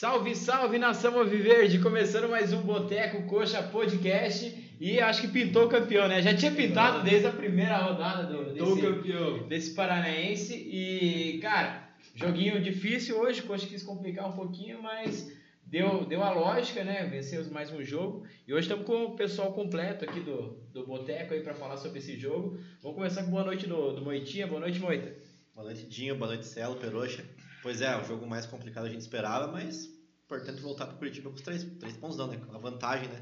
[0.00, 1.78] Salve, salve nação Alviverde!
[1.78, 6.22] Começando mais um Boteco Coxa Podcast e acho que pintou campeão, né?
[6.22, 9.46] Já tinha pintado desde a primeira rodada do, desse, campeão.
[9.46, 15.30] desse Paranaense e, cara, joguinho difícil hoje, Coxa quis complicar um pouquinho, mas
[15.66, 17.04] deu, deu a lógica, né?
[17.04, 21.34] Vencemos mais um jogo e hoje estamos com o pessoal completo aqui do, do Boteco
[21.34, 22.58] aí para falar sobre esse jogo.
[22.80, 24.46] Vamos começar com boa noite do, do Moitinha.
[24.46, 25.14] Boa noite, Moita.
[25.54, 26.16] Boa noite, Dinho.
[26.16, 27.22] Boa noite, Celo, Peroxa.
[27.62, 29.88] Pois é, o jogo mais complicado a gente esperava, mas
[30.24, 32.36] importante voltar para Curitiba com os três, três pontos não, né?
[32.36, 33.20] Com a vantagem, né?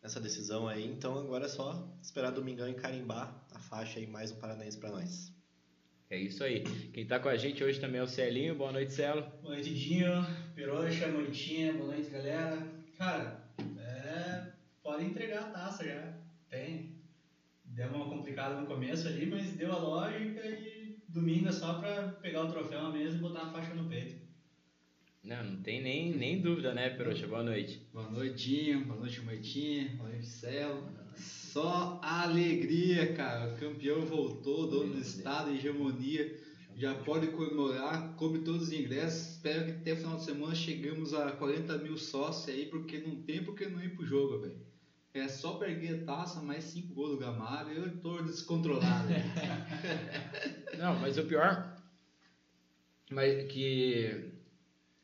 [0.00, 0.86] Nessa decisão aí.
[0.86, 4.90] Então agora é só esperar domingão e carimbar a faixa aí, mais um paranaense para
[4.90, 5.32] nós.
[6.08, 6.62] É isso aí.
[6.92, 8.54] Quem tá com a gente hoje também é o Celinho.
[8.54, 9.22] Boa noite, Celo.
[9.42, 12.56] Boa noite, Dinho, Peroxa, Moitinha, boa noite, galera.
[12.96, 16.14] Cara, é, pode entregar a taça já.
[16.48, 16.94] Tem.
[17.64, 20.83] Deu uma complicada no começo ali, mas deu a lógica e
[21.14, 24.16] domingo é só pra pegar o troféu mesa e botar a faixa no peito.
[25.22, 27.26] Não, não tem nem, nem dúvida, né, Peroxa?
[27.26, 27.80] Boa noite.
[27.92, 30.82] Boa noitinho, boa noite, Moitinha, boa noite, Celo.
[31.16, 33.54] Só alegria, cara.
[33.54, 36.36] O campeão voltou, dono do estado, hegemonia.
[36.76, 39.36] Já pode comemorar, come todos os ingressos.
[39.36, 43.22] Espero que até o final de semana chegamos a 40 mil sócios aí, porque não
[43.22, 44.56] tem porque não ir pro jogo, velho.
[45.14, 49.08] É só perder a taça, mais 5 gols do Gamalho, eu tô descontrolado.
[50.76, 51.74] Não, mas o pior
[53.10, 54.32] mas que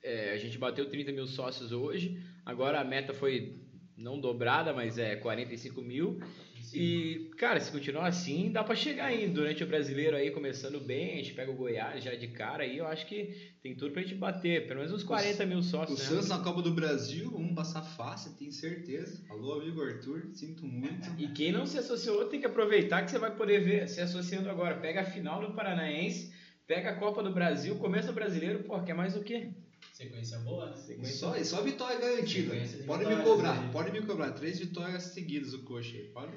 [0.03, 2.21] é, a gente bateu 30 mil sócios hoje.
[2.45, 3.61] Agora a meta foi
[3.97, 6.21] não dobrada, mas é 45 mil.
[6.79, 9.35] E, cara, se continuar assim, dá pra chegar ainda.
[9.35, 12.79] Durante o brasileiro aí, começando bem, a gente pega o Goiás já de cara aí,
[12.79, 14.67] eu acho que tem tudo pra gente bater.
[14.67, 16.05] Pelo menos uns 40 mil o sócios, né?
[16.05, 19.25] Santos na Copa do Brasil, vamos passar fácil, tenho certeza.
[19.29, 21.09] Alô, amigo Arthur, sinto muito.
[21.19, 24.51] E quem não se associou tem que aproveitar que você vai poder ver se associando
[24.51, 24.77] agora.
[24.77, 26.33] Pega a final do Paranaense,
[26.67, 29.51] pega a Copa do Brasil, começo do brasileiro, pô, quer mais o quê?
[30.01, 30.77] Sequência boa, né?
[30.77, 31.15] Sequência.
[31.15, 32.55] Só, só vitória garantida.
[32.87, 33.69] Pode me cobrar, aí.
[33.71, 34.31] pode me cobrar.
[34.33, 36.05] Três vitórias seguidas o coxa aí.
[36.05, 36.33] Pode.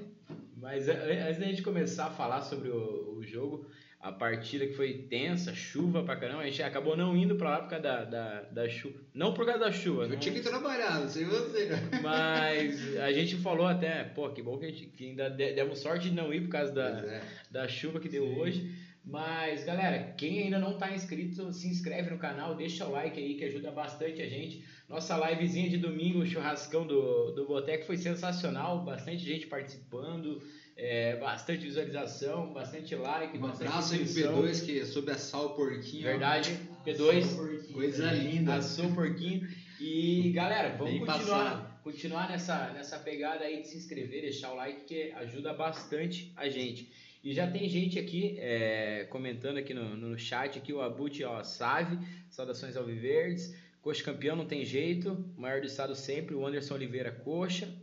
[0.58, 3.66] Mas antes da gente começar a falar sobre o, o jogo,
[4.02, 7.60] a partida que foi tensa, chuva pra caramba, a gente acabou não indo pra lá
[7.62, 9.00] por causa da, da, da chuva.
[9.14, 11.70] Não por causa da chuva, Eu não- tinha que trabalhar, não sei você.
[12.02, 15.80] mas a gente falou até, pô, que bom que, a gente, que ainda de- demos
[15.80, 17.22] sorte de não ir por causa da, é.
[17.50, 18.70] da chuva que deu hoje.
[19.06, 23.36] Mas, galera, quem ainda não tá inscrito, se inscreve no canal, deixa o like aí
[23.36, 24.64] que ajuda bastante a gente.
[24.88, 30.42] Nossa livezinha de domingo, o churrascão do, do Boteco foi sensacional, bastante gente participando,
[30.78, 34.42] é, bastante visualização, bastante like, Um bastante abraço aí pro inscrição.
[34.42, 36.04] P2 que soube assar o porquinho.
[36.04, 38.56] Verdade, P2, Coisa linda.
[38.56, 39.48] assou o porquinho.
[39.82, 41.84] E galera, vamos Bem continuar, passado.
[41.84, 46.48] continuar nessa, nessa pegada aí de se inscrever, deixar o like que ajuda bastante a
[46.48, 46.90] gente.
[47.24, 51.42] E já tem gente aqui é, comentando aqui no, no chat aqui, o Abut, ó,
[51.42, 51.98] Save,
[52.30, 57.12] saudações ao Viverdes, Coxa campeão não tem jeito, maior do estado sempre, o Anderson Oliveira
[57.12, 57.74] Coxa,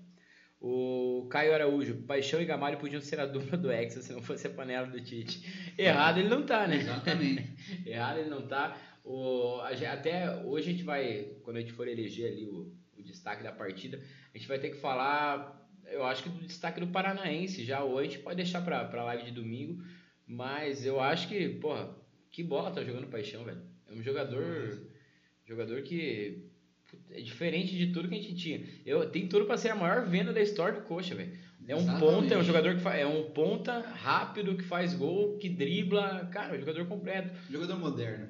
[0.60, 4.46] o Caio Araújo, Paixão e Gamalho podiam ser a dupla do Hexa se não fosse
[4.46, 5.72] a panela do Tite.
[5.78, 6.76] Errado ele não tá, né?
[6.76, 7.50] Exatamente.
[7.88, 8.76] Errado ele não tá.
[9.02, 13.42] O, até hoje a gente vai, quando a gente for eleger ali o, o destaque
[13.42, 13.98] da partida,
[14.34, 15.59] a gente vai ter que falar,
[15.90, 19.30] eu acho que do destaque do Paranaense já hoje, pode deixar pra, pra live de
[19.32, 19.82] domingo,
[20.26, 21.90] mas eu acho que, porra,
[22.30, 23.60] que bola tá jogando Paixão, velho.
[23.88, 24.78] É um jogador,
[25.46, 26.48] jogador que
[27.10, 28.62] é diferente de tudo que a gente tinha.
[28.86, 31.36] Eu, tem tudo pra ser a maior venda da história do Coxa, velho.
[31.68, 32.00] É um Exatamente.
[32.14, 36.26] ponta, é um jogador que fa- é um ponta rápido, que faz gol, que dribla,
[36.32, 37.30] cara, é um jogador completo.
[37.50, 38.28] Jogador moderno.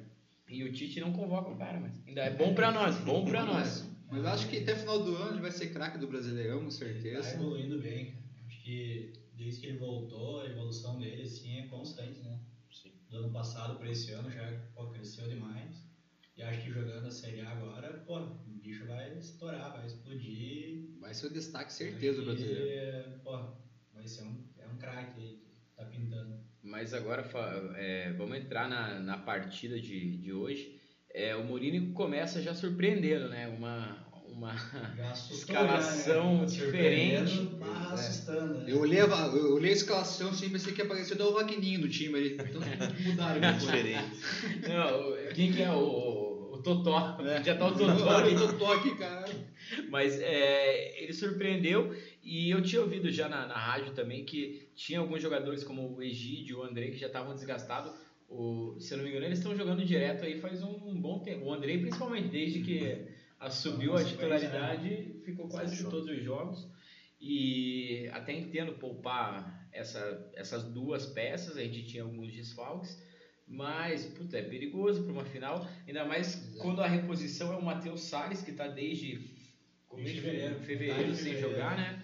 [0.49, 3.45] E o Tite não convoca o cara, mas ainda é bom pra nós, bom pra
[3.45, 3.89] nós.
[4.11, 6.65] Mas eu acho que até final do ano ele vai ser craque do Brasileirão, com
[6.65, 7.35] Tá certeza.
[7.35, 8.21] evoluindo bem, cara.
[8.47, 12.39] Acho que desde que ele voltou, a evolução dele assim, é constante, né?
[13.09, 15.89] Do ano passado para esse ano já pô, cresceu demais.
[16.37, 20.99] E acho que jogando a Série A agora, pô, o bicho vai estourar, vai explodir.
[20.99, 23.19] Vai ser o destaque certeza do que, Brasileiro.
[23.23, 23.37] Pô,
[23.93, 26.39] vai ser um, é um craque aí que tá pintando.
[26.63, 27.29] Mas agora
[27.77, 30.80] é, vamos entrar na, na partida de, de hoje.
[31.13, 33.47] É, o Mourinho começa já surpreendendo, né?
[33.47, 33.97] Uma,
[34.29, 34.53] uma
[35.31, 36.45] escalação já, né?
[36.45, 37.31] diferente.
[37.31, 38.07] Surpreendendo, bah, Pois é.
[38.07, 38.65] assustando, né?
[38.67, 41.81] Eu olhei, a, eu olhei a escalação assim, pensei que ia aparecer até o Wagninho
[41.81, 42.33] no time aí.
[42.33, 42.61] Então
[43.05, 43.61] mudaram depois.
[43.61, 44.11] Diferente.
[44.67, 47.17] Não, quem que é o, o, Totó?
[47.21, 47.43] É.
[47.43, 48.35] Já tá o Totó Olha ali.
[48.35, 49.25] o toque, cara.
[49.89, 54.99] Mas é, ele surpreendeu e eu tinha ouvido já na, na rádio também que tinha
[54.99, 57.91] alguns jogadores como o Egídio, o André que já estavam desgastados.
[58.31, 61.45] O, se eu não me engano, eles estão jogando direto aí faz um bom tempo.
[61.45, 63.07] O André, principalmente, desde que
[63.37, 66.67] assumiu a Nossa, titularidade, ficou quase em todos os jogos.
[67.19, 72.97] E até entendo poupar essa, essas duas peças, a gente tinha alguns desfalques,
[73.45, 78.03] Mas, puta, é perigoso para uma final, ainda mais quando a reposição é o Matheus
[78.03, 79.35] Salles, que tá desde
[79.89, 80.59] começo de fevereiro.
[80.61, 82.01] fevereiro, sem jogar, né?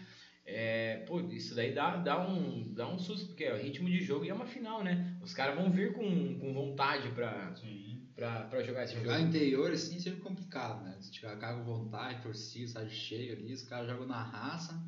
[0.49, 3.99] É, pô, isso daí dá, dá, um, dá um susto, porque é o ritmo de
[4.01, 5.17] jogo e é uma final, né?
[5.21, 7.99] Os caras vão vir com, com vontade pra, Sim.
[8.15, 9.27] pra, pra jogar esse Jogar jogo.
[9.27, 10.97] interior assim é sempre complicado, né?
[11.01, 14.81] Se tiver carga com vontade, torcida, estádio cheio ali, os caras jogam na raça.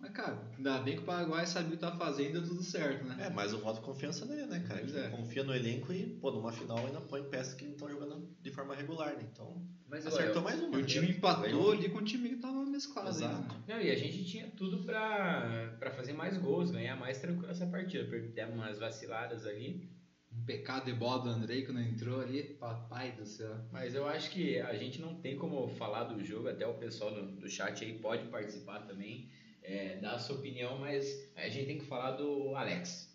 [0.00, 2.60] Mas, cara, ainda bem que o Paraguai sabia o que tá fazendo e deu tudo
[2.60, 3.18] certo, né?
[3.20, 4.80] É, mas o voto de confiança nele, né, cara?
[4.80, 5.08] Pois é.
[5.10, 8.01] confia no elenco e, pô, numa final ainda põe peças que não estão jogando
[8.42, 9.28] de forma regular, né?
[9.32, 10.78] Então, Mas acertou olha, mais uma.
[10.78, 11.14] E o time né?
[11.14, 11.72] empatou Ganhou.
[11.72, 13.54] ali com o time que tava mesclado Exato.
[13.54, 13.62] né?
[13.68, 17.66] não, e a gente tinha tudo pra, pra fazer mais gols, ganhar mais tranquilo essa
[17.66, 18.04] partida.
[18.04, 19.90] Demos umas vaciladas ali.
[20.34, 22.42] Um pecado de bola do Andrei que não entrou ali.
[22.42, 23.54] Papai do céu.
[23.70, 27.14] Mas eu acho que a gente não tem como falar do jogo, até o pessoal
[27.14, 29.30] do, do chat aí pode participar também,
[29.62, 33.14] é, dar a sua opinião, mas a gente tem que falar do Alex.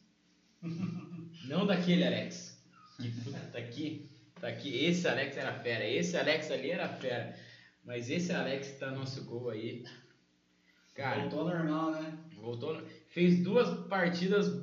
[1.50, 2.56] não daquele Alex.
[3.02, 4.86] Que puta, tá aqui, tá aqui.
[4.86, 7.36] Esse Alex era fera, esse Alex ali era fera.
[7.84, 9.84] Mas esse Alex tá no nosso gol aí.
[10.95, 12.18] Cara, Voltou ao normal, né?
[12.36, 12.74] voltou.
[12.74, 14.62] no- Fez duas partidas,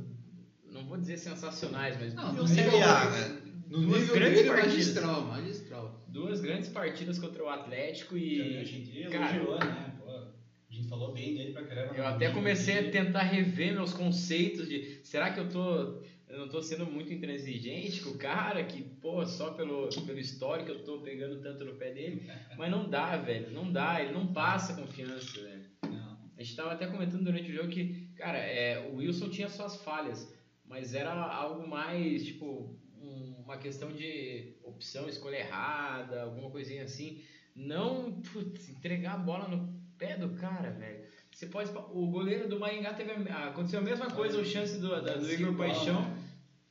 [0.64, 3.40] não vou dizer sensacionais, mas Não, no o Série nível, A, né?
[3.68, 4.74] no Duas nível grandes dele, partidas.
[4.76, 6.04] magistral, magistral.
[6.08, 8.64] duas grandes partidas contra o Atlético a e.
[8.64, 9.94] gente cara, elogiou, né?
[9.98, 10.32] Pô, a
[10.72, 11.94] gente falou bem dele pra caramba.
[11.96, 16.02] Eu até comecei a tentar rever meus conceitos de será que eu tô
[16.34, 20.70] eu não tô sendo muito intransigente com o cara que, pô, só pelo, pelo histórico
[20.70, 22.22] eu tô pegando tanto no pé dele,
[22.58, 25.64] mas não dá, velho, não dá, ele não passa confiança, velho.
[25.84, 26.18] Não.
[26.36, 29.76] A gente tava até comentando durante o jogo que, cara, é, o Wilson tinha suas
[29.76, 30.32] falhas,
[30.64, 37.22] mas era algo mais, tipo, um- uma questão de opção, escolha errada, alguma coisinha assim.
[37.54, 41.04] Não, putz, entregar a bola no pé do cara, velho.
[41.30, 41.70] Você pode.
[41.92, 43.10] O goleiro do Maringá teve.
[43.28, 46.16] a- Aconteceu a mesma coisa, o chance do, da- do Igor Paixão.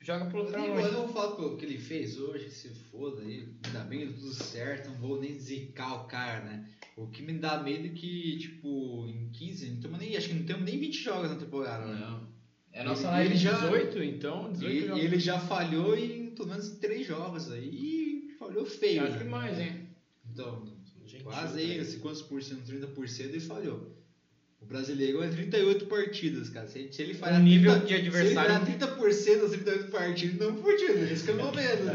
[0.03, 0.83] Joga pro nem- longe.
[0.85, 3.47] eu não vou falar o que ele fez hoje, que se foda aí.
[3.65, 6.69] Ainda bem que deu tudo certo, não vou nem zicar o cara, né?
[6.97, 10.33] O que me dá medo é que, tipo, em 15, não temos nem, acho que
[10.35, 11.99] não temos nem 20 jogos na temporada, né?
[12.01, 12.27] Não.
[12.73, 14.51] É a nossa Ele- live ele já- 18, então.
[14.51, 15.01] 18 E, jogos.
[15.01, 17.69] e ele já falhou em pelo menos três jogos aí.
[17.69, 19.03] E falhou feio.
[19.03, 19.17] Acho né?
[19.19, 19.87] que mais, hein?
[20.31, 20.65] Então,
[21.05, 21.73] Gentil, quase né?
[21.73, 22.63] aí, assim, quantos por cento?
[22.65, 23.92] 30% ele falhou.
[24.63, 26.65] O brasileiro é 38 partidas, cara.
[26.67, 28.33] Se, se ele falhar O nível 30, de adversário- Se
[28.71, 30.99] ele falhar 30% das 38 partidas, não fudido.
[31.03, 31.93] Esse que é o meu medo, né?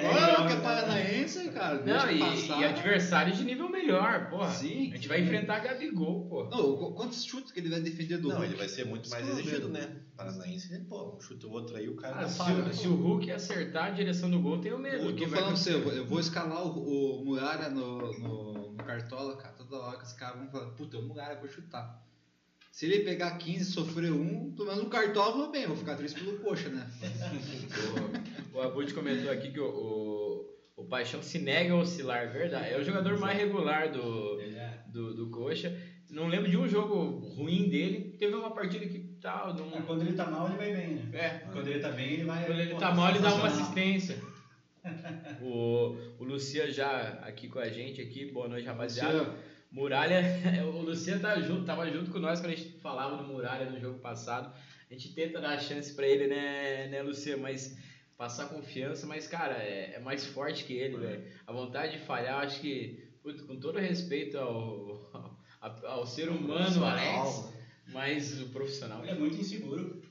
[0.00, 2.60] É, Agora é, que é é, paranaense, cara, Não, deixa e, passar.
[2.60, 4.50] e adversários de nível melhor, porra.
[4.50, 4.90] Sim.
[4.92, 6.44] A gente vai enfrentar Gabigol, pô.
[6.44, 8.48] Não, qu- quantos chutes que ele vai defender do Não, Hulk?
[8.50, 9.88] ele vai ser muito mais que é o exigido, né?
[10.16, 12.86] Paranaense, pô, um chute ou outro aí, o cara Ah, dá se, o, né, se
[12.86, 15.04] o Hulk acertar a direção do gol, eu tenho medo.
[15.08, 15.94] Eu que tô vai falando pra você, eu acontecer.
[15.96, 19.54] vou, eu vou escalar o, o Muralha no, no, no Cartola, cara.
[19.54, 22.06] Toda hora que os caras vão falar, puta, o Muralha, eu vou chutar.
[22.80, 25.76] Se ele pegar 15 e sofrer um, pelo menos no Cartola eu vou bem, vou
[25.76, 26.90] ficar triste pelo coxa, né?
[28.54, 32.72] O, o Abud comentou aqui que o, o, o Paixão se nega a oscilar, verdade.
[32.72, 34.78] É o jogador mais regular do, é.
[34.86, 35.78] do, do Coxa.
[36.08, 38.16] Não lembro de um jogo ruim dele.
[38.18, 39.52] Teve uma partida que tal.
[39.52, 39.76] Não...
[39.76, 41.10] É, Quando ele tá mal, ele vai bem, né?
[41.12, 42.46] É, Quando ele tá bem, ele vai.
[42.46, 44.16] Quando ele pô, tá mal, ele dá uma assistência.
[45.42, 49.18] O, o Lucia já aqui com a gente aqui, boa noite rapaziada.
[49.18, 49.49] Luciano.
[49.70, 50.22] Muralha,
[50.66, 53.78] o Luciano tá junto, tava junto com nós quando a gente falava do Muralha no
[53.78, 54.52] jogo passado.
[54.90, 57.42] A gente tenta dar chance pra ele, né, né, Luciano?
[57.42, 57.76] Mas
[58.16, 61.24] passar confiança, mas cara, é, é mais forte que ele, velho.
[61.46, 66.84] A vontade de falhar, acho que, putz, com todo respeito ao, ao, ao ser humano,
[66.84, 67.54] Alex,
[67.92, 69.02] mas o profissional.
[69.02, 70.02] Ele é muito inseguro.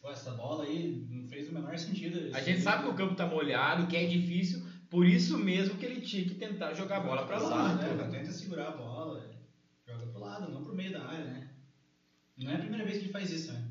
[0.00, 2.34] Pô, essa bola aí não fez o menor sentido.
[2.34, 4.62] A gente sabe que o campo tá molhado, que é difícil,
[4.94, 7.94] por isso mesmo que ele tinha que tentar jogar a bola pra Exato, longe.
[7.96, 8.08] né?
[8.12, 9.28] Tenta segurar a bola,
[9.84, 11.48] joga pro lado, não pro meio da área, né?
[12.36, 13.64] Não é a primeira vez que ele faz isso, né?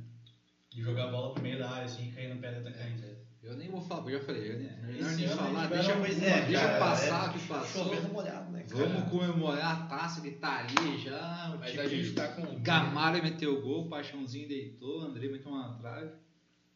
[0.69, 3.05] De jogar a bola pro meio da área, assim, cair no pé do atacante.
[3.41, 5.95] Eu nem vou falar, eu já falei, eu nem, melhor Esse nem ano falar, deixa,
[5.95, 8.09] Pois é, deixa cara, passar é o que passou.
[8.11, 8.65] Molhado, né?
[8.67, 11.53] Vamos comemorar a taça que tá ali já.
[11.55, 12.61] O Mas time a gente tá com.
[12.61, 16.11] Gamalho meteu o gol, Paixãozinho deitou, André meteu uma trave.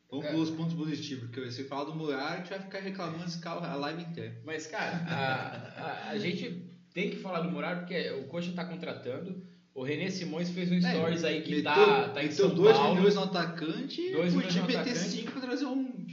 [0.10, 0.32] Vamos É.
[0.32, 3.66] pelos pontos positivos, porque se falar do Muralha, a gente vai ficar reclamando desse carro
[3.66, 4.36] a live inteira.
[4.46, 8.64] Mas, cara, a, a, a gente tem que falar do Muralha porque o Coxa tá
[8.64, 9.44] contratando.
[9.76, 12.96] O René Simões fez um stories aí que meteu, tá, tá em São 2 Paulo.
[12.96, 15.10] milhões no atacante e Dois milhões podia no meter atacante.
[15.10, 16.08] 5 pra trazer um.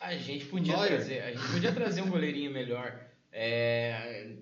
[0.00, 2.98] A gente podia trazer, a gente podia trazer um goleirinho melhor.
[3.30, 4.33] É,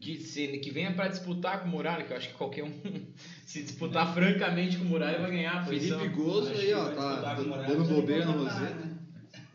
[0.00, 2.72] que, se, que venha pra disputar com o Muralha, que eu acho que qualquer um
[3.44, 5.98] se disputar francamente com o Muralha vai ganhar a posição.
[5.98, 8.74] Felipe Gozo aí, ó, tá disputar com o Moraes, dando bobeira no Roseta.
[8.74, 8.94] né?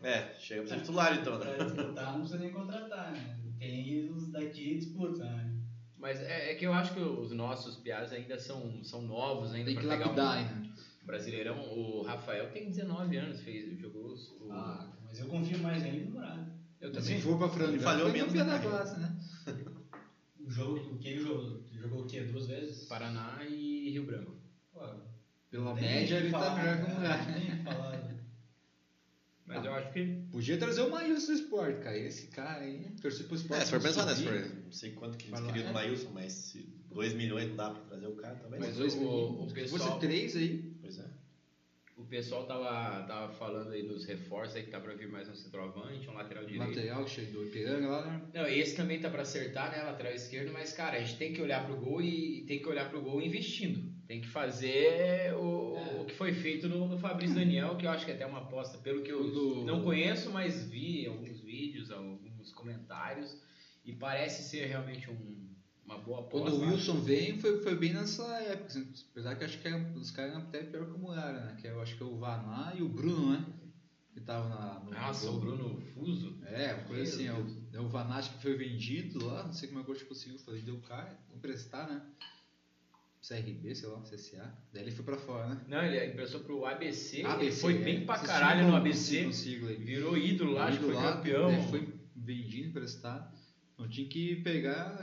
[0.02, 1.46] É, chega pra ser titular então, né?
[1.54, 3.36] Pra disputar, não precisa nem contratar, né?
[3.58, 5.50] Tem os daqui disputam, né?
[5.96, 9.66] Mas é, é que eu acho que os nossos piadas ainda são, são novos ainda
[9.66, 10.68] Tem que pra pegar lapidar um ainda.
[11.02, 11.58] Brasileirão.
[11.60, 16.04] O Rafael tem 19 anos, fez, jogou os- o, Ah, Mas eu confio mais ainda
[16.04, 16.46] no Muralha.
[16.80, 17.20] Eu Se também.
[17.22, 19.16] for pra frangar, Ele falhou menos da né?
[20.54, 21.60] O jogo, que ele jogou?
[21.72, 22.20] Ele jogou o quê?
[22.20, 22.84] Duas vezes?
[22.86, 24.34] Paraná e Rio Branco.
[24.72, 24.80] Pô,
[25.50, 26.94] Pela média, ele tá falar, melhor que o né?
[26.94, 27.62] Muralha.
[27.64, 28.14] Falar.
[29.46, 29.66] Mas Ah.
[29.66, 30.04] eu acho que.
[30.30, 31.98] Podia trazer o Maílson do esporte, cara.
[31.98, 33.62] Esse cara aí, torcer pro esporte.
[33.62, 34.14] É, se for pensar, né?
[34.14, 34.44] Subir.
[34.48, 35.72] for, não sei quanto que eles queriam do.
[35.74, 36.58] Maílson, mas se
[36.88, 38.60] 2 milhões não dá pra trazer o cara também.
[38.60, 39.44] Mas Dois o- meninos.
[39.44, 40.73] o Se pessoal- fosse três aí.
[42.14, 46.08] Pessoal tava, tava falando aí dos reforços aí que tá pra vir mais um centroavante,
[46.08, 46.68] um lateral direito.
[46.68, 48.22] Lateral cheio do Ipiranga lá, né?
[48.32, 49.82] Não, esse também tá pra acertar, né?
[49.82, 52.88] Lateral esquerdo, mas, cara, a gente tem que olhar pro gol e tem que olhar
[52.88, 53.92] pro gol investindo.
[54.06, 56.00] Tem que fazer o, É.
[56.02, 58.38] o que foi feito no, no Fabrício Daniel, que eu acho que é até uma
[58.42, 63.36] aposta, pelo que eu Do- não conheço, mas vi alguns vídeos, alguns comentários,
[63.84, 65.52] e parece ser realmente um-
[65.84, 66.50] uma boa aposta.
[66.50, 68.66] Quando o Wilson veio, foi, foi bem nessa época.
[68.68, 71.56] assim, apesar que acho que era- os caras eram até pior que o Muralha, né?
[71.60, 73.44] Que eu acho que é o Vaná e o Bruno, né?
[74.12, 74.80] Que estavam na.
[74.80, 75.36] no Nossa, gol.
[75.36, 76.38] o Bruno Fuso.
[76.46, 79.68] É, uma coisa assim, é o, é o Vaná que foi vendido lá, não sei
[79.68, 82.00] como é que o conseguiu fazer, deu o cara, emprestar, né?
[83.26, 84.54] CRB, sei lá, CSA.
[84.72, 85.64] Daí ele foi pra fora, né?
[85.66, 87.78] Não, ele emprestou pro ABC, ele ABC, foi é.
[87.78, 91.68] bem pra caralho no ABC, sigla virou ídolo lá, acho que foi campeão.
[91.70, 93.34] foi vendido, emprestado.
[93.72, 95.02] Então tinha que pegar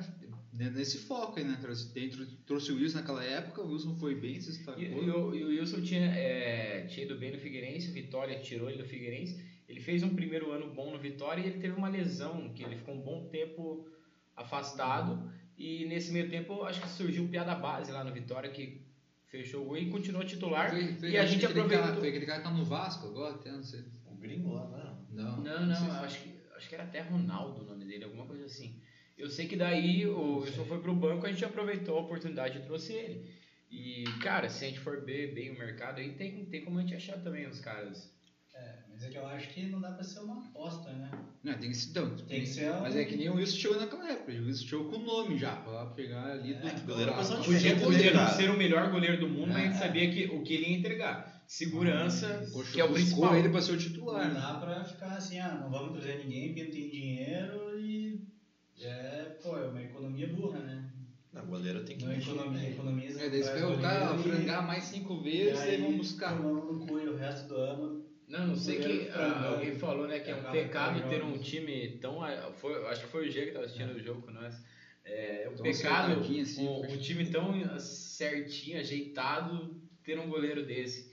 [0.54, 1.58] nesse foco aí, né?
[1.62, 4.82] Trouxe, dentro, trouxe o Wilson naquela época, o Wilson foi bem, se E, destacou.
[4.84, 8.70] e o, e o Wilson tinha, é, tinha ido bem no Figueirense, o Vitória tirou
[8.70, 9.50] ele do Figueirense.
[9.68, 12.76] Ele fez um primeiro ano bom no Vitória e ele teve uma lesão, que ele
[12.76, 13.88] ficou um bom tempo
[14.36, 15.32] afastado.
[15.58, 18.82] E nesse meio tempo, acho que surgiu o Piada Base lá no Vitória, que
[19.28, 20.70] fechou o gol e continuou titular.
[20.72, 21.80] Foi- foi- e a gente aproveitou.
[21.86, 23.86] Cara, foi aquele cara que tá no Vasco agora, até não sei.
[24.06, 25.02] O gringo lá, não.
[25.12, 28.04] Não, Não, não, sei se- acho que, acho que era até Ronaldo o nome dele,
[28.06, 28.81] alguma coisa assim.
[29.22, 32.62] Eu sei que daí o Wilson foi pro banco, a gente aproveitou a oportunidade e
[32.64, 33.30] trouxe ele.
[33.70, 36.82] E, cara, se a gente for ver bem o mercado, aí tem, tem como a
[36.82, 38.12] gente achar também os caras.
[38.54, 41.10] É, mas é que eu acho que não dá pra ser uma aposta, né?
[41.44, 41.90] Não, tem que ser.
[41.92, 44.32] Então, Tem que ser um- Mas é que nem o Wilson chegou naquela época.
[44.32, 46.68] O Wilson chegou com o nome já, pra pegar ali do.
[46.68, 48.36] É, que goleiro é Ah, posição não, Podia, não cara?
[48.36, 49.78] ser o melhor goleiro do mundo, mas a gente É.
[49.80, 51.42] sabia que, o que ele ia entregar.
[51.48, 53.36] Segurança, coach que é o principal.
[53.36, 54.28] ele pra ser o titular.
[54.28, 54.40] Não né?
[54.42, 57.61] dá pra ficar assim, ah, não vamos trazer ninguém porque não tem dinheiro.
[58.84, 60.92] É, pô, é uma economia burra, né?
[61.32, 62.34] Não, goleiro tem que Não investir.
[62.34, 63.22] economia, economiza.
[63.22, 65.98] É, daí traz espera o cara goleiro e- frangar mais cinco vezes e aí, vão
[65.98, 66.36] buscar.
[66.36, 68.12] tomando no cu o resto do ano.
[68.28, 71.38] Não, não sei que frango, ah, alguém falou, né, que é um pecado ter um
[71.38, 72.22] time tão.
[72.24, 74.56] ah, Foi, acho que foi o G que tava assistindo o jogo com nós.
[75.04, 81.10] É um Tão pecado assim, um, um time tão certinho, ajeitado, ter um goleiro desse.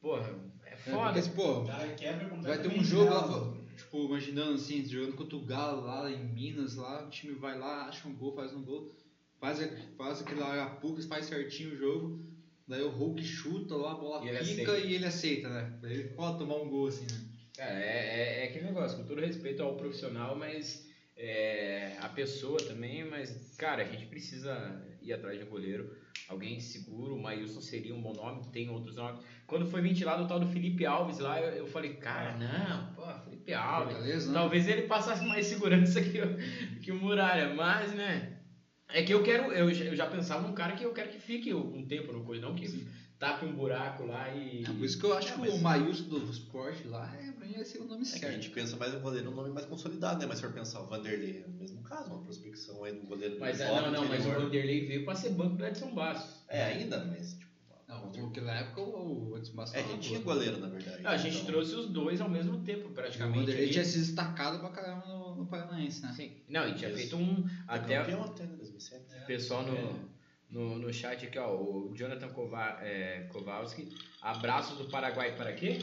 [0.00, 0.34] Porra,
[0.64, 1.04] é É, foda.
[1.04, 1.64] porque, assim, pô,
[1.96, 3.67] quebra vai ter um jogo lá.
[3.78, 7.86] Tipo, imaginando assim, jogando contra o Galo lá em Minas, lá, o time vai lá,
[7.86, 8.94] acha um gol, faz um gol,
[9.40, 9.58] faz,
[9.96, 12.20] faz aquele arapuca, faz certinho o jogo,
[12.66, 15.78] daí o Hulk chuta lá, a bola E pica e ele aceita, né?
[15.80, 17.24] Daí Ele pode tomar um gol assim, né?
[17.56, 22.58] Cara, é, é, é aquele negócio, com todo respeito ao profissional, mas é, a pessoa
[22.58, 25.90] também, mas, cara, a gente precisa ir atrás de um goleiro,
[26.28, 29.20] alguém seguro, o Maílson seria um bom nome, tem outros nomes.
[29.46, 33.02] Quando foi ventilado o tal do Felipe Alves lá, eu, eu falei, cara, não, pô,
[33.24, 33.94] Felipe Alves.
[33.94, 34.34] Fortaleza, né?
[34.34, 36.36] Talvez ele passasse mais segurança que o,
[36.80, 38.34] que o Muralha, mas, né?
[38.90, 41.18] É que eu quero, eu, já- eu já pensava num cara que eu quero que
[41.18, 42.86] fique um tempo no coisa, não que
[43.18, 44.64] tape um buraco lá e.
[44.64, 47.27] É, por isso que eu acho É, que mas- o Maílson do esporte lá, é,
[47.58, 48.34] vai ser o nome É que a certo.
[48.34, 50.26] gente pensa mais no goleiro, um nome mais consolidado, né?
[50.26, 53.34] Mas se for pensar o Vanderlei, é o mesmo caso, uma prospecção aí do goleiro
[53.34, 54.30] do Mas é, jovem, não, não, mas o.
[54.30, 56.42] Vanderlei veio pra ser banco do Edson Bastos.
[56.48, 57.48] É, ainda, mas tipo.
[57.86, 61.06] Não, naquela época o Edson Bastos É, a gente tinha goleiro, na verdade.
[61.06, 63.38] A gente então- trouxe os dois ao mesmo tempo, O praticamente.
[63.40, 63.72] Vanderlei ali.
[63.72, 66.12] tinha se destacado pra caramba no, no Paranaense, né?
[66.14, 66.32] Sim.
[66.48, 66.98] Não, e tinha Isso.
[66.98, 67.46] feito um.
[67.66, 68.56] Até campeão até, né?
[68.56, 69.04] 2007.
[69.22, 70.10] o pessoal no,
[70.50, 71.50] no, no chat aqui, ó.
[71.56, 73.88] O Jonathan Kova, é, Kowalski.
[74.20, 75.78] Abraços do Paraguai para quê?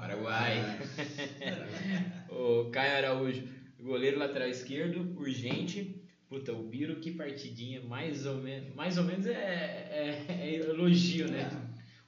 [0.00, 0.78] Paraguai.
[2.28, 3.48] O Caio Araújo,
[3.80, 6.02] goleiro lateral esquerdo, urgente.
[6.28, 8.74] Puta, o Biro, que partidinha, mais ou menos.
[8.74, 11.48] Mais ou menos é, é- é elogio, né?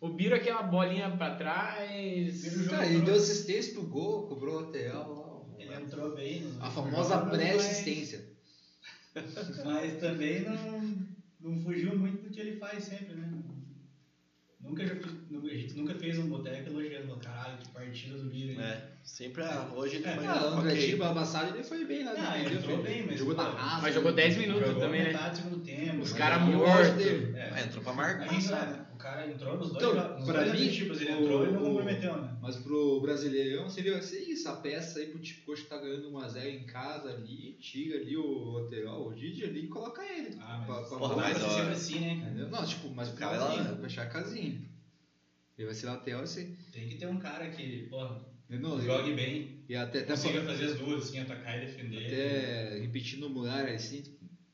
[0.01, 2.45] O Biro, aquela bolinha pra trás.
[2.69, 5.49] Cara, ele deu assistência pro gol, cobrou lateral.
[5.59, 6.43] Ele entrou bem.
[6.43, 8.25] no- A famosa pré-assistência.
[9.15, 9.25] Mas,
[9.65, 11.07] mas também não,
[11.41, 13.31] não fugiu muito do que ele faz sempre, né?
[14.61, 18.31] Nunca, já fiz- nu- a gente nunca fez um boteco elogiando, caralho, que partida do
[18.33, 20.91] hein?" É, sempre a, hoje ele É, foi Ah, o André ok.
[20.91, 22.13] Tiba, passado, ele foi bem lá.
[22.17, 22.45] Ah, né?
[22.45, 23.83] ele entrou bem, mas- Jogou na raça.
[23.83, 25.13] Mas jogou 10 minutos Jogou também, né?
[25.61, 26.03] tempo.
[26.03, 27.03] Os mas caras mortos.
[27.35, 27.51] É.
[27.55, 28.41] Ah, entrou pra A marcar.
[28.41, 31.53] sabe, o cara entrou nos dois, Então, nos pra dois mim, objetivos, ele entrou e
[31.53, 32.37] não comprometeu, né?
[32.41, 36.47] Mas pro Brasileirão seria ser isso, a peça aí pro tipo coxa tá ganhando 1x0
[36.49, 40.37] em casa ali, tira ali o lateral, o Didi ali e coloca ele.
[40.41, 42.13] Ah, pra- mas pra- não mas, ó, sempre assim, né?
[42.13, 42.49] Entendeu?
[42.49, 43.79] Não, tipo, mas O cara é lá, né?
[43.83, 44.61] fechar a casinha.
[45.57, 46.57] Ele vai ser lateral ser.
[46.71, 50.65] Tem que ter um cara que, porra, Não, Jogue bem, E até, até, consiga fazer
[50.67, 52.07] as duas, assim, atacar e defender.
[52.07, 54.03] até repetindo o Muralha, assim,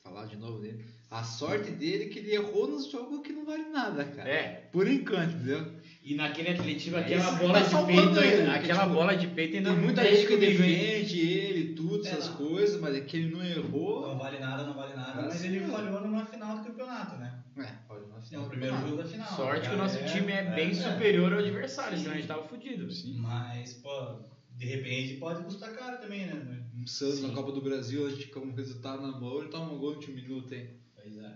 [0.03, 0.85] falar de novo dele.
[1.15, 4.29] A sorte dele é que ele errou nos jogos que não vale nada, cara.
[4.29, 4.69] É.
[4.73, 5.65] Por enquanto, entendeu?
[6.03, 9.27] E naquele atletivo, É aquela que bola tá de peito, ele, aquela tipo, bola de
[9.29, 12.37] peito ainda Tem muita gente que defende ele, tudo, É, essas não.
[12.37, 14.09] coisas, mas é que ele não errou.
[14.09, 15.69] Não vale nada, não vale nada, mas ele é.
[15.69, 17.39] falhou numa final do campeonato, né?
[17.59, 19.29] É, pode não É o primeiro jogo da final.
[19.37, 20.75] Sorte que o Cara, nosso é- time é bem é.
[20.75, 22.91] superior ao adversário, senão a gente tava fudido.
[22.91, 23.19] Sim.
[23.19, 24.17] Mas, pô,
[24.57, 26.65] de repente pode custar caro também, né?
[26.77, 27.29] Um Santos na.
[27.31, 29.97] Copa do Brasil, a gente com um resultado na mão, ele toma um gol no
[29.99, 30.83] último minuto, hein?
[31.05, 31.33] Pois é.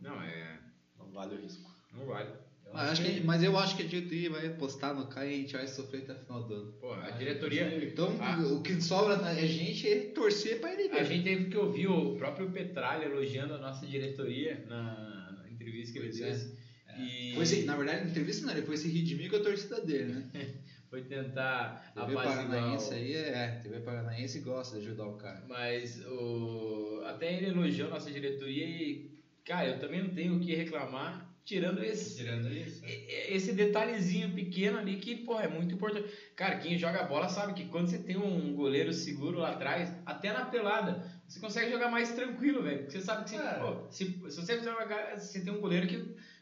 [0.00, 0.58] Não, é.
[0.98, 1.70] Não vale o risco.
[1.94, 2.28] Não vale.
[2.66, 5.34] Eu Mas, acho que, mas eu acho que a diretoria vai apostar no cara e
[5.34, 6.72] a gente vai sofrer até o final do ano.
[6.80, 7.84] Pô, a diretoria.
[7.84, 8.38] Então, Ah.
[8.38, 11.04] o que sobra a gente é torcer pra ele A ganhar.
[11.04, 16.12] gente teve que ouvir o próprio Petralha elogiando a nossa diretoria na, entrevista que ele
[16.12, 16.52] fez.
[16.98, 20.12] E Foi na verdade, na entrevista não, ele foi se redimir com a torcida dele,
[20.14, 20.30] né?
[20.92, 22.26] foi tentar TV apaziguar.
[22.46, 25.42] Paranaense o- aí é, TV Paranaense gosta de ajudar o cara.
[25.48, 27.00] Mas o...
[27.06, 29.00] até ele elogiou a nossa diretoria e,
[29.42, 32.84] cara, eu também não tenho o que reclamar, tirando esse, Tirando isso.
[33.08, 36.06] esse detalhezinho pequeno ali que, pô, é muito importante.
[36.36, 40.30] Cara, quem joga bola sabe que quando você tem um goleiro seguro lá atrás, até
[40.30, 42.80] na pelada, você consegue jogar mais tranquilo, velho.
[42.80, 43.58] Porque você sabe que você, Cara.
[43.58, 45.98] pô, se, se você jogar, você tem um goleiro que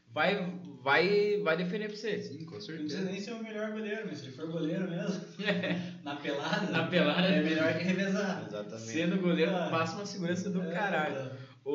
[0.06, 0.34] vai,
[0.82, 2.20] vai, vai defender pra você.
[2.22, 3.02] Sim, com Não precisa certeza.
[3.10, 5.20] nem ser o melhor goleiro, mas se ele for goleiro mesmo,
[6.04, 7.26] na pelada, Na pelada.
[7.28, 8.44] é melhor que revezar.
[8.46, 8.82] Exatamente.
[8.90, 9.68] Sendo goleiro, Ah.
[9.70, 11.30] passa uma segurança do É, caralho.
[11.64, 11.72] O,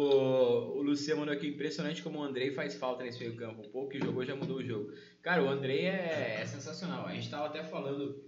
[0.77, 3.61] o Luciano mandou aqui, impressionante como o Andrei faz falta nesse meio campo.
[3.61, 4.91] Um pouco que jogou já mudou o jogo.
[5.21, 7.05] Cara, o Andrei é, é sensacional.
[7.05, 8.19] A gente tava até falando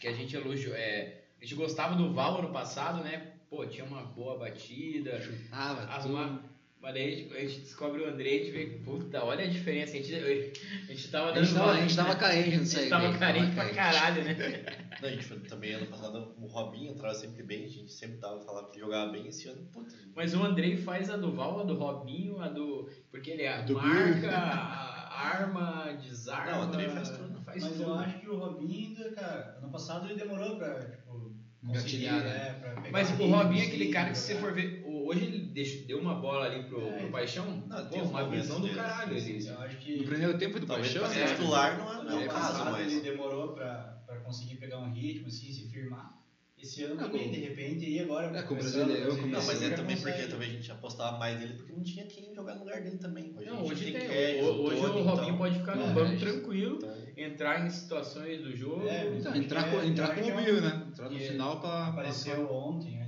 [0.00, 0.74] que a gente elogiou.
[0.74, 3.32] É, a gente gostava do Val ano passado, né?
[3.50, 5.20] Pô, tinha uma boa batida.
[5.50, 6.42] Ah, mas Arrumar.
[6.84, 9.42] Mas daí a gente, a gente descobre o Andrei e a gente vê, puta, olha
[9.46, 9.96] a diferença.
[9.96, 12.56] A gente, a gente tava a dando gente tava, a gente tava carente né?
[12.60, 13.74] nisso A gente tava carente pra carente.
[13.76, 14.34] caralho, né?
[15.00, 18.18] Não, a gente foi- também ano passado o Robinho entrava sempre bem, a gente sempre
[18.18, 19.94] tava falando que jogava bem esse ano, puta.
[20.14, 22.86] Mas o Andrei faz a do Val, a do Robinho, a do.
[23.10, 26.52] Porque ele é a Do marca, a arma, desarma.
[26.52, 27.42] Não, o Andrei faz tudo.
[27.44, 27.82] Faz Mas tudo.
[27.82, 31.34] eu acho que o Robinho, ainda, cara, ano passado ele demorou pra, tipo,
[31.66, 32.56] conseguir, né?
[32.60, 34.83] Pra pegar Mas o Robinho é assim, aquele cara que se você for ver.
[35.04, 37.62] Hoje ele deixou- deu uma bola ali pro, É, pro Paixão.
[37.68, 39.20] não, pô, uma visão do caralho.
[39.20, 41.26] sim, Ele, Eu acho que No primeiro tempo do Paixão, pra é.
[41.26, 42.92] titular não é, não é o caso, passado mas.
[42.92, 46.14] ele demorou pra, pra conseguir pegar um ritmo, assim, se firmar.
[46.56, 48.28] Esse ano É, também, de repente, e agora?
[48.28, 50.16] É, com o começando, brasileiro, assim, com o Não, mas é também consegue.
[50.16, 52.96] porque talvez a gente apostava mais nele porque não tinha quem jogar no lugar dele
[52.96, 53.34] também.
[53.36, 54.42] Hoje não, hoje tem.
[54.42, 56.20] O- hoje Tony, o Robinho então- pode ficar no É, banco gente.
[56.20, 58.88] tranquilo, então, entrar em situações do jogo.
[58.88, 60.86] É, Então, entrar, com, É, entrar com o é Bill, um- né?
[60.88, 61.86] Entrar no final pra.
[61.88, 63.03] Apareceu ontem, né,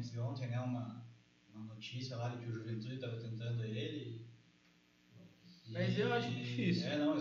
[1.93, 4.27] notícia lá de que o Juventude estava tentando ele.
[5.69, 6.87] e- Mas eu acho difícil.
[6.89, 7.15] É, não,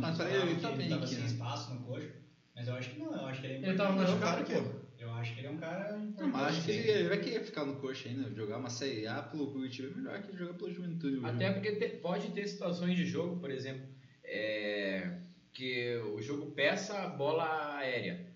[0.00, 1.26] mas pra falavam ele tá que bem tava aqui, sem né?
[1.26, 2.10] espaço no coxo.
[2.54, 4.20] Mas eu acho que não, eu acho que ele é Ele tava importante.
[4.20, 4.84] machucado, pô.
[4.98, 6.32] Eu acho que ele é um cara Não, importante.
[6.32, 8.30] mas acho que ele, ele vai querer ficar no coxa ainda.
[8.34, 11.20] Jogar uma Série A pelo Curitiba é melhor que jogar pelo Juventude.
[11.24, 13.86] Até porque te- pode ter situações de jogo, por exemplo,
[14.22, 15.18] é,
[15.52, 18.32] que o jogo peça a bola aérea.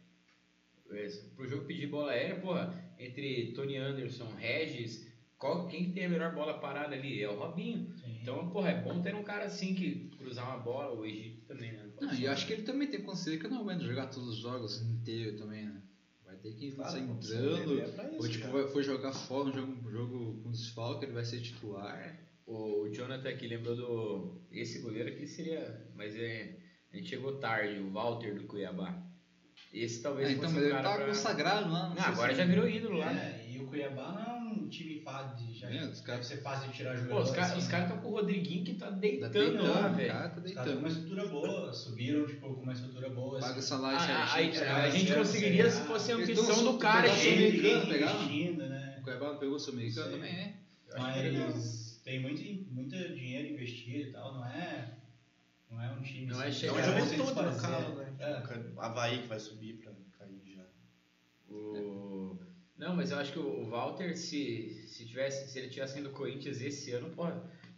[0.91, 5.07] É, Pro jogo pedir bola aérea, porra, entre Tony Anderson, Regis,
[5.39, 7.23] qual, quem que tem a melhor bola parada ali?
[7.23, 7.95] É o Robinho.
[7.97, 8.19] Sim.
[8.23, 11.73] Então, porra, é bom ter um cara assim que cruzar uma bola, o Egito também,
[11.73, 11.89] né?
[12.01, 14.29] Não, e eu acho que ele também tem consciência que eu não aguento jogar todos
[14.31, 15.81] os jogos inteiros também, né?
[16.25, 17.81] Vai ter que ir Claro, sair entrando.
[17.81, 21.25] é isso, ou tipo, for jogar fora, um jogo, um jogo com desfalque, ele vai
[21.25, 22.19] ser titular.
[22.47, 24.41] O Jonathan aqui lembrou do.
[24.51, 25.87] Esse goleiro aqui seria.
[25.95, 26.59] Mas é,
[26.93, 29.03] a gente chegou tarde, o Walter do Cuiabá.
[29.73, 31.89] Esse talvez Ah, então, fosse mas ele tá pra- consagrado lá.
[31.91, 33.13] Não, sei agora já virou ídolo lá.
[33.13, 33.43] né?
[33.45, 36.37] É, e o Cuiabá não é um time fácil de já É, os caras- ser
[36.43, 37.23] fácil de tirar Pô, jogador.
[37.23, 37.71] os caras assim, né?
[37.71, 40.13] caras estão com o Rodriguinho que tá Tá deitando, deitando, lá, o velho.
[40.13, 40.79] cara tá Os caras têm deitando.
[40.79, 43.41] uma estrutura boa, subiram tipo, com uma estrutura boa.
[43.41, 44.61] Paga assim, salário A, a- certinho.
[44.61, 44.91] a- a cara.
[44.91, 45.85] gente A, conseguiria se A.
[45.85, 47.09] fosse a ambição do cara.
[47.09, 48.23] pegaram?
[48.25, 48.97] investindo, né?
[49.01, 50.15] O Cuiabá pegou o Sul-Americano Sei.
[50.19, 50.55] também, é?
[50.91, 51.51] É legal.
[51.53, 52.43] Mas tem muito,
[52.73, 54.95] muito dinheiro investido e tal, não é,
[55.71, 58.15] não é um time Não é assim, chegar- É o Cara, Juventude, no caso, né?
[58.21, 58.43] É.
[58.79, 60.65] Havaí que vai subir pra cair já.
[61.51, 62.39] O-
[62.79, 66.15] Não, mas eu acho que o Walter, se, se, tivesse, se ele tivesse saindo do
[66.15, 67.27] Corinthians esse ano, pô,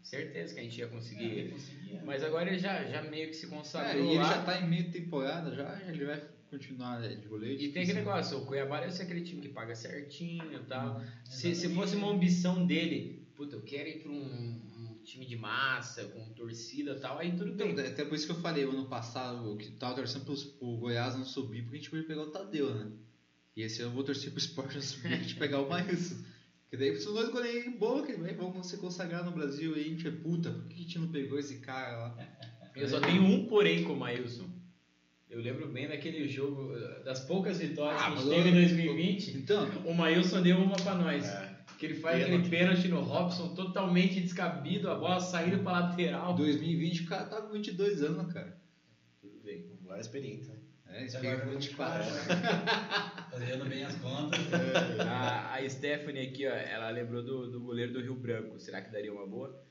[0.03, 1.51] certeza que a gente ia É, conseguir ele ele.
[1.53, 2.03] conseguia.
[2.05, 4.25] Mas agora ele já, já meio que se É, consagrou e ele lá.
[4.35, 7.55] já tá em meio temporada, já ele vai continuar né, de goleiro.
[7.55, 8.05] E tem aquele difícil.
[8.05, 11.01] negócio, o Cuiabá deve ser aquele time que paga certinho e tal.
[11.25, 11.75] Se, se exatamente.
[11.79, 14.61] fosse uma ambição dele, puta, eu quero ir pra um,
[15.03, 17.73] time de massa, com torcida e tal, aí tudo bem.
[17.73, 20.25] Então, até por isso que eu falei, ano passado, que tava torcendo
[20.59, 22.93] pro Goiás não subir, porque a gente podia pegar o Tadeu, né?
[23.61, 26.17] E esse ano eu vou torcer pro Sport não subir, a gente pegar o Maílson.
[26.63, 29.89] Porque daí são dois goleiros bons que vai- vão se consagrar no Brasil aí, a
[29.89, 32.29] gente é puta, por que a gente não pegou esse cara lá?
[32.75, 34.49] Eu só tenho um porém com o Maílson.
[35.29, 36.73] Eu lembro bem daquele jogo,
[37.05, 39.37] das poucas vitórias Ah, que a gente teve em eu- 2020.
[39.37, 41.25] Então, O Maílson deu uma pra nós.
[41.27, 41.51] É.
[41.79, 42.35] Que ele faz Pênalti.
[42.47, 46.35] aquele pênalti no Robson, totalmente descabido, a bola saindo pra lateral.
[46.35, 48.59] 2020 o cara tá com 22 anos, cara.
[49.21, 49.67] Tudo bem.
[49.91, 50.57] É experiente, né?
[51.01, 53.31] É, Você esse agora tá pegou 24, 24.
[53.31, 54.41] fazendo bem as contas.
[55.09, 58.59] A, a Stephanie aqui, ó, ela lembrou do, do goleiro do Rio Branco.
[58.59, 59.70] Será que daria uma boa?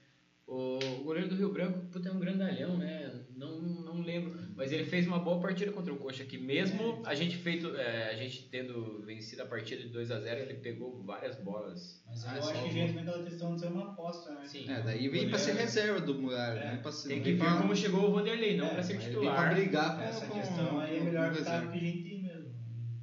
[0.50, 3.12] O, o goleiro do Rio Branco, puta, é um grandalhão, né?
[3.36, 4.40] Não, não lembro.
[4.56, 6.40] Mas ele fez uma boa partida contra o Coxa aqui.
[6.40, 10.42] Mesmo a gente feito, é, a gente tendo vencido a partida de 2 a 0
[10.42, 12.04] ele pegou várias bolas.
[12.08, 14.42] Mas Ah, eu só acho que entra naquela questão de ser uma aposta, né?
[14.46, 14.70] Sim.
[14.70, 15.68] É, daí vem pra ser Goleiro.
[15.72, 16.80] reserva do Muralha, É, né?
[16.82, 19.02] Pra ser, Tem que ver pra- como chegou o Vanderlei, não É, pra ser ele
[19.04, 19.54] vem pra titular.
[19.56, 22.54] brigar com Essa com- questão aí é melhor que a gente tem mesmo.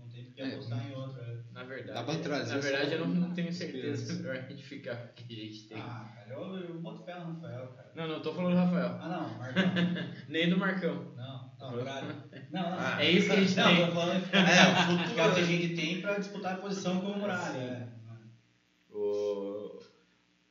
[0.01, 0.47] Não tem porque É.
[0.53, 1.21] apostar em outro.
[1.23, 1.37] é.
[2.07, 3.81] Na verdade, Dá pra trazer na verdade eu não, não tenho certeza.
[3.81, 4.13] criança.
[4.13, 5.79] É melhor a gente ficar com o que a gente tem.
[5.81, 7.93] Ah, cara, eu, eu boto fé no Rafael, cara.
[7.95, 8.99] Não, não, tô falando do Rafael.
[9.01, 9.63] Ah, não, Marcão.
[10.29, 11.13] Nem do Marcão.
[11.17, 12.17] Não, não, Muralha.
[12.53, 12.79] Não, não.
[12.79, 13.87] Ah, É isso que a gente não, tem.
[13.87, 15.21] tô falando que É, o que futuro.
[15.21, 17.59] é que a gente tem pra disputar a posição com o Muralha.
[17.59, 17.89] é.
[18.91, 19.79] O,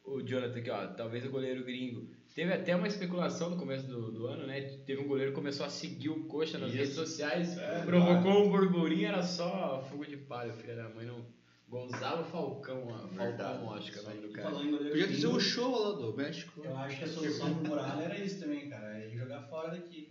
[0.04, 2.14] o Jonathan aqui, ó, talvez o goleiro gringo.
[2.36, 4.60] Teve até uma especulação no começo do, do ano, né?
[4.86, 6.78] Teve um goleiro que começou a seguir o Coxa nas Isso.
[6.78, 11.06] redes sociais, É, provocou um burburinho, era só fogo de palha, filha da mãe.
[11.06, 11.26] Não...
[11.68, 13.08] Gonzalo Falcão, ó.
[13.16, 14.52] Falcão, acho que é o nome do cara.
[14.52, 16.62] Podia fazer gringo, o show lá do México.
[16.64, 18.98] Eu acho que a solução pro Muralha era isso também, cara.
[18.98, 20.10] É jogar fora daqui.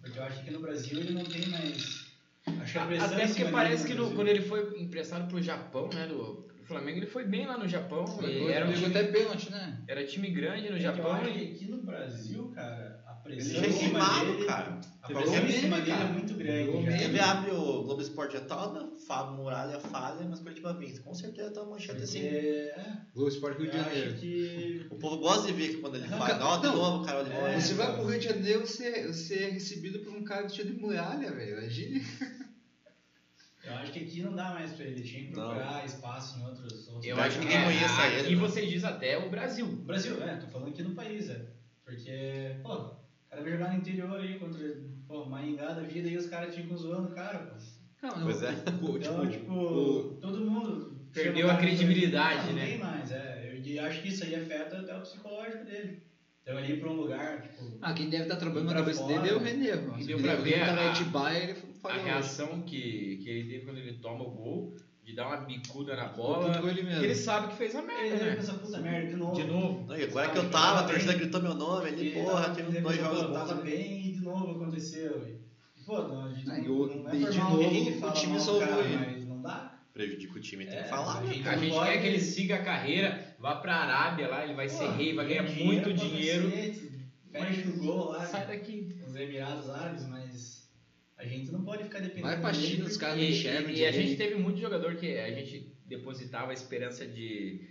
[0.00, 2.14] Porque eu acho que no Brasil ele não tem mais.
[2.60, 6.06] Acho que a Até porque parece que no quando ele foi emprestado pro Japão, né,
[6.06, 8.04] do Flamengo, ele foi bem lá no Japão.
[8.22, 9.82] Ele era, um Pegou time, até pênalti, né?
[9.86, 12.83] era time grande no É que eu Japão acho que aqui no Brasil, cara,
[13.24, 14.80] a Ele pressão já é queimado, dele, cara.
[15.02, 16.08] A pressão em cima dele cara.
[16.08, 16.84] é muito grande.
[16.90, 16.98] Já.
[16.98, 21.00] TV abre o Globo Esporte retorna, Fábio Muralha falha, mas Curitiba vence.
[21.00, 22.20] Com certeza tá uma manchete Porque, assim.
[22.26, 24.14] é, Globo Esporte Rio de eu Janeiro.
[24.14, 24.86] que.
[24.90, 26.76] O povo gosta de ver que quando ele Não, faz, cara, ó, de não.
[26.76, 27.60] novo, cara, de É, novo.
[27.60, 27.98] Você vai cara.
[27.98, 31.58] pro Rio de Janeiro, você, você é recebido por um cara vestido de muralha, velho.
[31.58, 32.00] Imagina.
[33.64, 35.02] Eu acho que aqui não dá mais pra ele.
[35.02, 36.86] Tinha que procurar espaço em outros.
[36.88, 39.66] outros eu acho que ninguém é, conheça ele, E você diz até o Brasil.
[39.66, 41.46] Brasil, é, tô falando aqui no país, é.
[41.82, 42.90] Porque, pô,
[43.34, 44.60] cara vai jogar no interior aí contra,
[45.06, 47.54] pô, Maringá da vida e os caras ficam zoando o cara, pô.
[48.02, 48.52] Não, Pois é.
[48.54, 51.08] Tipo, Então, tipo, o- todo mundo.
[51.12, 52.62] Perdeu a credibilidade, não, né?
[52.62, 53.60] Não tem mais, é.
[53.64, 56.02] Eu acho que isso aí afeta até o psicológico dele.
[56.42, 57.78] Então, ele ir pra um lugar, tipo.
[57.80, 59.14] Ah, quem deve estar trabalhando na cabeça fora.
[59.14, 60.00] dele é o Renê, mano.
[60.00, 62.04] E deu pra ver Ele tá a- na Atibaia, ele A falou.
[62.04, 66.08] reação que, que ele teve quando ele toma o gol, de dar uma bicuda na
[66.08, 67.04] Bola, ele mesmo.
[67.04, 68.36] ele sabe que fez a merda, Ele né?
[68.36, 69.34] pensa, puta merda, de novo.
[69.34, 69.86] De novo.
[69.86, 73.20] Não, agora que eu tava, a torcida gritou meu nome, Ele porra, teve dois jogos
[73.20, 73.34] pô, bons.
[73.34, 73.70] Tava ali.
[73.70, 75.26] bem e de novo aconteceu.
[75.76, 78.00] E, pô, não, a gente não, e o- não é de a novo, gente o
[78.00, 78.96] fala time salvou ele.
[78.96, 79.70] Mas não dá.
[79.92, 81.34] Prejudica o time, tem É, que falar, a né?
[81.34, 84.68] gente- A gente quer que ele siga a carreira, vá pra Arábia lá, ele vai
[84.68, 86.50] ser rei, vai ganhar muito dinheiro.
[87.30, 88.96] Fecha o gol lá Sai daqui.
[89.04, 90.13] nos Emirados Árabes, mas
[91.24, 93.70] a gente não pode ficar dependendo Vai pra China, os caras E, não enxergam.
[93.70, 97.68] e- e a gente teve muito jogador que a gente depositava a esperança de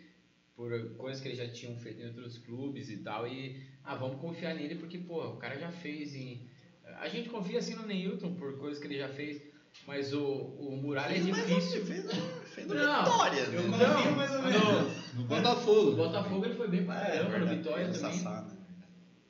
[0.56, 4.20] por coisas que ele já tinham feito em outros clubes e tal e ah vamos
[4.22, 6.48] confiar nele porque pô o cara já fez em
[7.00, 9.42] a gente confia assim no Neilton por coisas que ele já fez
[9.88, 12.06] mas o, o Muralha é Fez mais difícil fez,
[12.54, 13.58] fez uma Não, vitória, eu né?
[13.64, 15.14] confio Não, mais ou no- menos.
[15.16, 15.90] No Botafogo.
[15.92, 18.58] o Botafogo ele foi bem pra É, caramba no verdade, Vitória essa também né?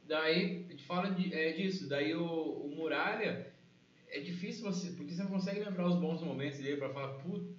[0.05, 1.87] Daí, a gente fala de, é, disso.
[1.87, 3.52] Daí o, o Muralha,
[4.17, 7.53] é difícil você, porque você não consegue lembrar os bons momentos dele pra falar, puta,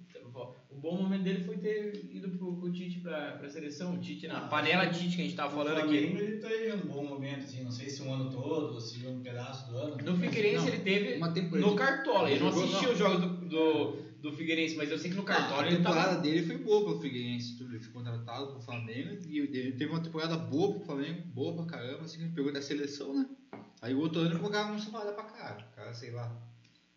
[0.69, 3.95] o bom momento dele foi ter ido pro, com o Tite pra, pra seleção.
[3.95, 6.23] O Tite na Ah, panela Tite que a gente tava falando Flamengo aqui.
[6.23, 9.21] ele teve um bom momento, assim, não sei se um ano todo, ou se um
[9.21, 9.97] pedaço do ano.
[10.03, 11.67] No Figueirense ele teve uma temporada.
[11.69, 12.29] no Cartola.
[12.31, 13.91] Ele não assistiu os jogos do, do,
[14.21, 16.21] do Figueirense, mas eu sei que no Cartola a ele temporada tava.
[16.21, 17.71] dele foi boa pro Figueirense, tudo.
[17.73, 21.65] Ele foi contratado pro Flamengo e ele teve uma temporada boa pro Flamengo, boa pra
[21.65, 23.25] caramba, assim, que ele pegou da seleção, né?
[23.85, 25.63] Aí o outro ano ele colocava um sofá pra cara.
[25.71, 26.35] O cara, sei lá,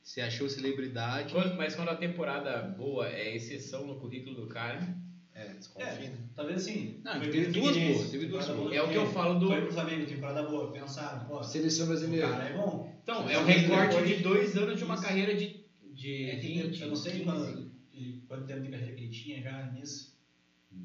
[0.03, 1.35] se achou celebridade.
[1.35, 4.97] Quando- Mas quando a temporada boa é exceção no currículo do cara,
[5.35, 6.19] É, desconfia, É, né?
[6.35, 7.01] talvez assim.
[7.05, 8.59] Não, teve pro duas boas, teve duas boas.
[8.59, 9.47] boa é o que eu falo do.
[9.49, 12.27] Foi pro Flamengo, temporada boa, pensaram, pô, Seleção o brasileira.
[12.29, 12.99] cara é bom.
[13.03, 15.03] Então, é o Mas recorte de dois anos de uma Isso.
[15.05, 15.61] carreira de,
[15.93, 16.81] de É que 20.
[16.83, 17.25] eu não sei 15.
[17.25, 17.71] quando,
[18.27, 20.17] quanto tempo de carreira que ele tinha já nisso.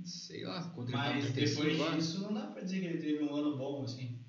[0.04, 1.96] Sei lá, quanto ele Mas tava, depois 35 anos.
[2.06, 4.20] disso não dá pra dizer que ele teve um ano bom, assim.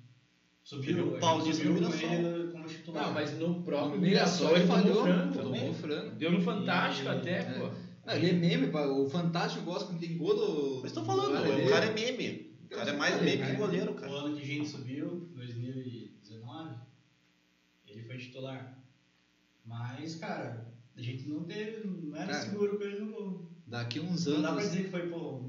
[0.65, 2.51] Subiu, um a pau subiu no Mirassol.
[2.51, 3.05] como titular.
[3.05, 5.33] Não, mas no próprio Mirassol ele falhou, frango.
[5.39, 6.15] tomou frango.
[6.15, 7.43] Deu no Fantástico E- até, é.
[7.59, 7.69] pô.
[8.03, 10.79] Ah, ele é meme, o Fantástico gosta quando tem gol do.
[10.81, 11.69] Mas tô falando, do o dele.
[11.69, 12.55] cara é meme.
[12.63, 14.11] O cara é mais meme que goleiro, O cara.
[14.11, 16.75] ano que a gente subiu, 2019,
[17.87, 18.79] ele foi titular.
[19.63, 23.51] Mas, cara, a gente não teve, não era Cara, seguro com ele no gol.
[23.67, 24.61] Daqui uns Não dá anos.
[24.63, 25.41] pra dizer que foi, pô,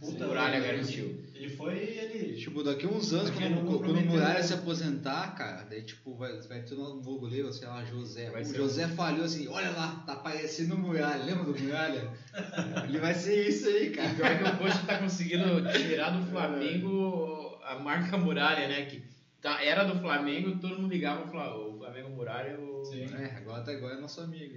[0.00, 1.29] puta Muralha goleiro, garantiu.
[1.40, 2.36] Ele foi ele.
[2.36, 6.38] Tipo, daqui uns anos, Porque quando, quando o Muralha se aposentar, cara, daí tipo, vai,
[6.42, 8.28] vai ter um novo goleiro, sei lá, José.
[8.30, 12.12] Vai o José falhou assim, olha lá, tá parecendo o Muralha, lembra do Muralha?
[12.88, 14.12] Ele vai ser isso aí, cara.
[14.14, 18.84] Pior que o Coxa tá conseguindo tirar do Flamengo a marca muralha, né?
[18.86, 19.02] Que
[19.40, 22.58] tá- era do Flamengo, todo mundo ligava o Fla- o Flamengo muralha.
[22.60, 22.84] O...
[22.84, 23.04] Sim.
[23.14, 24.54] É, agora, tá- agora é nosso amigo.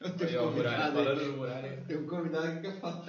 [0.00, 0.92] Eu Aí, tenho ó, um o muralha, aí.
[0.92, 1.84] falando do muralha.
[1.86, 3.04] Tem um convidado que eu falo.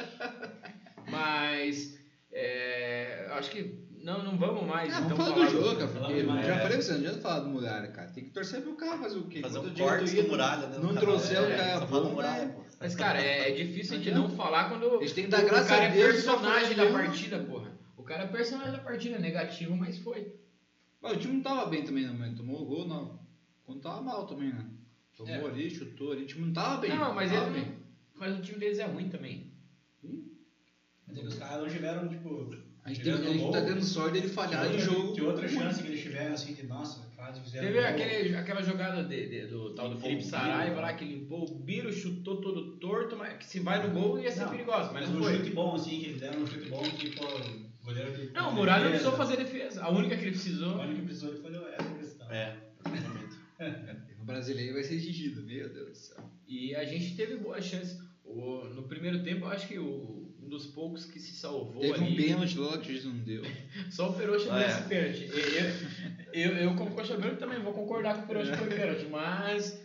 [1.09, 1.97] Mas
[2.37, 4.93] é, acho que não, não vamos mais.
[4.93, 7.17] Ah, então vamos falar falar do jogo, cara, porque já falei pra você, não adianta
[7.21, 8.11] falar do Muralha, cara.
[8.11, 9.41] Tem que torcer pro cara fazer o quê?
[9.41, 10.77] Fazer um corte tu ia, do muralha, né?
[10.77, 12.53] Não trouxer o É, cara muralha, né?
[12.53, 12.65] pô.
[12.79, 15.29] Mas, cara, é, é difícil a gente Não não falar quando A gente tem que
[15.31, 17.71] dar o graças cara a Deus é personagem da partida, porra.
[17.97, 20.35] O cara é personagem da partida, negativo, mas foi.
[21.01, 23.19] Mas o time não tava bem também, não, mas tomou o gol, não.
[23.63, 24.65] Quando tava mal também, né?
[25.15, 25.51] Tomou É.
[25.51, 26.91] ali, chutou ali, o time não tava bem.
[26.95, 27.77] não, mas, tava ele, bem.
[28.13, 29.51] mas o time deles é ruim também.
[31.21, 32.55] É os caras não tiveram, tipo.
[32.83, 35.13] A gente, tem, a gente tá tendo sorte dele falhar de outra- jogo.
[35.15, 37.65] Que outra chance que eles tiveram, assim, de nossa, quase fizeram.
[37.65, 41.59] Teve aquele, aquela jogada de- de- do tal do Felipe Saraiva lá que limpou o
[41.59, 45.01] Biro, chutou todo torto, mas que se vai no gol ia ser Não, perigoso, mas
[45.01, 45.37] Mas não um foi.
[45.37, 48.33] chute bom, assim, que eles deram um chute bom que, pô, o goleiro que.
[48.33, 49.81] Não, o Muralha não precisou fazer defesa.
[49.83, 50.75] A única que ele precisou.
[50.79, 52.31] A única que precisou ele foi essa questão.
[52.31, 53.35] É, exatamente.
[54.21, 56.17] O brasileiro vai ser exigido, meu Deus do céu.
[56.47, 57.95] E a gente teve boa chance.
[58.23, 59.85] O, no primeiro tempo, eu acho que o,
[60.45, 62.13] um dos poucos que se salvou Teve ali.
[62.13, 63.41] um pênalti lá que o juiz não deu.
[63.89, 64.67] Só o Peroxa Ah, não é.
[64.67, 65.29] esse pênalti.
[66.33, 69.81] Eu, eu, eu, como coxa branca, também vou concordar que o Peroxa foi pênalti, mas.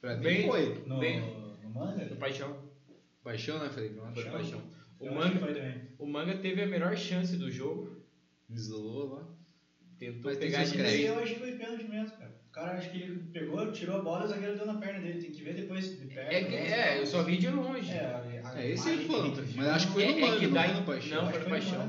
[0.00, 0.82] Pra mim Bem- foi.
[0.86, 1.20] No, Bem-
[1.62, 2.04] no manga?
[2.04, 2.56] Do paixão.
[3.22, 3.98] Paixão, né, Felipe?
[4.14, 4.62] Foi Paixão.
[4.98, 5.40] O Manga,
[5.98, 8.02] o Manga teve a melhor chance do jogo.
[8.48, 9.28] Isolou lá.
[9.98, 11.04] Tentou Mas pegar de três.
[11.04, 12.34] eu acho que foi pênalti mesmo, cara.
[12.48, 15.00] O cara acho que ele pegou, tirou a bola e o zagueiro deu na perna
[15.00, 15.20] dele.
[15.20, 16.32] Tem que ver depois de perto.
[16.32, 17.90] É, que- é, eu só vi de longe.
[17.90, 19.30] É, É, esse foi.
[19.32, 20.74] que a gente Mas acho que foi É- no é Manga, que não dá- foi
[20.74, 21.22] no Paixão.
[21.22, 21.80] não, foi que no Paixão.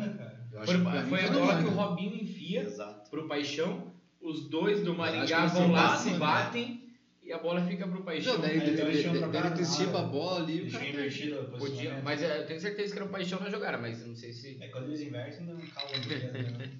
[0.65, 3.09] Foi, que foi a no bola que o Robinho enfia Exato.
[3.09, 3.91] pro Paixão.
[4.19, 6.86] Os dois do Maringá que vão lá, se se batem, batem
[7.27, 8.33] e a bola fica pro Paixão.
[8.35, 10.61] Não, daí Aí ele tinham trocado antecipa na a bola ali.
[10.61, 11.57] o tinham invertido a Podia,
[11.91, 12.01] posição.
[12.03, 14.57] mas é, eu tenho certeza que era o Paixão na jogada, mas não sei se.
[14.61, 15.91] É quando eles invertem, não calma.
[15.97, 16.71] né?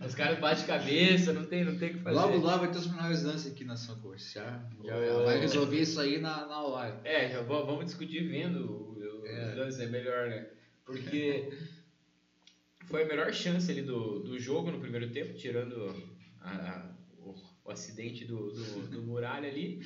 [0.06, 2.16] Os caras batem cabeça, não tem, não tem o que fazer.
[2.16, 4.62] Logo lá vai ter os menores lances aqui na São Coxa.
[4.84, 7.00] Já, vai resolver isso aí na, na hora.
[7.04, 9.52] É, já vamos discutir vendo o- o- É.
[9.52, 10.46] os lances, é melhor, né?
[10.84, 11.50] Porque
[12.84, 15.94] foi a melhor chance ali do, do jogo no primeiro tempo, tirando
[16.42, 16.90] a-
[17.64, 19.80] o, acidente do, do, do Muralha ali.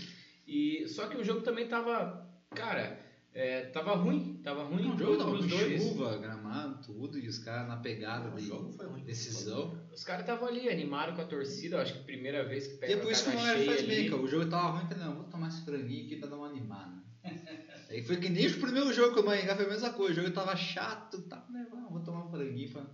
[0.46, 2.98] E, só que o jogo também tava, cara,
[3.34, 5.82] é, tava ruim, tava ruim Não, o jogo tava pros com dois.
[5.82, 9.04] chuva, gramado, tudo, e os caras na pegada O de jogo foi ruim.
[9.04, 9.78] decisão.
[9.92, 12.78] Os caras estavam ali animados com a torcida, eu acho que primeira vez que E
[12.78, 14.22] pega é por a isso que o cheia faz bem, cara.
[14.22, 16.48] O jogo tava ruim, eu falei, não, vou tomar esse franguinho aqui pra dar uma
[16.48, 17.02] animada.
[17.90, 20.12] Aí foi que nem o primeiro jogo que o Maringá foi a mesma coisa.
[20.12, 21.66] O jogo tava chato, tá, né?
[21.72, 22.86] Não, vou tomar um franguinho pra.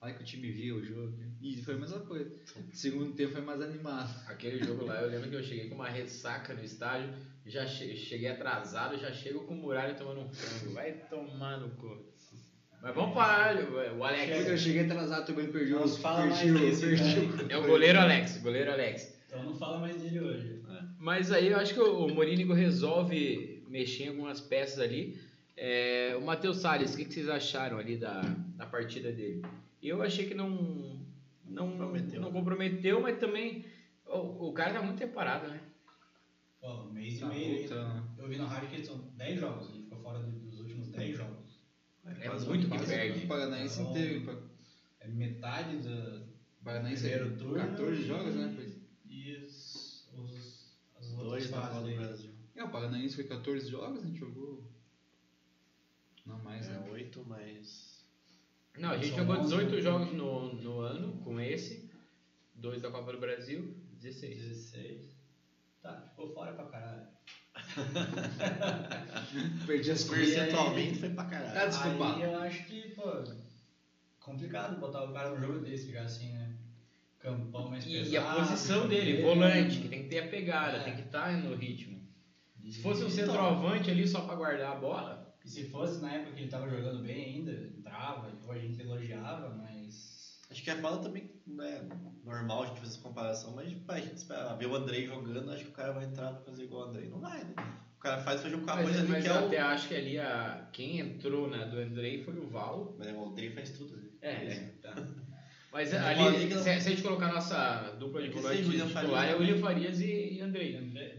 [0.00, 1.14] Aí que o time via o jogo.
[1.40, 2.30] E foi a mesma coisa.
[2.72, 4.14] Segundo tempo foi mais animado.
[4.28, 7.10] Aquele jogo lá, eu lembro que eu cheguei com uma ressaca no estádio,
[7.46, 10.74] já che- cheguei atrasado, já chego com o Muralha tomando um frango.
[10.74, 12.04] Vai tomar no cu.
[12.82, 13.56] Mas vamos parar,
[13.96, 14.46] o Alex.
[14.46, 15.80] Eu cheguei atrasado também, perdi o.
[15.80, 19.16] Não fala perdi mais perdi o- É o goleiro Alex, goleiro Alex.
[19.26, 20.62] Então não fala mais dele hoje.
[20.98, 25.18] Mas aí eu acho que o Morínigo resolve mexer em algumas peças ali.
[25.56, 28.20] É, o Matheus Salles, o que, que vocês acharam ali da,
[28.56, 29.42] da partida dele?
[29.82, 30.50] Eu achei que não,
[31.44, 32.20] não, Comprometeu.
[32.20, 33.64] não comprometeu, mas também
[34.06, 35.60] o, o cara tá muito tempo parado, né?
[36.62, 37.58] Ó, um mês Tá e meio.
[37.68, 38.08] voltando.
[38.18, 39.68] Eu vi no rádio que são 10 jogos.
[39.70, 41.60] Ele ficou fora do- dos últimos 10 jogos.
[42.04, 43.24] É muito que perde.
[43.24, 44.24] O Paranaense Então, inteiro.
[44.26, 44.36] pá.
[45.00, 46.22] É metade do.
[46.60, 47.54] O Paranaense é turno.
[47.54, 48.52] 14 jogos, né?
[48.56, 48.76] Pois.
[49.08, 51.96] E os, os, as Dois na Copa do.
[51.96, 52.30] Brasil.
[52.56, 54.64] É, o Paranaense foi 14 jogos, a gente jogou.
[56.24, 56.82] Não mais, né?
[56.86, 57.95] É, oito, mas.
[58.78, 59.80] Não, a gente São jogou 11, 18 né?
[59.80, 61.90] jogos no, no ano com esse,
[62.54, 64.36] dois da Copa do Brasil, 16.
[64.42, 65.16] 16.
[65.82, 67.06] Tá, ficou fora pra caralho.
[69.66, 71.54] Perdi as Percentualmente foi pra caralho.
[71.54, 72.14] Tá desculpado.
[72.16, 73.24] Aí eu acho que, pô,
[74.20, 76.54] complicado botar o cara num jogo desse, ficar assim, né?
[77.18, 78.08] Campão mais pesado.
[78.10, 79.22] E a posição dele, chover.
[79.24, 80.84] volante, que tem que ter a pegada, É.
[80.84, 81.96] tem que estar no ritmo.
[82.70, 86.12] Se fosse um Então, centroavante ali só pra guardar a bola, E se fosse na
[86.12, 90.40] época que ele tava jogando bem ainda, entrava, então a gente elogiava, mas.
[90.50, 91.82] Acho que a fala também não é
[92.24, 95.64] normal a gente fazer essa comparação, mas a gente espera ver o Andrei jogando, acho
[95.64, 97.08] que o cara vai entrar pra fazer igual o Andrei.
[97.08, 97.54] Não vai, né?
[97.96, 99.46] O cara faz fazer com a mas, coisa ali mas que eu é o.
[99.46, 102.94] até acho que ali a, quem entrou na do Andrei foi o Val.
[102.98, 103.96] Mas o Andrei faz tudo.
[103.96, 104.08] né?
[104.22, 104.72] É, é.
[104.82, 104.94] Tá.
[105.72, 108.68] Mas uma ali, liga- se, se a gente colocar a nossa dupla de É sim,
[108.68, 109.30] William titular, Farias.
[109.30, 110.76] é William Farias e, e Andrei.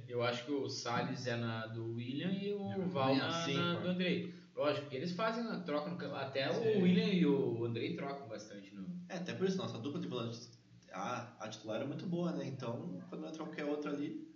[0.07, 3.55] Eu acho que o Salles é na do William e o Eu Val na, assim,
[3.55, 4.33] na do Andrei.
[4.55, 6.15] Lógico que eles fazem a troca no.
[6.15, 6.79] Até Sim.
[6.79, 8.87] o William e o Andrei trocam bastante no.
[9.09, 10.49] É, até por isso, nossa dupla de volantes,
[10.91, 12.45] a, a titular é muito boa, né?
[12.47, 14.27] Então, quando entra qualquer outro ali,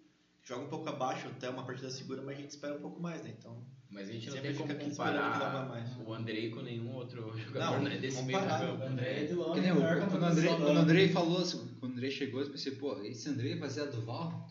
[0.44, 3.24] joga um pouco abaixo, até uma partida segura, mas a gente espera um pouco mais,
[3.24, 3.34] né?
[3.38, 5.98] Então, Mas a gente não Sempre tem como comparar mais.
[5.98, 8.84] o Andrei com nenhum outro jogador Não, né, desse meio comparar, campo.
[8.84, 10.80] O André é de longe, quando o contratação Andrei, do quando o ano.
[10.82, 13.86] Andrei falou, assim, quando o Andrei chegou, eu pensei, pô, esse Andrei vai ser a
[13.86, 14.48] Duval?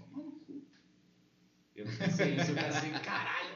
[1.81, 3.51] Eu não pensei isso, eu pensei, caralho.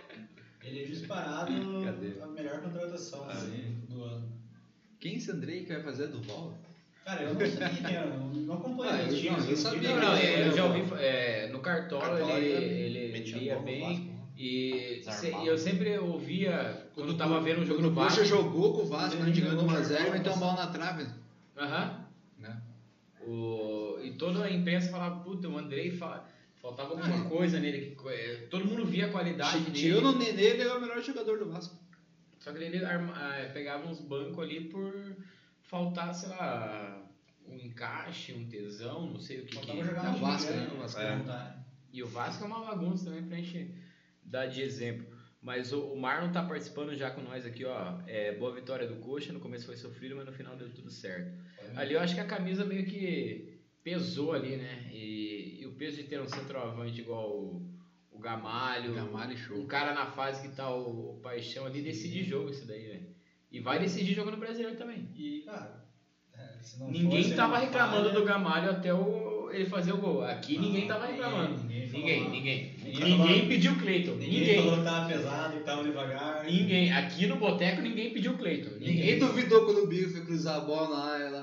[0.62, 1.52] Ele é disparado
[1.84, 2.22] Cadê?
[2.22, 4.32] a melhor contratação Ah, assim, do ano.
[4.98, 6.54] Quem é esse Andrei que vai fazer a Duval?
[7.04, 9.30] Cara, eu não sabia quem era, não, não acompanho Ah, eu- times.
[9.30, 13.18] não, eu não sabia Não, não, eu já ouvi é, no Cartola, Cartola ele, ele
[13.38, 13.98] lia bem.
[13.98, 14.14] Né?
[14.38, 18.24] E se- eu sempre ouvia, quando eu tava vendo um jogo quando no o Vasco.
[18.24, 20.72] jogou com o Vasco, a gente jogou 1x0 com e meteu o uma bola na
[20.72, 21.06] trave.
[21.58, 22.04] Aham.
[22.38, 22.62] Né?
[23.20, 26.24] O, e toda a imprensa falava, puta, o Andrei fa-
[26.64, 27.94] faltava alguma Ah, coisa nele.
[27.94, 29.72] que- é, todo mundo via a qualidade dele.
[29.79, 31.77] Tirando o Nenê, ele é o melhor jogador do Vasco.
[32.40, 34.92] Só que ele arma- ah, pegava uns bancos ali por
[35.62, 37.03] faltar, sei lá,
[37.46, 39.55] um encaixe, um tesão, não sei o que.
[39.57, 39.85] Faltava que...
[39.87, 40.70] jogar É o no time Vasco, né?
[40.72, 41.00] O Vasco.
[41.00, 41.16] É.
[41.16, 41.66] montar.
[41.92, 43.74] E o Vasco é uma bagunça também pra gente
[44.22, 45.07] dar de exemplo.
[45.40, 47.98] Mas o, o Marlon tá participando já com nós aqui, ó.
[48.07, 51.31] É, boa vitória do Coxa, no começo foi sofrido, mas no final deu tudo certo.
[51.77, 53.54] Ali eu acho que a camisa meio que
[53.85, 54.88] pesou ali, né?
[54.92, 57.70] E, e o peso de ter um centroavante igual o,
[58.11, 59.59] o Gamalho, Gamalho, show.
[59.59, 63.07] um cara na fase que tá o, o Paixão ali, decide jogo isso daí, velho.
[63.53, 65.09] E vai decidir jogo no Brasileiro também.
[65.14, 65.85] E, cara,
[66.33, 69.99] é, se não Ninguém fosse tava reclamando falha- do Gamalho até o, ele fazer o
[69.99, 70.23] gol.
[70.25, 71.59] Aqui Não, ninguém tava ninguém- reclamando.
[71.62, 72.75] ninguém falou Ninguém, ninguém.
[72.85, 74.12] Ninguém pediu Cleiton.
[74.14, 74.62] Ninguém, Ninguém.
[74.62, 76.44] falou que tava pesado, que tava devagar.
[76.44, 76.92] Ninguém.
[76.92, 78.70] Aqui no Boteco ninguém pediu Cleiton.
[78.70, 79.18] Ninguém Ninguém.
[79.20, 81.34] duvidou quando o Bigo foi cruzar a bola na área lá.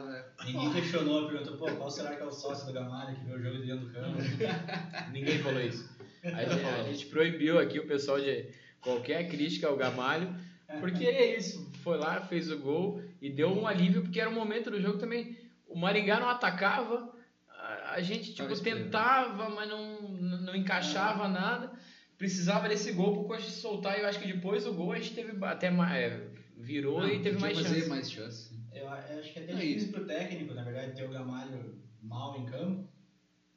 [0.45, 3.41] Ninguém questionou, perguntou, pô, qual será que é o sócio do Gamalho que vê o
[3.41, 4.17] jogo de dentro do campo?
[5.11, 5.89] Ninguém falou isso.
[6.23, 8.47] A gente, a gente proibiu aqui o pessoal de
[8.79, 10.33] qualquer crítica ao Gamalho.
[10.79, 11.69] Porque é isso.
[11.83, 14.97] Foi lá, fez o gol e deu um alívio, porque era um momento do jogo
[14.97, 15.37] também.
[15.67, 17.13] O Maringá não atacava.
[17.49, 21.71] A, a gente, tipo, tentava, mas não, não encaixava nada.
[22.17, 23.97] Precisava desse gol pro Coxa se soltar.
[23.97, 25.93] E eu acho que depois do gol a gente teve até mais.
[25.93, 27.89] é, virou e teve mais fazer chance.
[27.89, 28.50] mais chance.
[28.93, 29.91] Acho que é até É difícil isso.
[29.91, 32.87] pro técnico, na verdade, ter o Gamalho mal em campo,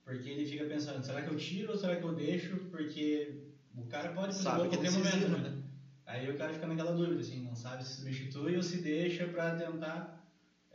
[0.04, 2.56] porque ele fica pensando, será que eu tiro ou será que eu deixo?
[2.70, 3.42] Porque
[3.74, 5.62] o cara pode fazer gol a que qualquer momento, decisivo, né?
[6.06, 9.56] Aí o cara fica naquela dúvida, assim, não sabe se substitui ou se deixa pra
[9.56, 10.13] tentar.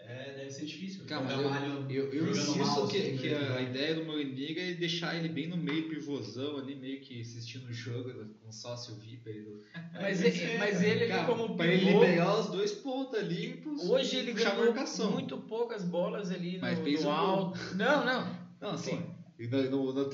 [0.09, 1.05] É, deve ser difícil.
[1.05, 3.35] Cara, mas eu, eu, eu insisto mal, que, que né?
[3.35, 7.21] a, a ideia do Molendiga é deixar ele bem no meio pivôzão ali, meio que
[7.21, 9.41] assistindo o jogo com o sócio VIP ali.
[9.41, 9.61] do-
[9.93, 10.85] Mas, ele, ser, mas cara.
[10.87, 14.33] ele ali Cara, como pra ele pivô, liberar os dois pontos ali pros- Hoje ele
[14.33, 15.11] ganhou marcação.
[15.11, 17.21] muito poucas bolas ali no, Mas fez no um gol.
[17.21, 17.75] alto.
[17.75, 18.39] Não, não.
[18.59, 18.99] Não, assim,
[19.37, 20.09] e no, no, no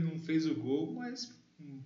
[0.00, 1.36] não fez o gol, mas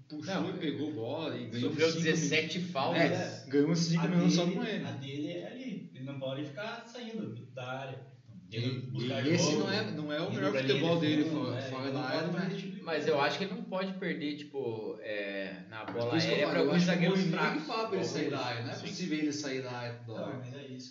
[0.08, 2.72] puxou Não, e pegou bola e ganhou Sofreu cinco 17 minutos.
[2.72, 3.00] faltas.
[3.02, 4.84] É, ganhou 5 A minutos só com ele.
[4.86, 5.61] A dele é ali.
[6.02, 8.12] Ele não pode ficar saindo da área.
[8.50, 11.70] E, e esse jogo, não é, não é o melhor futebol de dele fora, é,
[11.70, 15.64] fora da não área, mas Mas eu acho que ele não pode perder, tipo, é,
[15.70, 17.62] na bola aérea eu alguns zagueiros fracos.
[17.62, 18.86] fala pra ele sair da área, não é Sim.
[18.88, 20.40] possível ele sair da área Não, é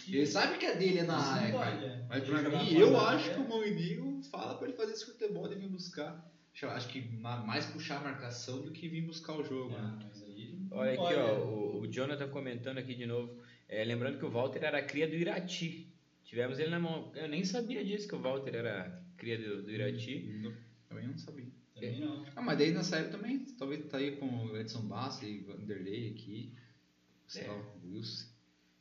[0.04, 0.16] que.
[0.16, 1.86] Ele sabe que a dele é na Isso não área, pode, cara.
[1.86, 2.06] é.
[2.10, 5.48] Mas pra mim, eu da acho que o Mourinho fala pra ele fazer esse futebol
[5.48, 6.32] de vir buscar.
[6.62, 9.72] Eu acho que ma- mais puxar a marcação do que vir buscar o jogo.
[9.72, 11.44] mas aí não Olha aqui, ó, né?
[11.44, 13.38] o, o Jonathan comentando aqui de novo.
[13.72, 15.88] É, lembrando que o Walter era cria do Irati.
[16.26, 17.10] Tivemos ele na mão.
[17.16, 20.20] Eu nem sabia disso que o Walter era cria do, do Irati.
[20.44, 20.54] Não-
[20.90, 21.46] Também não sabia.
[21.74, 22.26] Também não.
[22.36, 26.54] Ah, mas daí nessa época também, talvez tá aí com o Edson Bassi, Vanderlei aqui,
[27.24, 28.28] Gustavo Wilson.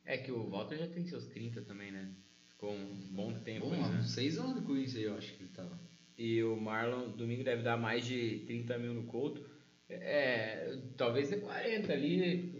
[0.05, 2.11] É que o Walter já tem seus 30 também, né?
[2.49, 3.99] Ficou um bom tempo Bom, aí, né?
[3.99, 5.79] uns seis anos do Corinthians aí, eu acho que ele tava.
[6.17, 9.49] E o Marlon, domingo, deve dar mais de 30 mil no Couto.
[9.89, 12.51] É, talvez dê 40 ali.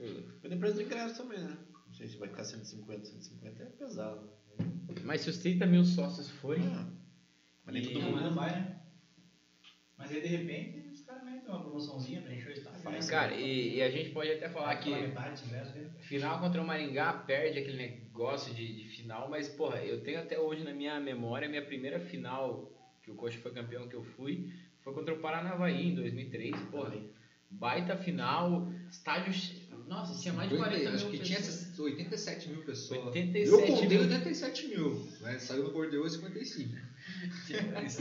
[0.42, 1.58] Do preço do ingresso também, né?
[2.08, 4.30] Se vai ficar 150, 150 é pesado.
[5.04, 6.66] Mas se os 30 mil sócios forem.
[6.66, 6.88] Ah,
[7.66, 8.82] mas nem E todo mundo não vai, né?
[9.98, 12.82] Mas aí de repente os caras metem uma promoçãozinha pra encher o estádio.
[12.82, 13.12] Faz, né?
[13.12, 15.92] Cara, e, e a gente pode até falar que metade né?
[16.00, 20.40] final contra o Maringá perde aquele negócio de, de final, mas, porra, eu tenho até
[20.40, 22.72] hoje na minha memória, minha primeira final
[23.04, 26.96] que o Coxa foi campeão que eu fui, foi contra o Paranavaí em 2003, porra.
[27.50, 29.34] Baita final, estádio.
[29.92, 31.64] Nossa, tinha mais de 40 mil acho que tinha pessoas.
[31.64, 33.06] essas 87 mil pessoas.
[33.08, 34.02] 87 eu contei mil.
[34.02, 35.38] 87 mil, né?
[35.38, 36.78] saiu no Bordeaux 55.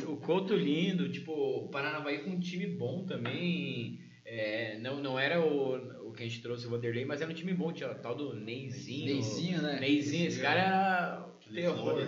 [0.07, 3.99] O Couto lindo, tipo, o Paranavaí com um time bom também.
[4.24, 7.34] É, não, não era o, o que a gente trouxe o Vanderlei, mas era um
[7.34, 9.07] time bom, tinha o tal do Neizinho.
[9.07, 9.80] Neizinho, né?
[9.80, 11.99] Neizinho, esse cara era terror.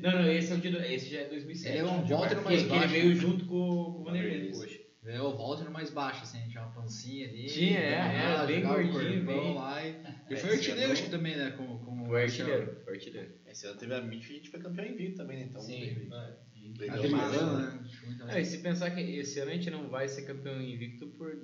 [0.00, 1.76] Não, não, esse, é o de, esse já é 2007.
[1.76, 2.94] Ele é um que, mais que baixo.
[2.94, 4.52] ele veio junto com, com o Vanderlei,
[5.04, 7.48] o Walter mais baixo, assim, tinha uma pancinha ali.
[7.48, 9.82] Tinha, é, jogava é, bem jogava gordinho, bem- lá.
[10.30, 11.50] E, É, foi esse artilheiro, acho que também, né?
[11.50, 13.30] Como, como Foi artilheiro, foi artilheiro.
[13.46, 15.46] Esse ano teve a MIT e a gente foi campeão invicto também, né?
[15.48, 16.08] Então, Sim.
[16.78, 17.56] legal.
[17.56, 17.80] Né?
[17.88, 20.60] Acho muito É, e se pensar que esse ano a gente não vai ser campeão
[20.60, 21.36] invicto por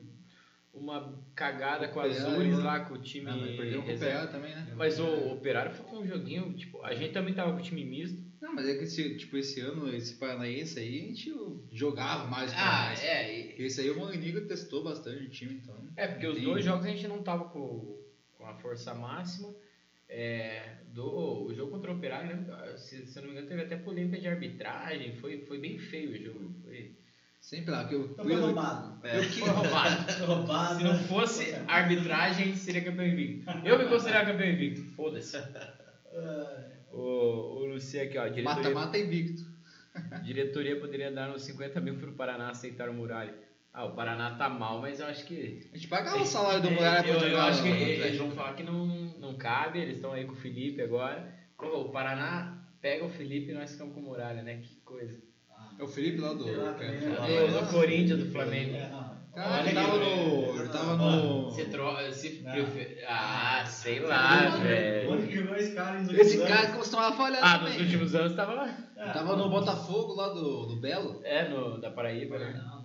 [0.72, 2.64] uma cagada com a Operário, Azures né?
[2.64, 3.94] lá com o time Ah, mas perdeu com o.
[3.94, 4.72] Operário também, né?
[4.76, 8.27] Mas o Operário foi um joguinho, tipo, a gente também tava com o time misto.
[8.40, 11.34] Não, mas é que esse, tipo, esse ano, esse Paranaense aí, a gente
[11.72, 13.38] jogava mais o Ah, é.
[13.56, 15.76] e- Esse aí o Manganiga testou bastante o time, então.
[15.96, 18.00] É, porque os Tem- dois jogos a gente não tava com,
[18.36, 19.52] com a força máxima.
[20.08, 22.76] É, do, o jogo contra o Operário, né?
[22.78, 25.14] Se, se eu não me engano, teve até polêmica de arbitragem.
[25.16, 26.54] Foi, foi bem feio o jogo.
[26.64, 26.96] Foi,
[27.40, 28.04] Sempre lá, que eu.
[28.06, 29.06] Então foi roubado.
[29.06, 29.22] É.
[29.22, 30.12] foi roubado.
[30.12, 30.78] Foi roubado.
[30.78, 33.48] Se não fosse arbitragem, a gente seria campeão invicto.
[33.64, 34.82] Eu me considerava campeão invicto.
[34.94, 35.36] Foda-se.
[36.98, 38.26] O, o Luci aqui, ó.
[38.28, 39.46] Diretoria, Mata-mata invicto.
[40.24, 43.34] diretoria poderia dar uns 50 mil pro Paraná aceitar o Muralha.
[43.72, 45.68] Ah, o Paraná tá mal, mas eu acho que.
[45.72, 48.24] A gente pagava o salário do Muralha eu, pra eu jogar acho que eles Atlético.
[48.24, 51.32] vão falar que não, não cabe, eles estão aí com o Felipe agora.
[51.56, 54.58] Pô, o Paraná pega o Felipe e nós ficamos com o Muralha, né?
[54.62, 55.16] Que coisa.
[55.78, 56.48] É o Felipe lá do.
[56.48, 56.76] É, né?
[57.28, 58.76] é, Do, do Corinthians, do Flamengo.
[59.38, 59.44] Não.
[59.44, 60.58] Cara, aqui, tava no.
[60.60, 61.44] Ele tava no.
[61.50, 62.12] Você troca.
[62.12, 62.52] Se, Não.
[62.52, 65.12] prefe- Ah, sei lá, velho.
[65.12, 66.76] Onde que esse cara nos Esse últimos cara anos?
[66.76, 67.72] costumava falhar Ah, também.
[67.74, 68.78] nos últimos anos tava lá.
[68.96, 71.20] Ah, Tava no Botafogo lá do, do Belo.
[71.24, 72.52] É, no, da Paraíba, né?
[72.64, 72.84] Não,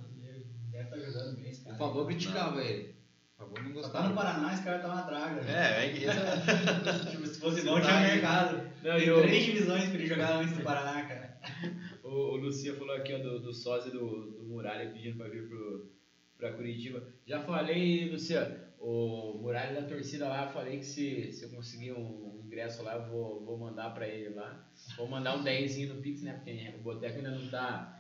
[0.72, 1.78] deve estar jogando bem esse O cara.
[1.78, 2.94] Favor criticava ele.
[3.36, 4.14] O Favor não Só tá no gostava.
[4.14, 5.42] Paraná, esse cara tá uma draga.
[5.52, 6.06] É, é que
[7.12, 8.58] Tipo, se fosse bom, tinha mercado.
[8.84, 11.34] Não, Tem o- três divisões pra ele jogar antes do Paraná, cara.
[12.04, 14.00] O, o Lucia falou aqui ó, do, do sósia do,
[14.32, 15.90] do Muralha pedindo pra vir pro,
[16.44, 17.02] pra Curitiba.
[17.26, 22.42] Já falei, Lucia, o Muralha da torcida lá, falei que se, se eu conseguir um
[22.46, 24.70] ingresso lá, eu vou, vou mandar pra ele lá.
[24.98, 26.34] Vou mandar um 10 no Pix, né?
[26.34, 27.98] Porque o Boteco ainda não tá.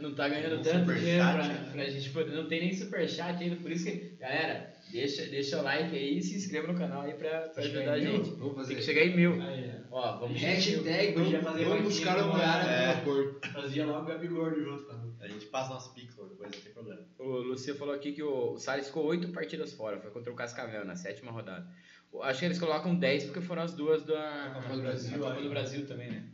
[0.00, 1.70] Não tá ganhando Um tanto dinheiro pra, né?
[1.72, 2.32] pra gente poder.
[2.32, 6.22] Não tem nem superchat ainda, por isso que, galera, deixa, deixa o like aí e
[6.22, 8.30] se inscreva no canal aí pra, pra ajudar a gente.
[8.30, 8.68] Vamos fazer.
[8.68, 9.42] Tem que chegar em mil.
[9.42, 10.84] Aí, Ó, vamos chegar em mil.
[10.84, 13.40] Hashtag, vamos, fazer vamos buscar o aeroporto.
[13.44, 15.00] ó, fazia logo o Gabi Gordo junto, cara.
[15.20, 17.00] a gente passa nosso pix, coisa, não tem problema.
[17.18, 20.36] O Lucia falou aqui que o, o Salles ficou oito partidas fora, foi contra o
[20.36, 21.68] Cascavel na sétima rodada.
[22.22, 25.42] Acho que eles colocam 10 porque foram as duas da Copa do Brasil, a Copa
[25.42, 26.24] do Brasil também, né?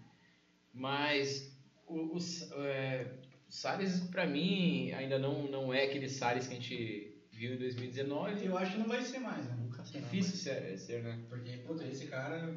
[0.72, 1.52] Mas
[1.86, 2.18] o, o,
[2.64, 3.06] é,
[3.48, 7.58] o Salles, pra mim, ainda não, não é aquele Salles que a gente viu em
[7.58, 8.44] 2019.
[8.44, 9.56] Eu acho que não vai ser mais, né?
[9.58, 10.04] Nunca será.
[10.04, 11.18] Difícil ser, ser, né?
[11.28, 12.54] Porque, puta, esse cara.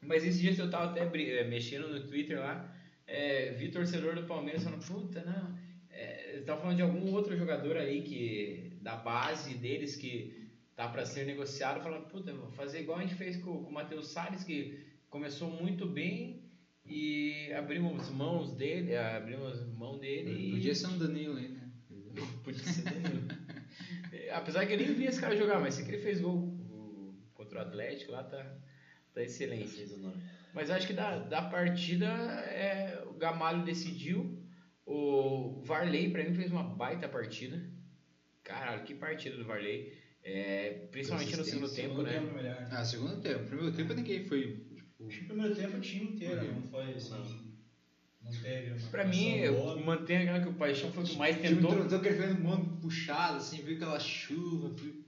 [0.00, 2.72] Mas esses dias eu tava até eh, mexendo no Twitter lá,
[3.06, 5.58] é, vi torcedor do Palmeiras falando, puta, não.
[5.90, 11.04] É, estavam falando de algum outro jogador aí que da base deles que tá para
[11.04, 14.44] ser negociado, falando, puta, vou fazer igual a gente fez com, com o Matheus Salles,
[14.44, 16.44] que começou muito bem
[16.86, 21.68] e abrimos mãos dele, abrimos mão dele e Podia ser um Danilo aí, né?
[22.44, 23.37] Podia ser Danilo.
[24.28, 26.36] É, Apesar que eu nem vi esse cara jogar, mas sei que ele fez gol
[26.36, 28.44] o- contra o Atlético lá, tá,
[29.14, 29.68] tá excelente.
[29.68, 30.22] Fez o nome.
[30.52, 34.38] Mas acho que da, da partida é, o Gamalho decidiu.
[34.86, 37.62] O Varley, pra mim, fez uma baita partida.
[38.42, 39.92] Caralho, que partida do Varley.
[40.22, 42.12] É, principalmente no segundo tempo, né?
[42.18, 42.68] tempo melhor.
[42.70, 43.44] Ah, segundo tempo.
[43.46, 44.64] Primeiro tempo ninguém foi.
[44.74, 47.10] Tipo, Acho que o primeiro tempo o time inteiro, não foi assim.
[47.10, 47.47] Não.
[48.90, 51.72] Pra mim, eu mantenho aquela que o Paixão foi o que mais tentou.
[51.72, 55.04] entrou aquele mano puxado, assim, viu aquela chuva, viu.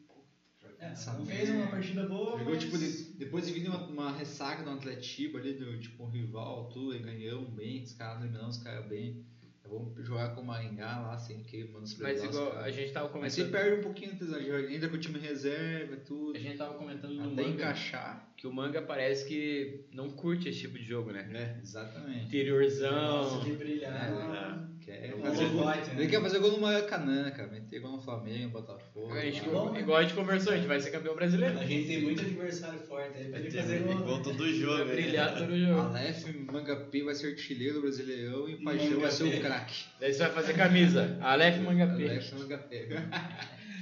[0.78, 0.94] É,
[1.26, 2.38] fez uma partida boa.
[2.38, 2.62] Jogou, mas...
[2.64, 6.70] tipo, de- depois de vir uma, uma ressaca do Atletiba ali, do, tipo, um rival,
[6.72, 9.22] tudo, e ganhamos bem, os caras eliminamos os caras bem.
[9.62, 12.64] Vamos jogar com o Maringá lá, sem que Mas menosprezar os igual caras.
[12.66, 13.60] a gente tava Mas você comentando.
[13.62, 16.36] perde um pouquinho, entra com o time reserva e tudo.
[16.36, 18.29] A gente tava comentando no Até manga encaixar.
[18.40, 21.28] Que o manga parece que não curte esse tipo de jogo, né?
[21.34, 21.60] É.
[21.62, 22.24] Exatamente.
[22.24, 23.40] Interiorzão.
[23.44, 23.92] De brilhar.
[23.92, 24.70] É.
[24.82, 25.60] Quer Não fazer gol.
[25.62, 25.94] holofote, né?
[26.02, 27.50] Ele quer fazer gol no Maracanã, cara.
[27.50, 29.12] Meter gol no Flamengo, Botafogo.
[29.12, 29.80] A gente, bom, né?
[29.80, 31.58] igual a gente conversou, a gente vai ser campeão brasileiro.
[31.58, 33.92] A gente tem muito adversário forte aí pra Vai ele ter fazer gol.
[33.92, 34.82] igual todo Vai jogo.
[34.84, 34.88] aí.
[34.96, 35.80] brilhar todo jogo.
[35.80, 39.84] Aleph Mangapê vai ser artilheiro Brasileirão e o Paixão vai ser o craque.
[40.00, 41.18] Daí você vai fazer camisa.
[41.20, 42.04] Aleph Mangapê.
[42.08, 42.88] Aleph Mangapê.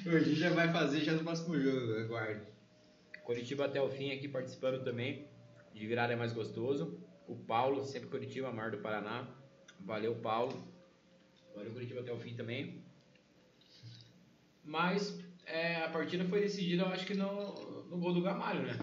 [0.04, 2.40] A gente já vai fazer já no próximo jogo, aguarde.
[3.28, 5.28] Curitiba até o fim aqui participando também.
[5.74, 6.98] De virada é mais gostoso.
[7.26, 9.28] O Paulo, sempre Curitiba, Mar do Paraná.
[9.80, 10.56] Valeu, Paulo.
[11.54, 12.82] Valeu, Curitiba até o fim também.
[14.64, 18.78] Mas é, a partida foi decidida, eu acho que no, no gol do Gamalho, né?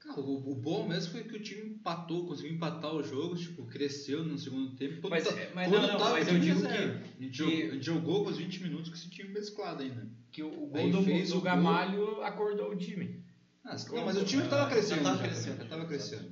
[0.00, 3.64] Cara, o, o bom mesmo foi que o time empatou, conseguiu empatar o jogo, tipo,
[3.66, 5.00] cresceu no segundo tempo.
[5.00, 7.80] Quando Mas- tá- mas quando não, não, tava mas eu digo que- A gente, que-
[7.80, 10.04] jogou, com os 20 minutos com esse time mesclado ainda.
[10.32, 11.40] Que o, o gol Aí do, do o gol.
[11.42, 13.22] Gamalho acordou o time.
[13.64, 15.02] Ah, não, mas o time tava crescendo.
[15.02, 15.56] Já tava já, crescendo.
[15.58, 16.28] já tava crescendo.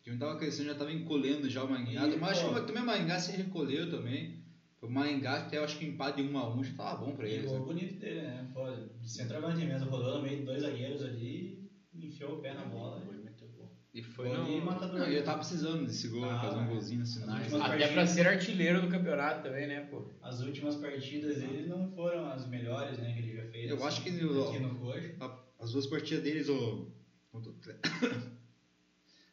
[0.00, 2.06] O time tava crescendo, já tava encolhendo já o Maringá.
[2.06, 4.38] E, Mas acho pô, que também o Maringá se recolheu também.
[4.80, 7.12] O Maringá até eu acho que o empate de 1 a 1 já tava bom
[7.16, 7.50] pra E eles.
[7.50, 7.64] gol Né?
[7.66, 8.48] bonito dele, né?
[8.54, 8.64] Pô,
[9.00, 13.00] de centroavante mesmo, rodou no meio de dois zagueiros ali, enfiou o pé na bola.
[13.04, 13.68] Foi muito bom.
[13.92, 14.64] E foi de no...
[14.64, 14.98] matador.
[15.00, 16.68] Não, ele tava precisando desse gol, Ah, fazer um é.
[16.68, 17.40] golzinho assim, As nice.
[17.42, 20.06] últimas Até partidas- pra ser artilheiro do campeonato também, né, pô?
[20.22, 23.68] As últimas partidas dele não foram as melhores, né, que ele já fez.
[23.68, 25.47] Eu assim, acho que aqui no coxa.
[25.58, 26.86] A- As duas partidas deles, o.
[27.30, 28.22] Contra o Atle-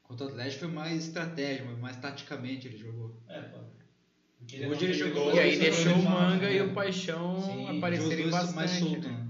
[0.04, 3.20] contra o Atlético foi mais estratégia, mais taticamente ele jogou.
[3.28, 3.58] É, pô.
[4.70, 6.58] Hoje ele jogou- E aí só deixou o Manga né?
[6.58, 8.56] e o Paixão Sim, aparecerem bastante.
[8.56, 9.14] mais solto, né?
[9.14, 9.28] né?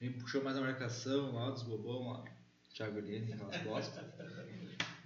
[0.00, 2.24] Ele puxou mais a marcação lá dos bobão lá.
[2.72, 4.14] Thiago Helene, aquelas bosta.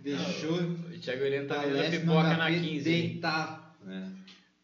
[0.01, 2.85] Deixou O Thiago Heleno tá dando Palestra pipoca na HP 15.
[2.85, 3.77] deitar.
[3.87, 4.09] É.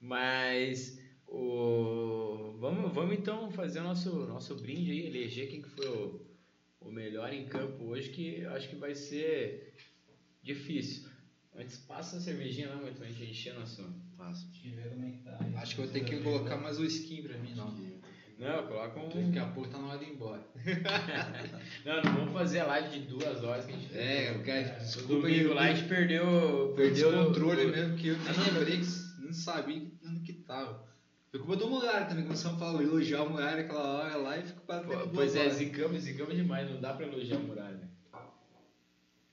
[0.00, 5.86] Mas o vamos, vamos então fazer o nosso nosso brinde aí, eleger quem que foi
[5.88, 6.20] o,
[6.84, 9.74] o melhor em campo hoje, que eu acho que vai ser
[10.42, 11.08] difícil.
[11.56, 13.82] Antes passa a cervejinha lá, mas a gente encher nosso.
[14.16, 14.48] Fácil.
[14.50, 15.38] Deixa eu ver como é que tá.
[15.60, 17.70] Acho que eu vou ter que colocar mais o skin pra mim, não.
[18.36, 19.08] Não, coloca um.
[19.26, 20.44] Daqui a pouco tá na hora de ir embora.
[21.84, 24.00] Não, não vamos fazer a live de duas horas que a gente fez.
[24.04, 24.72] É, eu quero.
[24.72, 26.72] No Desculpa domingo lá a gente perdeu.
[26.74, 28.80] Perdeu o controle o- mesmo, que eu nem lembrei,
[29.20, 30.84] não sabia onde que tava.
[31.34, 34.44] Eu eu dou Muralha também, começamos a falar, elogiar o Muralha aquela hora lá e
[34.44, 37.76] fico para Pô, Pois é, zicamos, zicamos demais, não dá pra elogiar a muralha.
[37.76, 37.88] né?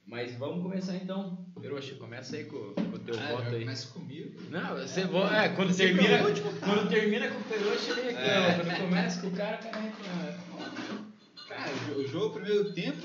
[0.07, 1.45] Mas vamos começar então.
[1.61, 3.59] Peroxa, começa aí com, com o teu ah, voto aí.
[3.61, 4.41] Começa comigo.
[4.49, 6.17] Não, você vo- é, quando termina,
[6.59, 8.55] quando termina com o Peroxa ele reclama.
[8.55, 11.01] Quando começa com o cara, o cara reclama.
[11.47, 13.01] Cara, o jo- o jogo, o primeiro tempo,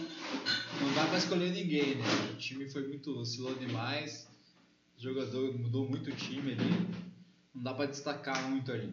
[0.81, 2.05] não dá pra escolher ninguém, né?
[2.33, 4.27] O time foi muito, oscilou demais,
[4.99, 6.89] o jogador mudou muito o time ali,
[7.57, 8.93] não dá pra destacar muito ali.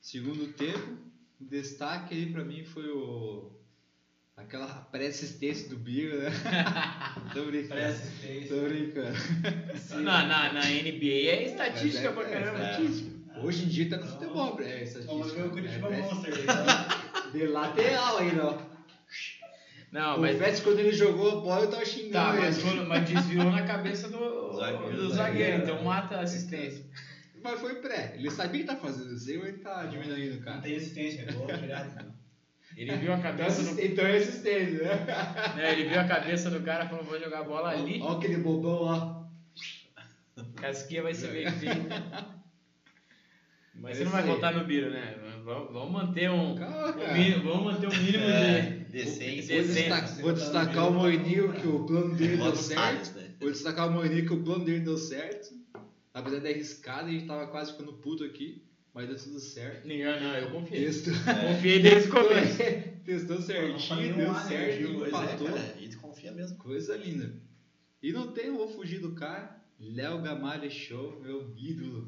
[0.00, 0.96] Segundo tempo,
[1.40, 3.52] o destaque ali pra mim foi o.
[4.36, 6.30] aquela pré-assistência do Bira, né?
[7.34, 7.68] Tô brincando.
[7.74, 8.56] Pré-assistência.
[8.56, 9.18] Tô brincando.
[10.02, 12.58] Na, na, na NBA é estatística Mas é- pra caramba.
[12.64, 15.06] é Hoje em dia tá no futebol, é estatística.
[15.06, 16.34] Vamos ver o Curitiba É, Monster.
[16.40, 17.30] Então.
[17.32, 18.58] De lateral ainda, ó.
[19.92, 20.38] Não, o mas.
[20.38, 23.62] Vets, quando ele jogou a bola, eu tava xingando Tá, mas, quando- mas desviou na
[23.64, 25.62] cabeça do Zagueiro, do zagueiro, zagueiro.
[25.62, 26.84] então mata a assistência.
[27.42, 28.14] Mas foi pré.
[28.16, 30.60] Ele sabia que tá fazendo isso, ou ele tá diminuindo o Não cara.
[30.60, 32.04] tem assistência, é gol direto.
[32.04, 32.20] não.
[32.76, 33.80] Ele viu a cabeça do.
[33.80, 35.06] Então é assistência, né?
[35.56, 38.00] né, ele viu a cabeça do cara e falou, vou jogar a bola ali.
[38.00, 39.28] Olha aquele bobão lá.
[40.56, 42.40] Casquinha vai ser bem feita.
[43.74, 45.16] Mas É você não vai voltar no Biro, né?
[45.44, 46.54] Vamos, manter um.
[46.54, 47.14] Calma, um cara.
[47.14, 48.84] mínimo, vamos manter um mínimo É, de.
[48.84, 49.52] decente.
[49.52, 53.16] Vou, destacar, vou destacar o Moininho que o plano dele deu certo.
[53.16, 53.34] Né?
[53.40, 55.48] Vou destacar o Moininho que o plano dele deu certo.
[56.12, 59.86] Apesar de arriscado, a gente tava quase ficando puto aqui, mas deu tudo certo.
[59.86, 60.84] Não, não, eu confiei.
[60.84, 61.10] Texto.
[61.10, 62.58] Confiei desde o começo.
[63.04, 65.46] Testou certinho, deu certo, é, empatou.
[65.48, 66.56] cara, a gente confia mesmo.
[66.58, 67.32] Coisa linda.
[68.02, 69.58] E não tem, eu vou fugir do cara.
[69.78, 72.06] Léo Gamalha Show, meu ídolo.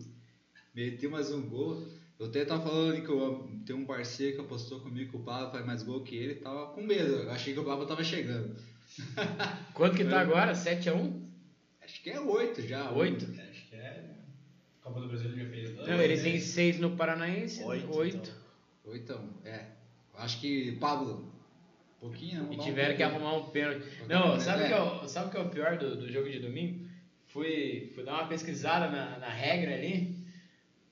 [0.74, 1.86] Meteu mais um gol.
[2.18, 5.50] Eu até tava falando que eu tem um parceiro que apostou comigo que o Pablo
[5.50, 6.36] faz mais gol que ele.
[6.36, 7.14] Tava com medo.
[7.14, 8.54] Eu achei que o Pablo tava chegando.
[9.74, 10.52] Quanto que tá agora?
[10.52, 11.20] 7x1?
[11.82, 12.92] Acho que é oito já.
[12.92, 13.24] 8?
[13.24, 13.51] Acho que é.
[14.82, 15.88] Copa do Brasil ele já fez dois.
[15.88, 18.16] Não, ele tem 6 no Paranaense, Oito, 8.
[18.16, 18.34] então.
[18.92, 19.66] Oitão, é.
[20.18, 21.24] Acho que Pablo.
[22.02, 23.86] Um pouquinho, E arrumar um tiveram que arrumar um pênalti.
[24.08, 26.10] Não, sabe o pênalti, que, é o- sabe o que é o pior do, do
[26.12, 26.84] jogo de domingo?
[27.28, 30.20] Fui, fui dar uma pesquisada na, na regra ali.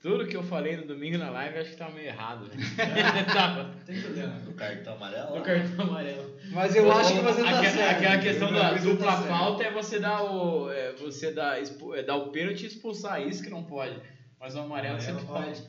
[0.01, 2.47] Tudo que eu falei no domingo na live acho que tava meio errado.
[2.47, 2.55] Né?
[3.35, 3.75] tava.
[3.85, 4.33] Tem problema.
[4.39, 5.37] Do cartão amarelo.
[5.37, 6.30] No cartão amarelo.
[6.51, 7.97] Mas eu acho que você tá Aquela- certo.
[7.97, 10.71] Aquela questão da dupla tá falta é você dar o.
[10.71, 11.59] É, você dar,
[11.95, 13.97] é, dar o pênalti e expulsar isso que não pode.
[14.39, 15.27] Mas o amarelo, você pode.
[15.27, 15.63] pode.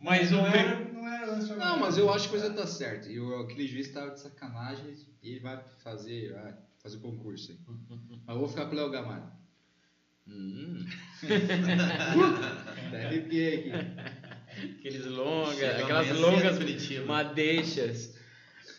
[0.00, 1.80] Mas o não pri- era, não era lance Não, amarelo.
[1.80, 3.08] mas eu acho que você tá certo.
[3.08, 7.52] E o, aquele juiz tava de sacanagem e ele vai fazer, vai fazer o concurso
[7.52, 7.58] aí.
[8.26, 9.32] Mas eu vou ficar com o Léo Gamalho.
[10.26, 10.84] Hum,
[12.86, 14.70] Até arrepiei aqui.
[14.78, 16.58] aqueles longas, aquelas longas
[17.06, 18.13] madeixas.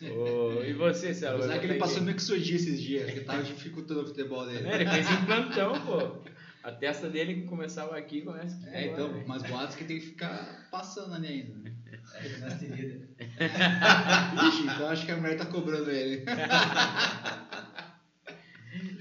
[0.02, 1.36] Ô, e você, Celo?
[1.36, 4.68] Apesar Vai que ele passou mixodia esses dias, que tava dificultando o futebol dele.
[4.68, 6.22] É, Ele fez em plantão, pô.
[6.62, 8.66] A testa dele começava aqui e começa aqui.
[8.74, 9.24] É, agora, então, né?
[9.26, 11.54] mas boatos que tem que ficar passando ali ainda.
[11.60, 11.72] né?
[12.16, 13.08] É, feridas.
[14.48, 16.24] Ixi, então acho que a mulher tá cobrando ele.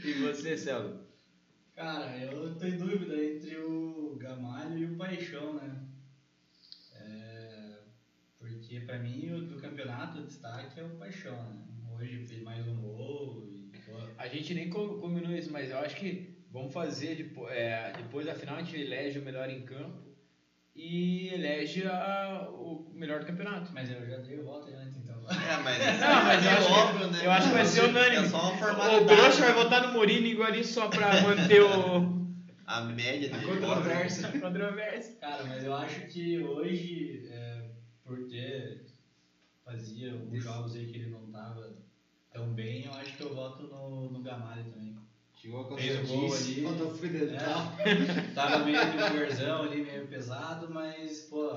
[0.03, 0.99] E você, Celo?
[1.75, 5.84] Cara, eu tô em dúvida entre o Gamalho e o Paixão, né?
[8.75, 11.61] É, porque pra mim o do campeonato o destaque é o Paixão, né?
[11.97, 13.71] Hoje fez mais um gol e
[14.17, 18.25] A gente nem co- combinou isso, mas eu acho que vamos fazer depois, é, depois
[18.25, 20.03] da final a gente elege o melhor em campo
[20.75, 23.71] e elege a- o melhor do campeonato.
[23.73, 25.15] Mas eu já dei o voto antes, então.
[25.29, 27.25] É, mas, Não, mas eu acho, óbvio, que, né?
[27.25, 28.25] eu acho que vai ser unânime.
[28.25, 29.05] É só uma o.
[29.05, 32.15] Grosso vai votar no Mourinho igual ali só pra manter o.
[32.67, 33.45] A média dele.
[33.45, 34.27] Controvérsia.
[34.39, 35.15] Controvérsia.
[35.19, 37.21] Cara, mas eu acho que hoje,
[38.05, 38.85] por ter.
[39.63, 41.75] Fazia alguns jogos aí que ele não tava
[42.31, 44.95] tão bem, eu acho que eu voto no, no Gamalho também.
[45.33, 46.61] Chegou com a Fez o gol ali.
[46.61, 47.73] Contra o Fui Dental.
[47.79, 51.55] É, tava meio devagarzão ali, meio pesado, mas, pô,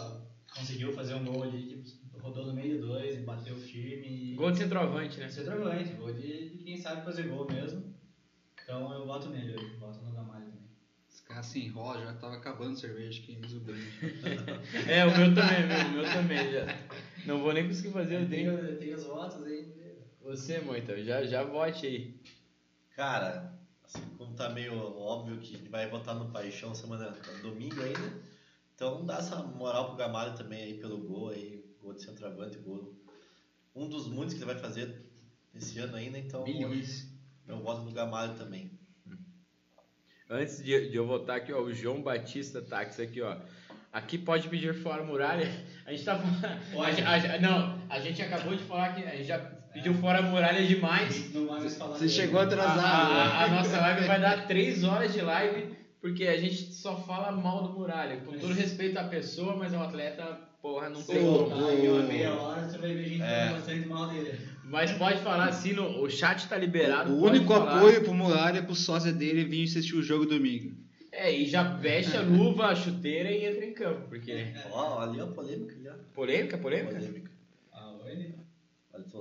[0.57, 4.33] conseguiu fazer um gol ali que rodou no meio de dois e bateu firme.
[4.33, 4.35] E...
[4.35, 5.29] Gol de centroavante, né?
[5.29, 7.95] Centroavante, gol de, de quem sabe fazer gol mesmo.
[8.63, 10.58] Então eu voto nele hoje, voto no Gamalho
[11.29, 13.93] caras se enrolam, já tava acabando a cerveja que eles o brinde.
[14.89, 16.53] É, o meu também, meu, o meu também.
[16.53, 16.66] Já.
[17.26, 18.76] Não vou nem conseguir fazer o Tem, drink.
[18.79, 19.68] tem os votos aí.
[20.22, 22.14] Você, Moita, já, já vote aí.
[22.97, 27.81] Cara, assim como tá meio óbvio que a gente vai votar no Paixão semana domingo
[27.83, 28.12] ainda.
[28.74, 32.95] Então dá essa moral pro Gamalho também aí pelo gol aí, gol de centroavante, gol.
[33.74, 35.05] Um dos muitos que ele vai fazer
[35.55, 37.09] esse ano ainda, então Milhões.
[37.47, 38.78] eu voto no Gamalho também.
[40.31, 43.37] Antes de, de eu votar aqui, ó, o João Batista Táxi aqui, ó.
[43.93, 45.51] Aqui pode pedir fora a muralha.
[45.87, 46.45] A gente tá falando.
[47.07, 49.39] A, a não, a gente acabou de falar que a gente já
[49.72, 51.33] pediu fora a muralha demais.
[51.33, 52.11] Não vai mais falar Você dele.
[52.11, 52.81] chegou A, atrasado.
[52.81, 53.57] a- a né?
[53.57, 57.72] nossa live vai dar 3 horas de live, porque a gente só fala mal do
[57.79, 58.18] Muralha.
[58.18, 61.49] Com todo respeito à pessoa, mas é um atleta, porra, não Se tem como.
[61.49, 63.26] voltar aí uma meia hora, você vai ver gente É.
[63.47, 64.39] falando bastante mal dele.
[64.69, 67.12] Mas pode falar assim, no, o chat tá liberado.
[67.12, 67.79] O único falar.
[67.79, 70.77] apoio pro Muralha é pro sócio dele vir assistir o jogo domingo.
[71.11, 74.53] É, e já veste a luva, a chuteira e entra em campo, porque.
[74.71, 75.95] Ó, ali ó, polêmica ali, ó.
[76.14, 76.95] Polêmica, polêmica?
[76.95, 77.31] Polêmica.
[77.73, 77.95] Ah?
[78.05, 78.35] Olha,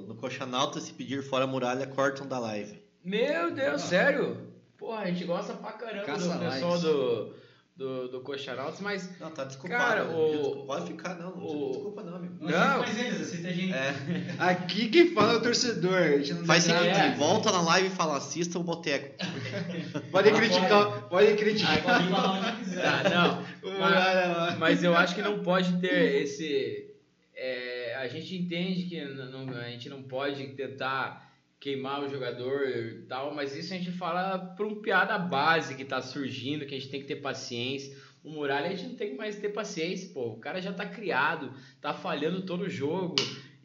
[0.06, 2.80] No Coxanalta, se pedir fora a muralha, cortam da live.
[3.04, 4.38] Meu Deus, sério?
[4.78, 6.82] Porra, a gente gosta pra caramba Caça do pessoal likes.
[6.82, 7.34] do,
[7.78, 9.08] do, do Coxarautos, mas.
[9.20, 9.84] Não, tá desculpado.
[9.84, 10.16] Cara, né?
[10.16, 11.36] o- Pode ficar, não.
[11.36, 12.36] Não o- desculpa, não, amigo.
[12.40, 13.72] Não, mais eles, aceita a gente.
[13.74, 13.94] É,
[14.40, 15.94] Aqui quem fala é o torcedor.
[15.96, 16.88] A gente não faz o seguinte.
[16.98, 17.16] É.
[17.16, 19.16] volta na live e fala, assista o Boteco.
[20.12, 21.84] Pode criticar, pode criticar.
[21.84, 22.82] Pode falar onde quiser.
[22.82, 23.48] Tá, não.
[23.80, 26.90] Mas, mas eu acho que não pode ter esse.
[27.36, 31.27] é, a gente entende que não- a gente não pode tentar
[31.60, 35.84] queimar o jogador e tal, mas isso a gente fala por um piada base que
[35.84, 37.98] tá surgindo, que a gente tem que ter paciência.
[38.24, 40.34] O Muralha a gente não tem que mais ter paciência, pô.
[40.34, 43.16] O cara já tá criado, tá falhando todo o jogo.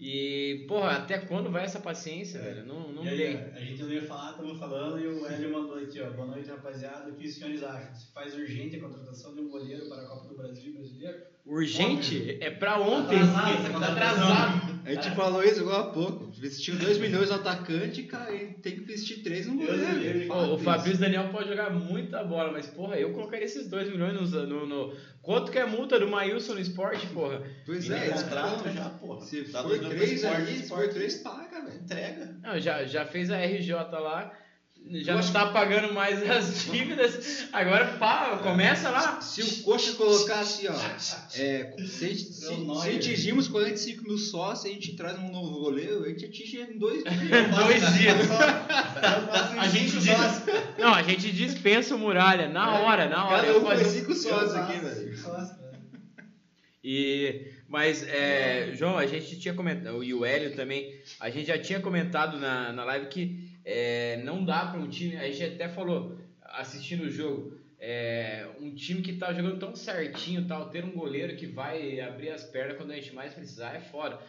[0.04, 2.66] E, porra, até quando vai essa paciência, velho?
[2.66, 3.36] Não, não aí, tem.
[3.36, 6.10] A gente não ia falar, estamos falando, e o Hélio mandou aqui, ó.
[6.10, 7.08] Boa noite, rapaziada.
[7.08, 7.94] O que os senhores acham?
[7.94, 11.22] Se faz urgente a contratação de um goleiro para a Copa do Brasil brasileiro?
[11.44, 13.16] Urgente é pra ontem.
[13.18, 14.72] Atrasado, Tá atrasado.
[14.84, 16.30] A gente falou isso agora há pouco.
[16.32, 20.32] Vestiu 2 milhões no atacante, cara, e tem que vestir 3 no goleiro.
[20.32, 24.46] o Fabrício Daniel pode jogar muita bola, mas porra, eu colocaria esses 2 milhões no,
[24.46, 27.42] no, no- Quanto que é a multa do Maílson no esporte, porra?
[27.64, 29.20] Pois E é, contrato já, porra.
[29.20, 31.80] Se Dá for dois mil pro 3 esporte, ali, se for esporte 3, paga, velho.
[31.80, 32.36] Entrega.
[32.42, 34.32] Não, já, já fez a RJ lá,
[34.90, 39.20] já Eu não tá pagando mais as dívidas, agora pá, começa lá.
[39.20, 44.18] Se o Coxa colocar assim, ó, é, se, gente- se, É se atingimos 45 mil
[44.18, 47.12] sócios, a gente traz um novo goleiro, a gente atinge em dois dias.
[47.56, 48.16] Dois dias.
[49.58, 50.08] A gente diz.
[50.78, 53.36] Não, a gente dispensa o Muralha, na hora, na hora.
[53.42, 55.62] Cada Eu um faço- faz 5 sócios aqui, velho.
[56.84, 61.56] E, mas, é, João, a gente tinha comentado, e o Hélio também, a gente já
[61.56, 65.68] tinha comentado na, na live que é, não dá para um time, a gente até
[65.68, 70.92] falou, assistindo o jogo, é, um time que tá jogando tão certinho, tal, ter um
[70.92, 74.20] goleiro que vai abrir as pernas quando a gente mais precisar é foda.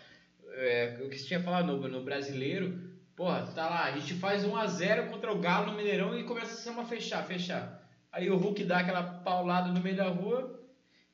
[0.55, 4.43] É, o que você tinha falado no, no brasileiro, porra, tá lá, a gente faz
[4.43, 7.87] 1 a 0 contra o Galo no Mineirão e começa a se a fechar, fechar.
[8.11, 10.59] Aí o Hulk dá aquela paulada no meio da rua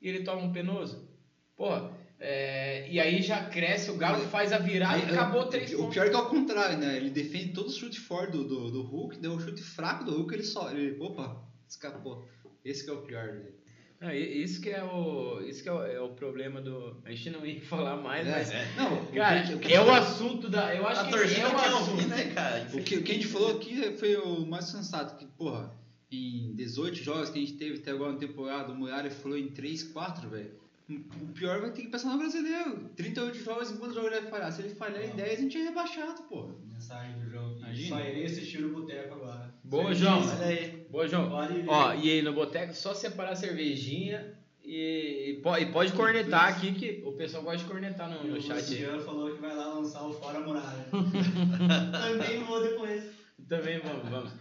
[0.01, 1.09] e ele toma um penoso.
[1.55, 5.45] Porra, é, e aí já cresce, o Galo faz a virada e Aí, acabou o-
[5.47, 6.97] três O pior é que é o contrário, né?
[6.97, 10.11] Ele defende todo o chute forte do, do, do Hulk, deu um chute fraco do
[10.17, 10.69] Hulk, ele só.
[10.71, 12.27] Ele, opa, escapou.
[12.65, 13.57] Esse que é o pior dele.
[14.01, 17.01] Não, e- isso que é o, isso que é o, é o problema do.
[17.05, 18.51] A gente não ia falar mais, mas.
[18.51, 18.65] É.
[18.75, 20.75] Não, o Cara, que- o que- é o assunto da.
[20.75, 21.91] Eu acho A que torcida é o quer assunto.
[21.91, 22.67] ouvir, né, cara?
[22.73, 25.73] O que, o que a gente falou aqui foi o mais sensato, que, porra,
[26.11, 29.47] em 18 jogos que a gente teve até agora na temporada, o Muralha falou em
[29.49, 30.59] 3, 4, velho.
[30.89, 32.89] O pior vai ter que pensar no brasileiro.
[32.95, 34.51] 38 jogos, em quantos jogos ele vai falhar?
[34.51, 36.55] Se ele falhar em 10, a gente é rebaixado, porra.
[36.71, 37.57] Mensagem do João.
[37.57, 37.97] Imagina.
[37.97, 39.53] Só irei assistir o Boteco agora.
[39.63, 40.19] Boa, João.
[40.21, 40.87] aí, Olha aí.
[40.89, 41.29] Boa, João.
[41.29, 41.63] Pode.
[41.67, 44.33] Ó, e aí no boteco só separar a cervejinha
[44.63, 48.37] e, e po- e pode cornetar aqui, que o pessoal gosta de cornetar no, no
[48.37, 48.53] o chat.
[48.57, 48.61] aí.
[48.61, 50.85] Luciano falou que vai lá lançar o Fora Muralha.
[51.91, 53.03] Também vou depois.
[53.47, 54.31] Também vamos, vamos.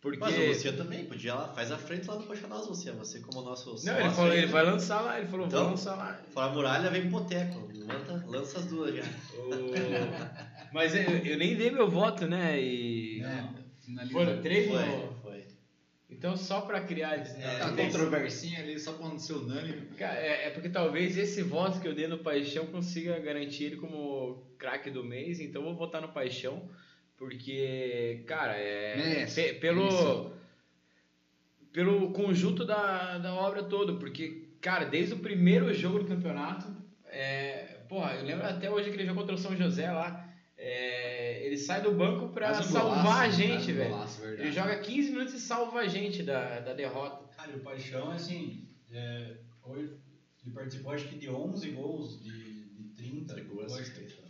[0.00, 0.18] Porque.
[0.18, 2.98] Mas o Luciano também, podia lá, faz a frente lá no Coxanás, Luciano.
[2.98, 5.94] Você como nosso Não, ele falou, ele vai lançar lá, ele falou, Então, vou lançar
[5.96, 6.18] lá.
[6.32, 7.68] Fora a muralha, vem pro boteco.
[7.74, 9.02] Lança, lança as duas já.
[9.02, 12.60] O- Mas eu, eu nem dei meu voto, né?
[12.60, 13.20] E.
[13.84, 14.12] Finalizando.
[14.12, 15.44] Foram três Foi, foi.
[16.08, 17.16] Então, só pra criar.
[17.16, 19.86] É, A controversinha ali só pra não ser unânime.
[19.98, 23.76] Cara, é, é porque talvez esse voto que eu dei no Paixão consiga garantir ele
[23.76, 26.68] como craque do mês, então eu vou votar no Paixão,
[27.20, 29.26] porque, cara, é.
[29.60, 30.32] Pelo.
[31.70, 36.66] Pelo conjunto da, da obra toda, porque, cara, desde o primeiro jogo do campeonato,
[37.04, 40.28] é, porra, eu lembro até hoje que ele jogou contra o São José lá.
[40.58, 43.90] é, ele sai do banco pra um salvar golaço, a gente, um velho.
[43.90, 44.24] golaço.
[44.24, 47.28] Ele joga 15 minutos e salva a gente da, da derrota.
[47.36, 49.92] Cara, e o Paixão, assim, é, hoje,
[50.44, 53.32] ele participou acho que de 11 gols de, de 30.
[53.32, 53.74] Entregou hoje.
[53.74, 54.24] assistência.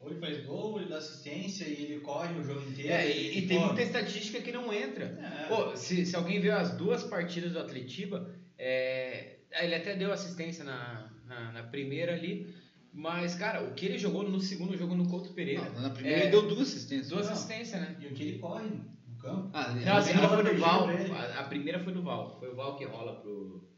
[0.00, 2.92] E hoje faz gol, ele dá assistência e ele corre o jogo inteiro.
[2.92, 5.04] É, e, e tem pô, muita estatística que não entra.
[5.04, 5.48] É.
[5.48, 10.64] Pô, se, se alguém viu as duas partidas do Atletiba, é, ele até deu assistência
[10.64, 12.54] na, na, na primeira ali,
[12.92, 16.18] mas, cara, o que ele jogou no segundo jogo no Couto Pereira, Não, na primeira
[16.18, 17.08] É, ele deu duas assistências.
[17.10, 17.32] duas Não.
[17.34, 17.96] assistências, né?
[18.00, 19.50] E o que ele corre no campo.
[19.52, 21.12] Ah, ele- Não, a ele- segunda bola foi do Val, ele.
[21.12, 23.68] a, a primeira foi do Val, foi o Val que rola pro,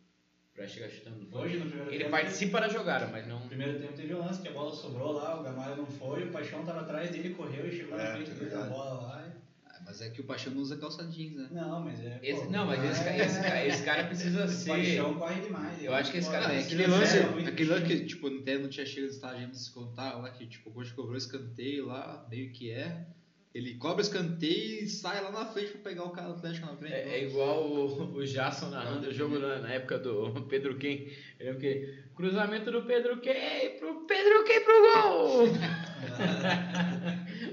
[0.55, 1.27] pra chegar chutando.
[1.33, 2.11] Hoje no primeiro Ele tempo.
[2.11, 3.41] participa da jogada, mas não...
[3.41, 6.25] No primeiro tempo teve um lance que a bola sobrou lá, o Gamalho não foi,
[6.25, 8.69] o Paixão tava atrás dele, correu e chegou É, na frente é dele verdade.
[8.71, 9.27] bola lá.
[9.27, 11.49] e- Ah, Mas é que o Paixão não usa calça jeans, né?
[11.51, 12.21] Não, mas é.
[12.23, 14.69] Esse- pô, não, mas esse, ca- esse, ca- esse cara precisa o ser...
[14.69, 15.83] Paixão corre demais.
[15.83, 18.27] Eu acho que esse cara Cara, é aquele lance, é muito aquele lance que, tipo,
[18.27, 20.93] o Nintendo não tinha chegado no estágio de se contar lá, que, tipo, o coach
[20.93, 23.07] cobrou escanteio lá, meio que é.
[23.55, 26.77] Ele cobra escanteio e sai lá na frente pra pegar o cara do Atlético na
[26.77, 26.95] frente.
[26.95, 31.13] É, é igual o, o Jason narrando o jogo na, na época do Pedro Quem.
[31.39, 35.45] Eu lembro que cruzamento do Pedro Quem pro Pedro Quem pro gol!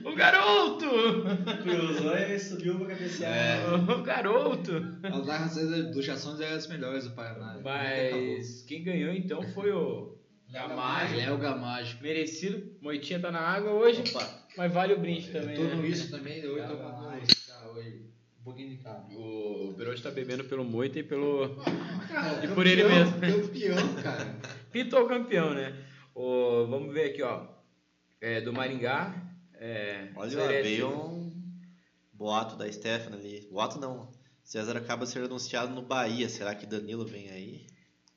[0.10, 0.86] o garoto!
[1.64, 3.74] Cruzou e subiu pra cabecear.
[3.74, 4.72] O garoto!
[5.04, 7.60] As narrações dos Jações eram as melhores do Paraná.
[7.62, 10.18] Mas quem ganhou então foi o
[10.50, 11.16] Gamalho.
[11.16, 12.02] Léo Gamágico.
[12.02, 12.72] Merecido.
[12.82, 15.56] Moitinha tá na água hoje, Opa, mas vale o brinde também.
[15.56, 15.88] Tô no né?
[15.88, 16.90] isso também, hoje tô com.
[18.40, 19.08] Um pouquinho de carro.
[19.16, 21.56] O Perotti tá bebendo pelo Moita e pelo.
[22.10, 23.14] Cara, E por ele mesmo.
[23.22, 24.36] Campeão, cara.
[24.70, 25.82] Pintou campeão, né?
[26.14, 27.48] O, vamos ver aqui, ó.
[28.20, 29.16] É, do Maringá.
[29.54, 30.64] É, olha, Cerezo.
[30.64, 31.32] veio um
[32.12, 33.48] boato da Stephanie ali.
[33.50, 34.12] Boato não.
[34.44, 36.28] César acaba sendo anunciado no Bahia.
[36.28, 37.66] Será que Danilo vem aí?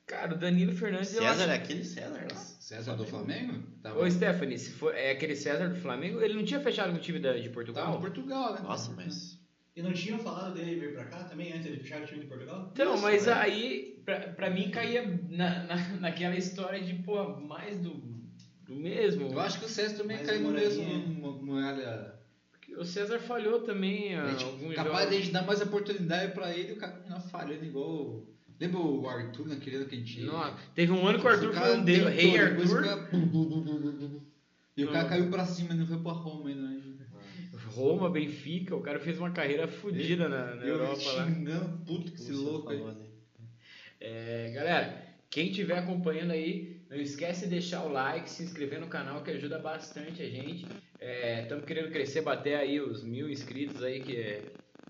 [0.07, 1.09] Cara, o Danilo Fernandes.
[1.09, 2.29] César acho- é aquele César, né?
[2.61, 3.63] César do Flamengo?
[3.83, 6.97] Tava, Ô, Stephanie, se for, é aquele César do Flamengo, ele não tinha fechado com
[6.97, 7.93] o time da- de tava Portugal?
[7.95, 8.61] no Portugal, né?
[8.63, 9.41] Nossa, mas.
[9.75, 12.27] E não tinham falado dele vir pra cá também antes de fechar o time de
[12.27, 12.69] Portugal?
[12.73, 13.39] Então, Isso, mas velho.
[13.41, 17.91] aí, pra, pra mim, caía na, na, naquela história de, pô, mais do,
[18.65, 19.33] do mesmo.
[19.33, 22.15] Eu acho que o César também Mais caiu no mesmo mo- muralha.
[22.61, 25.09] que o César falhou também A gente- alguns capaz jogos.
[25.11, 28.27] de a gente dar mais oportunidade pra ele e o cara continua falhando igual.
[28.63, 30.21] Lembra o Arthur naquele ano que a gente.
[30.21, 32.83] Não, teve um ano que o Arthur foi um deus, rei Arthur.
[32.83, 33.09] cara-
[34.77, 35.09] E o cara Não.
[35.09, 36.63] caiu pra cima e não foi pra Roma ainda.
[36.63, 36.79] né?
[37.75, 41.27] Roma, Benfica, o cara fez uma carreira fodida na, na Eu Europa lá.
[41.27, 42.79] xingando, puto que esse Você louco aí.
[42.79, 43.09] falou ali.
[44.01, 48.89] É, galera, quem estiver acompanhando aí, não esquece de deixar o like, se inscrever no
[48.89, 50.67] canal que ajuda bastante a gente.
[51.43, 54.43] Estamos querendo crescer, bater aí os mil inscritos aí, que é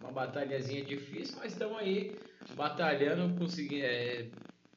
[0.02, 2.12] uma batalhazinha difícil, mas estamos aí
[2.56, 4.26] batalhando, conseguindo, é,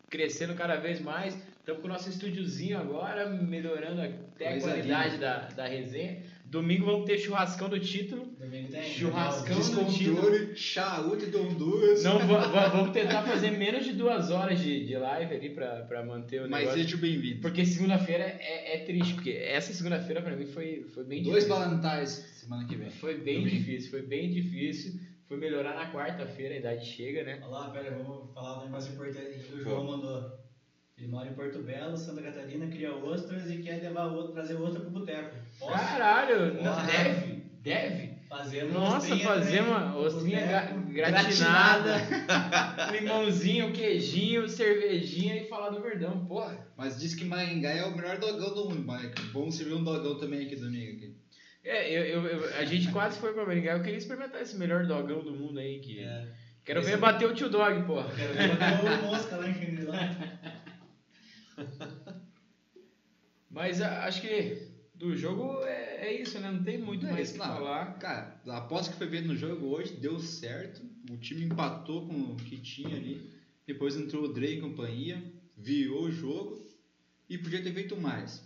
[0.09, 1.35] crescendo cada vez mais.
[1.59, 6.21] Estamos com o nosso estúdiozinho agora, melhorando até Coisa a qualidade da, da resenha.
[6.45, 8.27] Domingo vamos ter churrascão do título.
[8.39, 8.83] Domingo tem.
[8.93, 9.57] Churrascão.
[9.57, 12.03] Descontrole, charuto de Honduras.
[12.03, 15.81] Não, va- va- vamos tentar fazer menos de duas horas de, de live ali pra,
[15.85, 16.83] pra manter o Mas negócio.
[16.83, 17.41] seja bem-vindo.
[17.41, 21.65] Porque segunda-feira é, é triste, porque essa segunda-feira pra mim foi, foi bem Dois difícil.
[21.65, 22.91] Valentine's semana que vem.
[22.91, 23.55] Foi bem Domingo.
[23.57, 24.99] difícil, foi bem difícil.
[25.27, 27.39] Foi melhorar na quarta-feira, a idade chega, né?
[27.41, 30.39] Olha lá, pera, vamos falar um negócio importante que o João mandou.
[30.97, 34.79] Ele mora em Porto Belo, Santa Catarina, cria ostras e quer levar outro, trazer outra
[34.79, 35.35] pro boteco.
[35.59, 35.73] Posso?
[35.73, 38.15] Caralho, não, deve, deve.
[38.29, 41.95] Fazer uma Nossa, fazer uma ostrinha gra- gratinada,
[42.91, 46.67] limãozinho, queijinho, cervejinha e falar do Verdão, porra.
[46.75, 50.17] Mas diz que Maringá é o melhor dogão do mundo, mas vamos servir um dogão
[50.17, 50.97] também aqui domingo.
[50.97, 51.15] Aqui.
[51.65, 54.85] É, eu, eu- eu- a gente quase foi pra Maringá, eu queria experimentar esse melhor
[54.85, 55.79] dogão do mundo aí.
[55.79, 55.99] Que...
[55.99, 56.27] É.
[56.63, 58.09] Quero Esse ver é- bater o tio Dog, porra.
[58.15, 59.97] Quero ver botar o mosca lá em Xangri-Lá.
[63.49, 66.51] Mas a- acho que do jogo é, é isso, né?
[66.51, 67.97] Não tem muito É mais o falar.
[67.99, 70.81] Cara, após que foi ver no jogo hoje, deu certo.
[71.09, 73.31] O time empatou com o que tinha ali.
[73.65, 75.23] Depois entrou o Drey e companhia,
[75.57, 76.63] virou o jogo
[77.29, 78.43] e podia ter feito mais.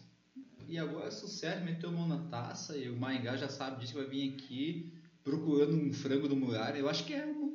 [0.70, 3.93] E agora é sucesso, meteu a mão na taça e o Maringá já sabe disso
[3.93, 4.93] que vai vir aqui
[5.24, 6.78] procurando um frango do Muralha.
[6.78, 7.49] Eu acho que é um.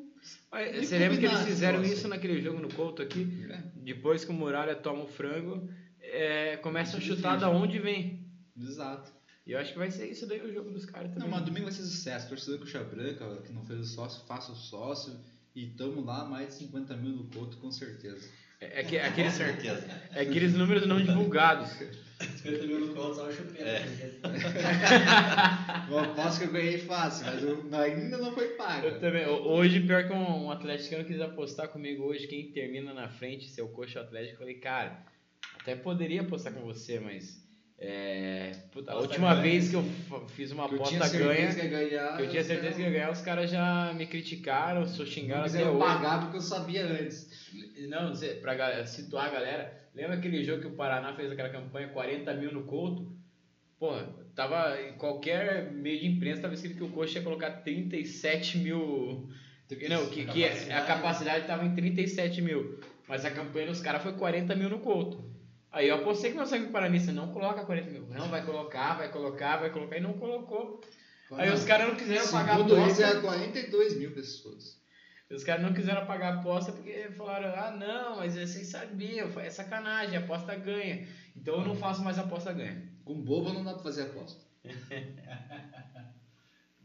[0.50, 3.46] Mas você lembra que eles fizeram esse isso naquele jogo no Couto aqui?
[3.50, 5.68] É, Depois que o Muralha toma o frango,
[6.00, 8.26] é, começa a chutar da onde vem.
[8.58, 9.12] exato.
[9.46, 11.28] E eu acho que vai ser isso daí o jogo dos caras também.
[11.28, 12.28] Não, mas domingo vai ser sucesso.
[12.28, 15.14] Torcedor Coxa Branca, que não fez o sócio, faça o sócio.
[15.54, 18.26] E tamo lá, mais de 50 mil no Couto, com certeza.
[18.60, 19.86] É, é que- é aqueles, Com certeza.
[20.12, 21.70] é aqueles números não divulgados.
[22.20, 23.64] 50 mil no colo, só o chupeta.
[23.64, 23.84] É.
[25.90, 28.86] Eu aposto que eu ganhei fácil, mas eu- ainda não foi pago.
[28.86, 29.26] Eu também.
[29.26, 33.48] ho- Hoje, pior que um, um atleticano quis apostar comigo hoje, quem termina na frente,
[33.50, 35.04] seu coxa atlético, eu falei, cara,
[35.60, 37.42] até poderia apostar com você, mas.
[37.76, 39.42] É, puta, a última ganha.
[39.42, 39.84] vez que eu
[40.28, 42.16] fiz uma aposta tinha certeza ganha, que ia ganhar.
[42.16, 45.68] que eu tinha certeza que ia ganhar, os caras já me criticaram, só xingaram até
[45.68, 45.78] hoje.
[45.78, 47.50] pagar porque eu sabia antes.
[47.88, 52.34] Não, pra situar a galera, lembra aquele jogo que o Paraná fez aquela campanha 40
[52.34, 53.14] mil no Couto?
[53.78, 58.58] Porra, tava em qualquer meio de imprensa tava escrito que o Coxa ia colocar 37
[58.58, 59.28] mil.
[59.88, 62.80] Não, que, que a capacidade tava em 37 mil.
[63.08, 65.24] Mas a campanha dos caras foi 40 mil no Couto.
[65.70, 68.06] Aí eu apostei que meu sangue paranista não coloca 40 mil.
[68.08, 69.96] Não, vai colocar, vai colocar, vai colocar.
[69.96, 70.80] E não colocou.
[71.32, 74.80] Aí os caras não quiseram pagar a era 42 mil pessoas.
[75.30, 79.50] Os caras não quiseram pagar a aposta porque falaram, ah não, mas vocês sabiam, é
[79.50, 81.06] sacanagem, a aposta ganha.
[81.34, 82.88] Então eu não faço mais aposta ganha.
[83.04, 84.42] Com bobo não dá pra fazer aposta.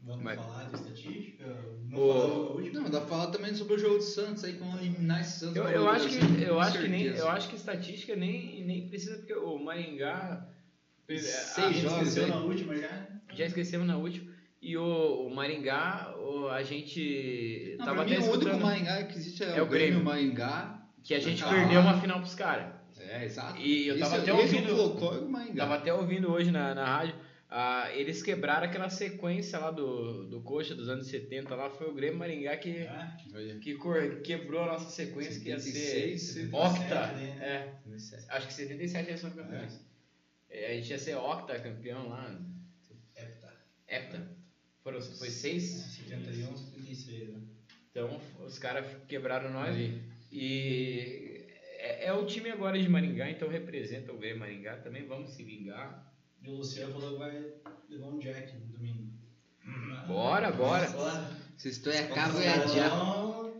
[0.02, 1.44] Vamos Mas- falar de estatística?
[1.88, 2.60] Não O-?
[2.72, 5.56] Não, dá pra falar também sobre o jogo do Santos aí, como eliminar esse Santos.
[5.56, 9.18] Eu, eu acho que eu acho que nem eu acho que estatística nem, nem precisa
[9.18, 10.48] porque o Maringá
[11.06, 12.30] Seis jogos esqueceu aí.
[12.30, 13.06] na última já?
[13.34, 14.29] já esquecemos na última
[14.62, 19.16] e o, o Maringá o- a gente Não, tava mim, até o único Maringá que
[19.18, 19.68] existe é, É o Grêmio
[20.00, 20.04] Grêmio.
[20.04, 20.76] Maringá.
[21.02, 21.48] que a gente Ah.
[21.48, 22.74] perdeu uma final pros caras.
[22.98, 23.58] É, exato.
[23.58, 24.70] E eu tava Esse- até ouvindo-
[25.50, 25.54] é.
[25.56, 27.14] Tava até ouvindo hoje na, na rádio.
[27.48, 31.70] ah, eles quebraram aquela sequência lá do, do Coxa dos anos 70 lá.
[31.70, 35.58] Foi o Grêmio Maringá que, Ah, Olha, que cor- quebrou a nossa sequência, que ia
[35.58, 37.06] ser 76, 77, octa.
[37.14, 37.38] né?
[37.40, 37.74] É,
[38.28, 39.80] acho que 77 eles são campeões.
[40.50, 42.38] É, a gente ia ser octa campeão lá.
[43.16, 43.52] Hepta.
[43.88, 44.39] Hepta.
[44.82, 45.62] Foram, foi seis.
[46.08, 47.40] 71, 76, né?
[47.90, 49.68] Então os caras quebraram nós.
[49.68, 50.02] Ali.
[50.32, 51.46] E
[51.78, 54.76] é, é o time agora de Maringá, então representa o Grêmio Maringá.
[54.76, 56.10] Também vamos se vingar.
[56.42, 57.52] E o Luciano falou que vai
[57.88, 59.12] levar um Jack no domingo.
[60.06, 60.88] Bora, bora.
[60.90, 61.30] Bora.
[61.56, 62.44] Se estou é cabo lá.
[62.44, 63.50] é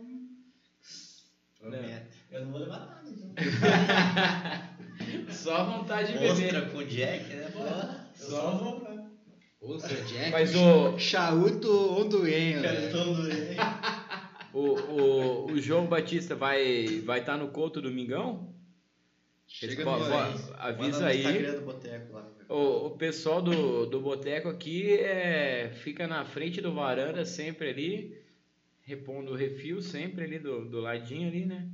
[1.59, 2.17] Promete.
[2.31, 3.35] eu não vou levar nada, então.
[5.31, 6.55] Só a vontade de beber.
[6.55, 7.49] Ostra com Jack, né?
[7.49, 8.09] Bora.
[8.15, 8.90] Só vou
[9.61, 10.31] Jack.
[10.31, 12.61] Mas o, Charuto onduenho.
[12.61, 12.89] Quero né?
[12.89, 13.21] todo
[14.53, 18.51] o, o, o João Batista vai vai estar no Couto domingão?
[19.47, 21.19] Chega Vo- no avisa aí.
[21.19, 22.27] Instagram do Boteco lá.
[22.49, 28.17] O, o pessoal do, do boteco aqui é, fica na frente do varanda sempre ali,
[28.81, 31.69] repondo o refil sempre ali do, do ladinho ali, né?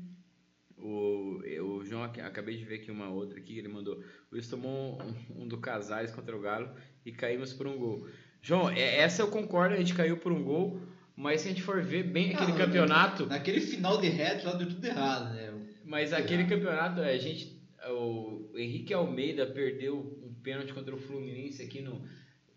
[0.78, 3.96] O, o João, ac- acabei de ver aqui uma outra aqui, ele mandou.
[3.96, 6.70] O Luiz tomou um, um do Casais contra o Galo
[7.08, 8.08] e caímos por um gol.
[8.41, 10.80] João, é- essa eu concordo, a gente caiu por um gol,
[11.16, 14.53] mas se a gente for ver bem aquele Ah, campeonato, Naquele final de reto lá
[14.53, 15.53] deu tudo errado, né?
[15.86, 17.55] mas aquele campeonato, a gente.
[17.89, 22.01] O Henrique Almeida perdeu um pênalti contra o Fluminense aqui no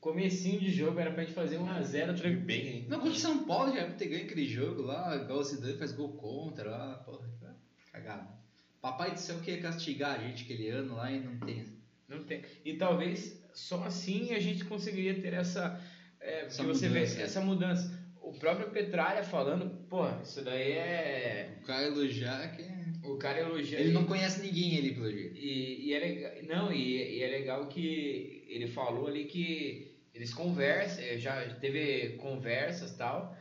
[0.00, 2.40] comecinho de jogo, era pra gente fazer 1x0 tranquilo.
[2.40, 2.86] Bem?
[2.88, 5.44] Não, contra o São Paulo já era pra ter ganho aquele jogo lá, igual o
[5.44, 7.54] Zidane faz gol contra lá, porra, né?
[8.80, 11.66] Papai do céu queria castigar a gente aquele ano lá e não tem.
[12.08, 12.42] Não tem.
[12.64, 15.80] E talvez só assim a gente conseguiria ter essa.
[16.20, 16.88] É, Essa mudança.
[16.88, 18.00] vê essa mudança.
[18.20, 21.58] O próprio Petralha falando, pô, isso daí é.
[21.62, 22.62] O cara elogiar que.
[23.06, 23.80] O cara elogia.
[23.80, 25.34] Ele não conhece ninguém ali pelo jeito.
[25.36, 30.34] E, e é legal, não, e, e é legal que ele falou ali que eles
[30.34, 33.34] conversam, eh, já teve conversas e tal,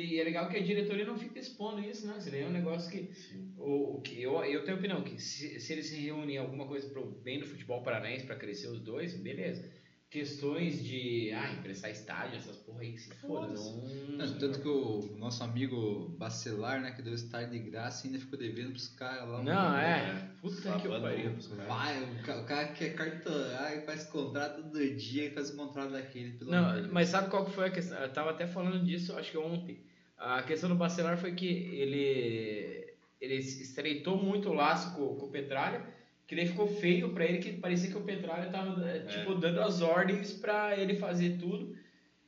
[0.00, 2.16] e é legal que a diretoria não fica expondo isso, né?
[2.18, 3.10] Isso daí é um negócio que,
[3.56, 6.88] o, que eu, eu tenho opinião, que se, se eles se reúnem em alguma coisa
[6.88, 9.70] pro bem do futebol paranaense para crescer os dois, beleza.
[10.08, 14.16] Questões de, ah, emprestar estádio, essas porra aí que se foda, não...
[14.16, 18.38] Não, tanto que o nosso amigo Bacelar, né, que deu estádio de graça, ainda ficou
[18.38, 19.42] devendo pros caras lá.
[19.42, 20.30] Não, é, né?
[20.40, 21.32] puta que Babando pariu.
[21.66, 25.56] Vai, o ca- o cara quer cartorar e faz contrato todo dia e faz um
[25.56, 27.98] contrato daquele, pelo Não, amor mas sabe qual que foi a questão?
[27.98, 29.84] Eu tava até falando disso, acho que ontem.
[30.16, 35.30] A questão do Bacelar foi que ele, ele estreitou muito o laço com, com o
[35.30, 35.84] Petralha,
[36.26, 39.60] que daí ficou feio pra ele, que parecia que o Petralha tava, eh, tipo, dando
[39.60, 41.74] as ordens pra ele fazer tudo.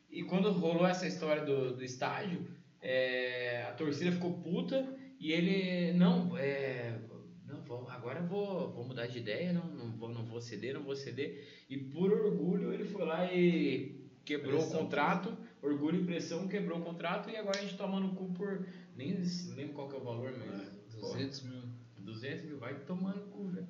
[0.09, 2.46] E quando rolou essa história do, do estádio,
[2.80, 6.96] eh, a torcida ficou puta e ele, não, é,
[7.44, 10.82] não vou, agora vou, vou mudar de ideia, não, não, vou, não vou ceder, não
[10.84, 11.64] vou ceder.
[11.68, 14.80] E por orgulho ele foi lá e quebrou Pressão.
[14.80, 18.32] o contrato, orgulho e pressão, quebrou o contrato e agora a gente toma no cu
[18.32, 19.16] por, nem
[19.57, 20.68] lembro qual que é o valor, mas...
[21.01, 21.62] pô, 200 mil.
[22.09, 23.66] 200 mil, vai tomando cu, velho.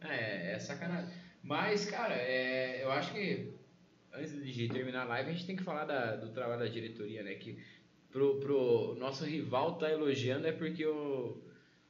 [0.00, 1.12] É, é sacanagem.
[1.42, 3.52] Mas, cara, é, eu acho que
[4.12, 7.22] antes de terminar a live, a gente tem que falar da- do trabalho da diretoria,
[7.22, 7.34] né?
[7.34, 7.58] Que
[8.10, 11.42] pro, pro nosso rival tá elogiando é porque o,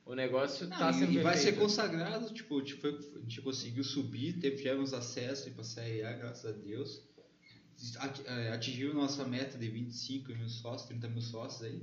[0.04, 1.60] o negócio tá Ah, sendo e, vai bem ser feito.
[1.60, 6.44] consagrado, tipo, tipo, a gente conseguiu subir, teve, tivemos acesso para a Série A, graças
[6.46, 7.08] a Deus.
[8.26, 11.82] É, Atingiu nossa meta de 25 mil sócios, 30 mil sócios aí.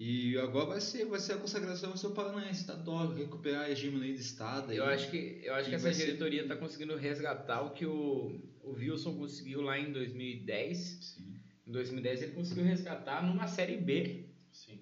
[0.00, 3.70] E agora vai ser, vai ser a consagração do seu Paranaense, tá top, recuperar a
[3.70, 4.70] hegemonia do Estado.
[4.70, 4.76] aí.
[4.76, 8.40] Eu acho que, eu acho que essa ser- diretoria tá conseguindo resgatar o que o,
[8.62, 10.78] o Wilson conseguiu lá em 2010.
[10.78, 11.34] Sim.
[11.66, 14.26] Em 2010 ele conseguiu resgatar numa Série B.
[14.52, 14.78] Sim.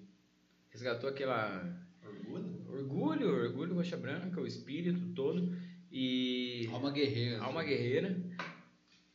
[0.69, 2.65] Resgatou aquela Orgulho?
[2.69, 5.51] orgulho, orgulho roxa branca, o espírito todo
[5.91, 7.41] e Alma guerreira.
[7.41, 8.21] alma guerreira.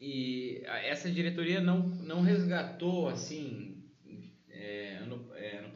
[0.01, 3.72] E essa diretoria não, não resgatou assim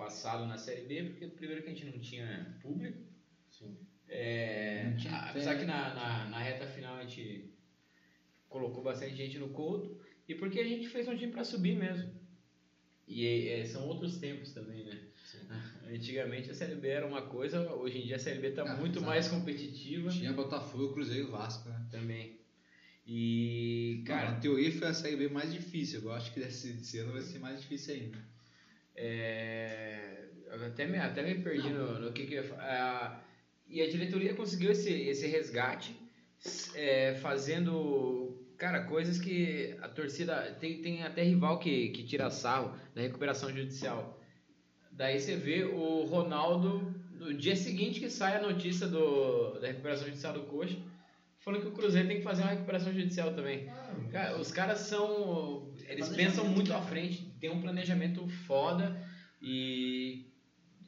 [0.07, 2.99] passado na Série B, porque primeiro que a gente não tinha público.
[3.51, 3.77] Sim.
[4.09, 7.51] É, tinha apesar que na, na, na reta final a gente
[8.49, 12.15] colocou bastante gente no couto e porque a gente fez um time para subir mesmo.
[13.09, 15.01] E é, são outros tempos também, né?
[15.25, 15.39] Sim.
[15.95, 18.77] Antigamente a Série B era uma coisa, hoje em dia a Série B está Ah,
[18.77, 19.07] muito exato.
[19.07, 21.87] mais competitiva Tinha Botafogo, Cruzeiro e Vasco, né?
[21.91, 22.37] também.
[23.09, 26.01] E, Cara, cara, na teoria foi a Série B mais difícil.
[26.03, 28.19] Eu acho que desse, desse ano vai ser mais difícil ainda.
[28.97, 30.25] É,
[30.67, 33.21] até me, até me perdi no, no que, que ah,
[33.69, 35.95] E a diretoria conseguiu esse, esse resgate
[36.75, 40.57] é, fazendo, cara, coisas que a torcida.
[40.61, 44.21] Tem, tem até rival que, que tira sarro da recuperação judicial.
[44.91, 50.07] Daí você vê o Ronaldo, no dia seguinte que sai a notícia do, da recuperação
[50.07, 50.77] judicial do Coxa,
[51.41, 53.69] falando que o Cruzeiro tem que fazer uma recuperação judicial também.
[54.11, 55.71] Cara, os caras são.
[55.87, 58.97] Eles pensam muito à frente, tem um planejamento foda
[59.43, 60.26] e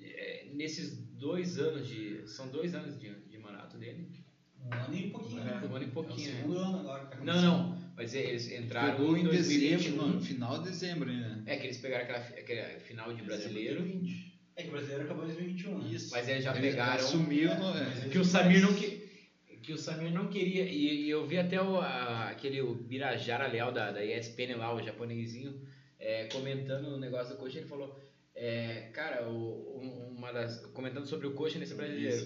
[0.01, 2.27] é, nesses dois anos de.
[2.29, 4.09] São dois anos de, de mandato dele.
[4.65, 5.41] Um ano e pouquinho.
[5.41, 5.69] É, né?
[5.71, 7.51] um ano e pouquinho, É o segundo ano agora que tá Não, acontecendo.
[7.83, 9.97] não, mas eles entraram Pegou em em dezembro, 2021.
[9.97, 11.43] não, no final de dezembro ainda.
[11.47, 14.01] É que eles pegaram aquela, aquela final de brasileiro,
[14.57, 15.79] É que o brasileiro acabou em 2021.
[15.79, 15.89] né?
[15.93, 16.11] Isso.
[16.11, 16.95] mas eles já Eles pegaram.
[17.05, 17.85] Assumiu, no, é.
[17.85, 19.09] Mas que o Samir não que,
[19.63, 23.47] que o Samir não queria e, e eu vi até o, a- aquele o Birajara
[23.47, 25.61] Leal da, da ESPN lá o japonesinho
[25.99, 27.97] é, comentando o negócio do coxa ele falou
[28.35, 32.17] é, cara o, um- uma das comentando sobre o coxa nesse brasileiro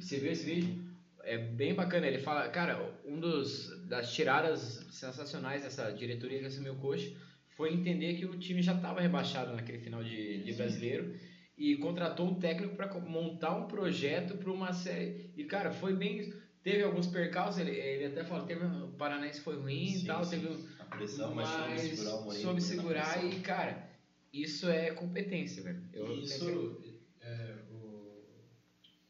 [0.00, 0.92] você viu esse vídeo
[1.24, 6.72] é bem bacana ele fala cara um dos das tiradas sensacionais dessa diretoria que assumiu
[6.74, 7.12] o coxa
[7.56, 11.14] foi entender que o time já estava rebaixado naquele final de, de brasileiro
[11.56, 15.30] e contratou um técnico para montar um projeto para uma série.
[15.36, 16.32] E cara, foi bem.
[16.62, 20.24] Teve alguns percalços, ele, ele até falou, teve o Paranaense foi ruim e Sim, tal,
[20.24, 20.30] sim.
[20.40, 20.66] teve um-
[20.96, 22.42] pressão, mas soube mas segurar o Moreno.
[22.42, 23.90] soube segurar e cara,
[24.32, 25.82] isso é competência, velho.
[25.92, 26.80] Eu Isso,
[27.20, 28.24] é, o,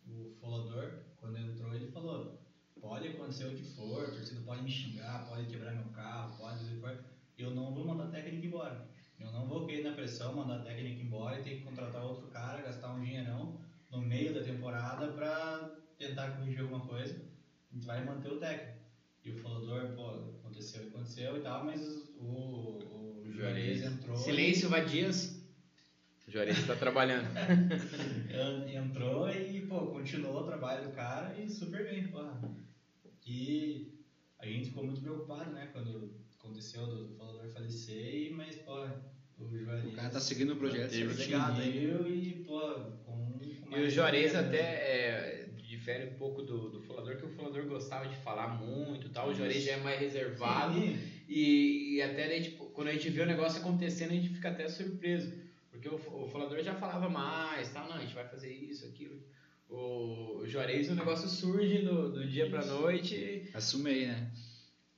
[0.07, 2.39] o Folador, quando entrou, ele falou:
[2.80, 6.59] pode acontecer o que for, a torcida pode me xingar, pode quebrar meu carro, pode
[6.59, 7.05] fazer o que for,
[7.39, 8.91] eu não vou mandar técnico embora.
[9.18, 12.62] Eu não vou cair na pressão, mandar técnico embora e ter que contratar outro cara,
[12.62, 17.24] gastar um dinheirão no meio da temporada pra tentar corrigir alguma coisa.
[17.70, 18.83] A gente vai manter o técnico.
[19.24, 21.80] E o Folador, pô, aconteceu, aconteceu e tal, mas
[22.20, 24.16] o, o, o Juarez entrou.
[24.16, 25.42] Silêncio, Vadias.
[26.26, 27.28] O Juarez está trabalhando.
[28.72, 32.40] Entrou e, pô, continuou o trabalho do cara e super bem, porra.
[33.20, 33.92] Que
[34.38, 38.84] a gente ficou muito preocupado, né, quando aconteceu do, do falador falecer, e, mas, pô,
[39.38, 39.86] o Juarez...
[39.86, 41.72] O cara tá seguindo o projeto Teve legado, hein?
[41.72, 42.60] seguiu e, pô,
[43.04, 43.38] com...
[43.38, 44.40] com E o Juarez né?
[44.40, 45.48] até é,
[45.83, 49.28] difere um pouco do, do Folador, que o Folador gostava de falar muito e tal.
[49.28, 50.78] O Juarez já é mais reservado.
[51.28, 54.51] E, e até daí, tipo, quando a gente vê o negócio acontecendo, a gente fica
[54.51, 55.33] até surpreso.
[55.70, 59.20] Porque o, o falador já falava mais, tal, não, a gente vai fazer isso, aquilo.
[59.68, 64.30] O, o Juarez, o negócio surge do, do dia pra noite Assumei, né?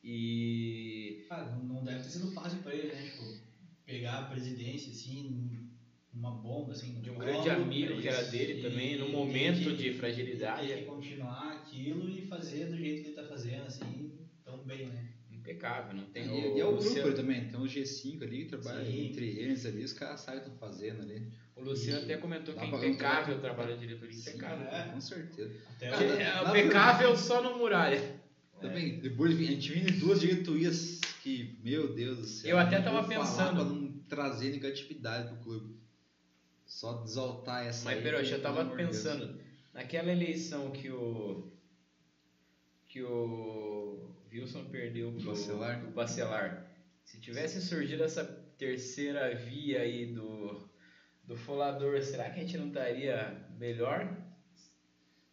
[0.02, 1.24] e.
[1.28, 3.22] Cara, não- não deve ter sido fácil pra ele, né, tipo,
[3.86, 5.63] pegar a presidência, assim,
[6.14, 9.12] uma bomba, assim, no De um grande amigo que era dele e- também, no e
[9.12, 10.66] momento ter que- de fragilidade.
[10.68, 14.12] Que continuar aquilo e fazer do jeito que ele tá fazendo, assim,
[14.44, 15.08] tão bem, né?
[15.30, 16.24] Impecável, não tem.
[16.24, 19.06] E, e é o Luciano- grupo também, tem os G5 ali, que trabalha Sim.
[19.08, 21.28] entre eles ali, os caras sabem o que estão fazendo ali.
[21.56, 24.14] O Luciano até comentou que é impecável o trabalho da diretoria.
[24.16, 24.66] Sim, Impecável.
[24.68, 24.88] é.
[24.92, 25.52] Com certeza.
[25.76, 28.00] Até É, o- é Nada- impecável só no muralha.
[28.60, 32.50] Também, depois a gente em duas diretorias que, meu Deus do céu.
[32.52, 35.74] Eu até tava pensando- Pra não trazer negatividade pro clube.
[36.66, 38.88] Só exaltar essa Mas, Peroxa, eu pelo tava de Deus.
[38.96, 39.40] pensando,
[39.72, 41.52] naquela eleição que o.
[42.88, 45.80] que o Wilson perdeu pro Bacelar?
[45.80, 46.70] pro Bacelar.
[47.04, 48.24] Se tivesse surgido essa
[48.56, 50.68] terceira via aí do,
[51.24, 54.16] do Folador, será que a gente não estaria melhor?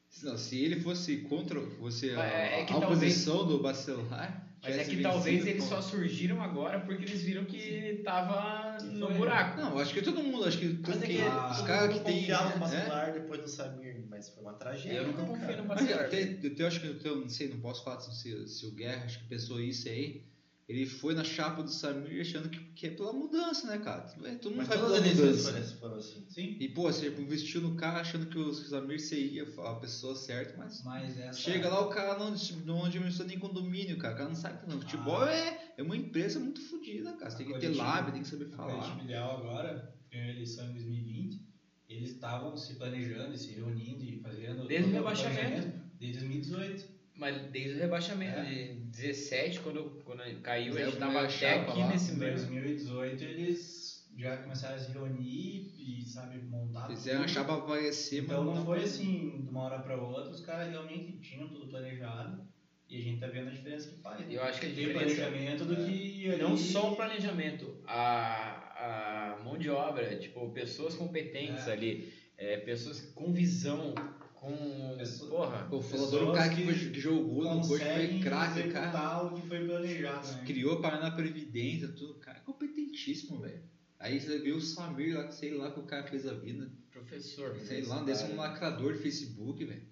[0.10, 3.60] Se Não, se ele fosse contra fosse a, É, é que a talvez- oposição do
[3.60, 4.48] Bacelar.
[4.62, 5.70] Mas é que talvez eles pô.
[5.72, 9.18] só surgiram agora porque eles viram que tava no Foi.
[9.18, 9.60] buraco.
[9.62, 11.94] Não, acho que todo mundo, acho que, Mas todo é que que Ah, os caras
[11.94, 12.20] que tem.
[12.20, 12.60] confiava no né?
[12.60, 14.98] Bacelar depois do Samir, mas foi uma tragédia.
[14.98, 15.62] Eu nunca né, confio cara?
[15.62, 16.06] no Bacelar.
[16.06, 18.72] até, eu, eu acho que eu, eu não sei, não posso falar se, se o
[18.72, 20.24] Guerra, acho que pensou isso aí.
[20.70, 24.06] Ele foi na chapa do Samir achando que, que é pela mudança, né, cara?
[24.22, 25.52] Bem, Todo mundo Mas faz todas pela as mudança.
[25.52, 26.26] foram, foram assim.
[26.30, 30.56] Sim, E, pô, você investiu no cara achando que o Samir seria a pessoa certa,
[30.58, 30.82] mas.
[30.84, 31.38] mas essa...
[31.40, 32.34] Chega lá, o cara não,
[32.66, 34.14] não administrou nem condomínio, cara.
[34.14, 34.80] O cara não sabe que não.
[34.80, 35.34] Futebol Ah.
[35.34, 37.30] é, é uma empresa muito fodida, cara.
[37.32, 38.76] Você tem que ter lábio, tem que saber A falar.
[38.76, 41.42] Curitiba Ideal agora, ganhou a eleição em 2020,
[41.90, 44.66] eles estavam se planejando e se reunindo e fazendo...
[44.68, 45.82] Desde o rebaixamento.
[46.00, 46.91] Desde 2018.
[47.22, 48.44] Mas desde o rebaixamento É.
[48.44, 51.88] de 17, quando, quando caiu, a Mas gente é a tava até aqui lá.
[51.90, 52.48] nesse Em mesmo.
[52.50, 57.34] 2018 eles já começaram a se reunir e, sabe, montar Fizeram a tudo.
[57.36, 61.48] chapa aparecer, Então não foi assim, de uma hora para outra, os caras realmente tinham
[61.48, 62.42] tudo planejado
[62.90, 64.20] e a gente tá vendo a diferença que faz.
[64.22, 64.26] né?
[64.28, 69.36] Eu acho que a Tem diferença planejamento do que ali- não só o planejamento, a,
[69.38, 71.72] a mão de obra, tipo, pessoas competentes É.
[71.72, 73.94] ali, é, pessoas com visão,
[74.42, 74.96] com.
[74.98, 75.68] Pessoa- Porra.
[75.70, 79.24] Pô, o Falador, um cara que, que jogou no coach, foi craque, cara.
[79.24, 80.44] o que foi planejado, né?
[80.46, 82.16] Criou a Paraná Previdência, tudo.
[82.16, 83.62] Cara, é competentíssimo, velho.
[84.00, 86.70] Aí você viu o Samir lá, sei lá, que o cara fez a vida.
[86.92, 87.56] Professor.
[87.60, 89.84] Sei lá, desse um lacrador de Facebook, velho.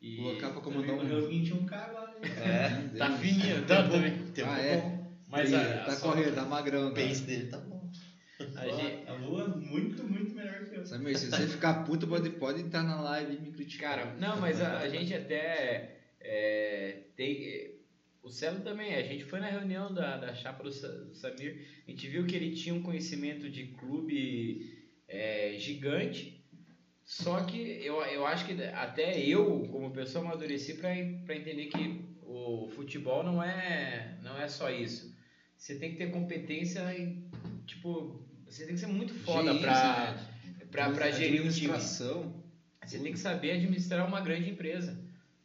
[0.00, 0.16] E...
[0.16, 1.28] Colocar pra comandar morreu um.
[1.28, 2.92] 21 caras lá, né?
[2.92, 4.18] É, tá fininho, tá também.
[4.32, 4.76] Tempo Ah, é?
[4.80, 5.06] bom.
[5.28, 7.08] Mas Ih, a, tá correndo, tá magrão, O cara.
[7.08, 7.90] pace dele tá bom.
[8.54, 10.25] a gente, A Lua muito, muito.
[10.86, 13.96] Samir, se você ficar puto, pode, pode entrar na live e me criticar.
[13.96, 17.74] Cara, não, mas a, a gente até é, tem.
[18.22, 21.90] O Celo também, a gente foi na reunião da, da chapa do do Samir, a
[21.90, 24.76] gente viu que ele tinha um conhecimento de clube
[25.06, 26.44] é, gigante,
[27.04, 32.68] só que eu, eu acho que até eu, como pessoa, amadureci para entender que o
[32.74, 35.14] futebol não é, não é só isso.
[35.56, 37.30] Você tem que ter competência em,
[37.64, 40.35] tipo, você tem que ser muito foda pra, né?
[40.94, 41.72] Pra gerir um time.
[42.84, 44.96] Você tem que saber administrar uma grande empresa.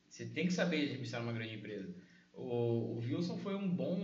[0.07, 1.93] Você tem que saber administrar uma grande empresa.
[2.33, 3.99] O, o Wilson foi um bom,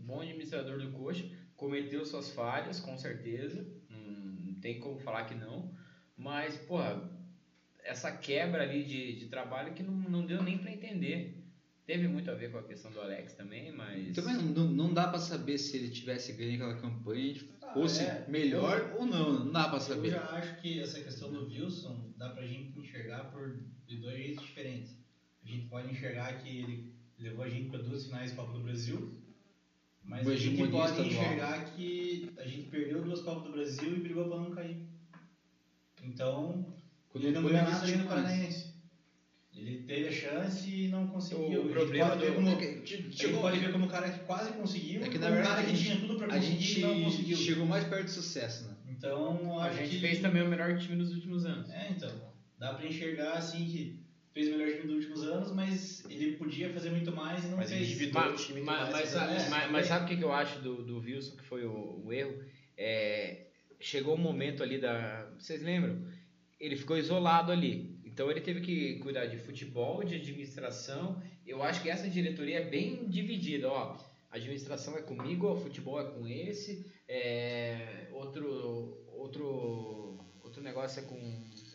[0.00, 1.24] bom administrador do coxa,
[1.56, 3.66] cometeu suas falhas, com certeza.
[3.88, 5.74] Não, não tem como falar que não.
[6.16, 7.10] Mas, porra,
[7.82, 11.44] essa quebra ali de, de trabalho que não, não deu nem para entender.
[11.86, 12.50] Teve muito a ver
[17.72, 18.50] com a questão do Alex também, mas.
[18.50, 18.88] Também não, não dá pra saber se Ah, é.
[18.88, 19.44] melhor ou não.
[19.44, 20.10] Não dá pra Eu saber.
[20.10, 23.56] já acho que essa questão do Wilson dá pra gente enxergar por
[23.86, 24.96] de dois jeitos diferentes.
[25.44, 29.18] A gente pode enxergar que ele levou a gente para duas finais Copa do Brasil,
[30.04, 34.00] mas Uma a gente pode enxergar que a gente perdeu duas Copas do Brasil e
[34.00, 34.86] brigou para não cair.
[36.02, 36.64] Então,
[37.08, 38.04] Quando ele não ganhou nada mais.
[38.04, 38.67] Paranaense.
[39.60, 41.44] Ele teve a chance e não conseguiu.
[41.46, 43.84] O A gente problema pode ver como, é que- a gente chegou- pode ver como
[43.84, 46.16] um cara que quase conseguiu É que, na verdade, cara que a gente- tinha tudo
[46.16, 47.36] para A conseguir gente e não conseguiu.
[47.36, 48.76] chegou mais perto do sucesso, né?
[48.88, 50.00] Então, A gente que...
[50.00, 51.68] fez também o melhor time nos últimos anos.
[51.70, 52.10] É, então.
[52.58, 54.00] Dá pra enxergar assim que
[54.32, 57.56] fez o melhor time dos últimos anos, mas ele podia fazer muito mais e não
[57.56, 58.10] Mas fez.
[58.12, 60.32] Mas, o time mas, mais mas sabe, é, mas- mas sabe o que que eu
[60.32, 62.34] acho do, do Wilson, que foi o, o erro?
[62.76, 63.46] É,
[63.80, 65.28] chegou um momento ali da.
[65.38, 66.04] Vocês lembram?
[66.60, 67.96] Ele ficou isolado ali.
[68.18, 71.22] Então ele teve que cuidar de futebol, de administração.
[71.46, 73.70] Eu acho que essa diretoria é bem dividida.
[73.70, 73.96] Ó,
[74.28, 81.04] a administração é comigo, o futebol é com esse, é, outro, outro, outro negócio é
[81.04, 81.14] com,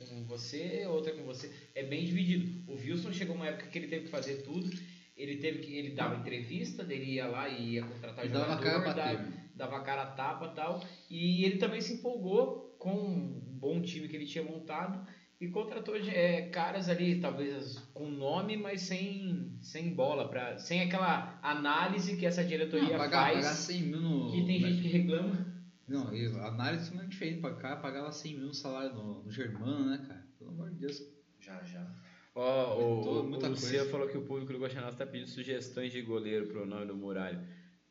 [0.06, 1.50] com você, outro é com você.
[1.74, 2.70] É bem dividido.
[2.70, 4.70] O Wilson chegou uma época que ele teve que fazer tudo.
[5.16, 8.84] Ele teve que ele dava entrevista, ele ia lá e ia contratar E dava jogador,
[8.84, 10.86] cara dava, dava cara a tapa e tal.
[11.10, 15.08] E ele também se empolgou com um bom time que ele tinha montado
[15.44, 21.38] e contratou é, caras ali, talvez com nome, mas sem, sem bola, pra, sem aquela
[21.44, 23.38] análise que essa diretoria Não, pagar, faz.
[23.40, 24.32] pagar 100 mil no.
[24.32, 25.46] Que tem gente que reclama.
[25.86, 27.42] Não, e a análise é muito diferente.
[27.42, 30.26] Pra cá, pagava 100 mil no salário no, no Germano, né, cara?
[30.40, 31.04] Pelo amor de Deus.
[31.42, 31.86] Já, já.
[32.34, 36.02] Ó, Aumentou o, muita o falou que o público do Goianás está pedindo sugestões de
[36.02, 37.44] goleiro pro nome do Muralha.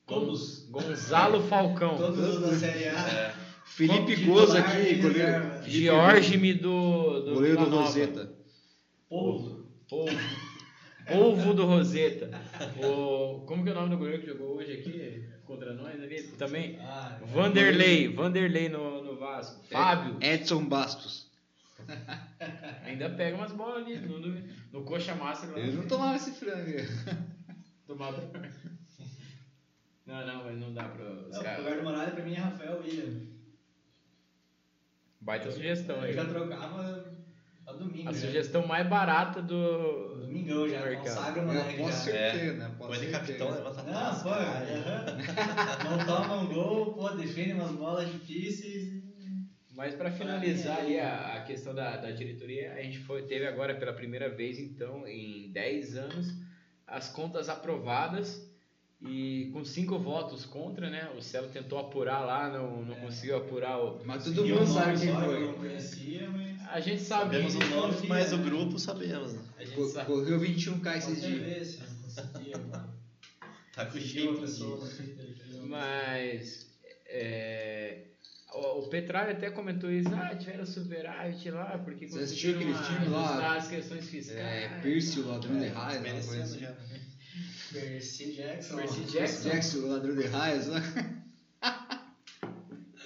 [0.07, 0.71] Todos.
[0.71, 1.99] Gonzalo Falcão.
[1.99, 3.42] Todos os da Série A.
[3.77, 5.51] Felipe Gozo aqui, goleiro.
[5.63, 7.77] Felipe George do, do Goleiro do.
[7.77, 8.33] Roseta.
[9.09, 9.67] Polvo.
[9.89, 10.19] Polvo.
[11.09, 12.31] Polvo do Roseta.
[12.85, 16.23] O, como que é o nome do goleiro que jogou hoje aqui contra nós ali?
[16.39, 16.79] Também.
[16.81, 18.09] Ah, Vanderlei.
[18.09, 19.65] Vanderlei no, no Vasco.
[19.71, 20.19] Fábio.
[20.21, 21.31] Edson Bastos.
[22.85, 24.43] Ainda pega umas bolas ali no, no,
[24.73, 25.51] no coxa massa.
[25.59, 26.77] Ele não tomava esse frango.
[27.87, 28.23] Tomava.
[30.05, 31.05] Não, não, mas não dá pra.
[31.05, 33.21] Os Não, o caras- lugar do Moralha pra mim é Rafael William.
[35.23, 36.11] Baita sugestão aí.
[36.11, 37.05] Eu já trocava
[37.67, 38.09] a domingo.
[38.09, 38.21] A já.
[38.27, 40.17] sugestão mais barata do.
[40.21, 41.03] Domingão já, mercado.
[41.05, 42.13] consagra uma Eu leg posso já.
[42.13, 42.75] certeza, né?
[42.77, 43.19] Põe Posso de certeza.
[43.21, 44.25] capitão, levanta a Não, taça.
[44.25, 49.03] pô, não toma um gol, pô, defende umas bolas difíceis.
[49.75, 53.75] Mas para finalizar ali a, a questão da, da diretoria, a gente foi, teve agora
[53.75, 56.35] pela primeira vez, então, em 10 anos,
[56.87, 58.52] as contas aprovadas
[59.05, 61.11] e com cinco votos contra, né?
[61.17, 63.01] O Celo tentou apurar lá, não, não É.
[63.01, 64.01] conseguiu apurar o.
[64.05, 65.47] Mas todo mundo sabe quem foi.
[65.47, 66.53] não conhecia, mas.
[66.69, 67.37] A gente sabe.
[67.43, 68.45] Sabemos o nome, mas o né?
[68.45, 69.33] grupo sabemos.
[69.35, 69.41] né?
[69.59, 70.07] A gente Co- sabe.
[70.07, 71.43] Correu 21k esses Pode dias.
[71.45, 72.93] ver se não conseguia, mano.
[73.75, 76.71] Tá com jeito não- Mas
[77.07, 78.03] é,
[78.55, 83.09] o, Petralha até comentou isso, ah, tiveram superávit lá, porque Você assistiu conseguiram aquele filme
[83.17, 83.57] lá?
[83.57, 84.39] as questões fiscais.
[84.41, 85.69] É, Pierce, o ladrão de
[87.73, 88.77] Percy Jackson.
[88.77, 89.49] Percy Jackson.
[89.51, 90.67] Jackson, o ladrão de raios.
[90.69, 91.23] né?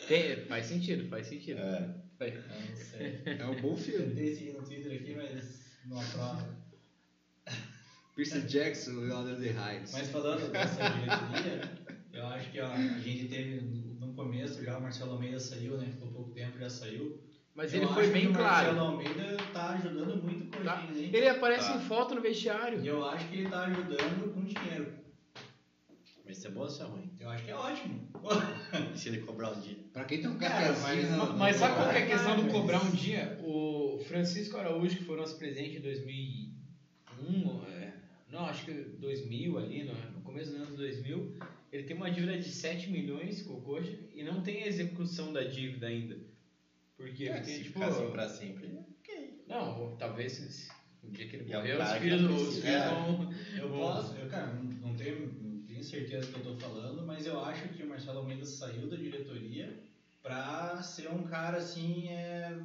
[0.08, 1.58] Tem- faz sentido, faz sentido.
[1.60, 1.94] É.
[2.18, 2.34] Faz-
[3.26, 3.32] Eu.
[3.32, 4.06] É um bom filme.
[4.14, 6.56] Tentei seguir no Twitter aqui, mas não aprova.
[8.14, 9.92] Percy Jackson, o ladrão de raios.
[9.92, 11.70] Mas falando dessa diretoria,
[12.14, 13.60] eu acho que ó, a gente teve
[14.00, 15.86] no começo já o Marcelo Almeida saiu, né?
[15.92, 17.20] Ficou pouco tempo, já saiu.
[17.56, 18.80] Mas Eu ele foi bem que O Marcelo claro.
[18.92, 20.82] Almeida tá ajudando muito o Tá?
[20.94, 21.10] Hein?
[21.12, 21.76] Ele aparece Tá.
[21.76, 22.80] em foto no vestiário.
[22.82, 24.92] E eu acho que ele tá ajudando com dinheiro.
[26.24, 27.10] Vai ser bom ou ser ruim?
[27.20, 28.08] Eu acho que é ótimo.
[28.94, 29.76] E se ele cobrar um dia?
[29.92, 31.10] Pra quem tem um Cara, cafezinho...
[31.16, 33.38] mas- no- Mas sabe qual que é a questão do mas- cobrar um dia?
[33.42, 37.92] O Francisco Araújo, que foi nosso presidente em 2001, é,
[38.30, 41.36] não, acho que 2000 ali, no, no começo dos anos 2000,
[41.72, 45.32] ele tem uma dívida de 7 milhões com o Coxa e não tem a execução
[45.32, 46.18] da dívida ainda.
[46.96, 47.28] Por quê?
[47.28, 48.78] É, Porque, se tipo, ficar assim pra sempre.
[49.46, 50.68] não, talvez
[51.02, 52.88] o dia que ele é um morrer, os filhos, os é.
[52.88, 53.34] vão...
[53.56, 57.26] Eu posso, eu, cara, não, tenho, não tenho certeza do que eu tô falando, mas
[57.26, 59.78] eu acho que o Marcelo Almeida saiu da diretoria
[60.22, 62.58] pra ser um cara assim, é,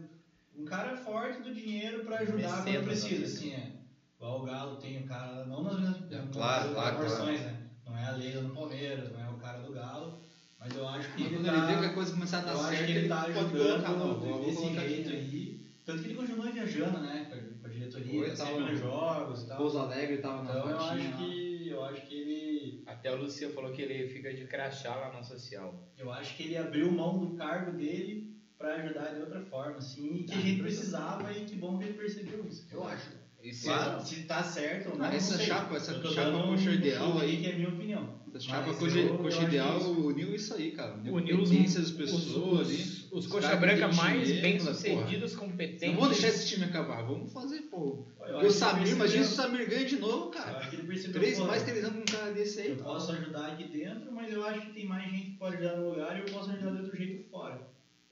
[0.56, 3.26] um cara forte do dinheiro pra ajudar quando precisa, né?
[3.26, 3.82] assim, é.
[4.16, 7.70] Igual o Galo tem o cara, não nas mesmas É, claro, claro, proporções, né?
[7.86, 10.22] Não é a Leila no Palmeiras, não é o cara do Galo,
[10.62, 12.42] mas eu acho que Mas ele quando tá, ele vê que a coisa começar a
[12.42, 15.62] dar eu certo, acho que ele tá pode colocar, desse colocar jeito aí.
[15.84, 17.28] Tanto que ele continua viajando, né,
[17.60, 19.58] com a, diretoria, Foi, tá tava nos jogos e tal.
[19.58, 23.50] Pouso Alegre tava na Então eu acho que eu acho que ele Até o Lucia
[23.50, 25.84] falou que ele fica de crachá lá na social.
[25.98, 30.18] eu acho que ele abriu mão do cargo dele pra ajudar de outra forma, assim,
[30.18, 32.68] e que a Ah, gente precisava e que bom que ele percebeu isso.
[32.70, 33.21] Eu acho.
[33.44, 33.70] E se-
[34.06, 35.48] Se, tá certo ou não, Essa sei.
[35.48, 37.38] chapa- essa Eu chapa coxa ideal aí.
[37.38, 38.22] que é a minha opinião.
[38.34, 40.08] Essa chapa coxa, ideal isso.
[40.08, 40.94] uniu isso aí, cara.
[40.94, 42.76] Uniu Uniu os, competência das os, pessoas ali.
[42.82, 44.74] os, os Os coxa branca mais bem porra.
[44.74, 45.88] sucedidos, competentes.
[45.90, 48.06] Não vou deixar esse time acabar, vamos fazer, pô.
[48.26, 50.70] Eu E o Samir, imagina se o Samir ganha de novo, cara.
[51.12, 52.70] Três, mais três anos com um cara desse aí.
[52.70, 55.78] Eu posso ajudar aqui dentro, mas eu acho que tem mais gente que pode ajudar
[55.78, 57.71] no lugar e eu posso ajudar de outro jeito fora.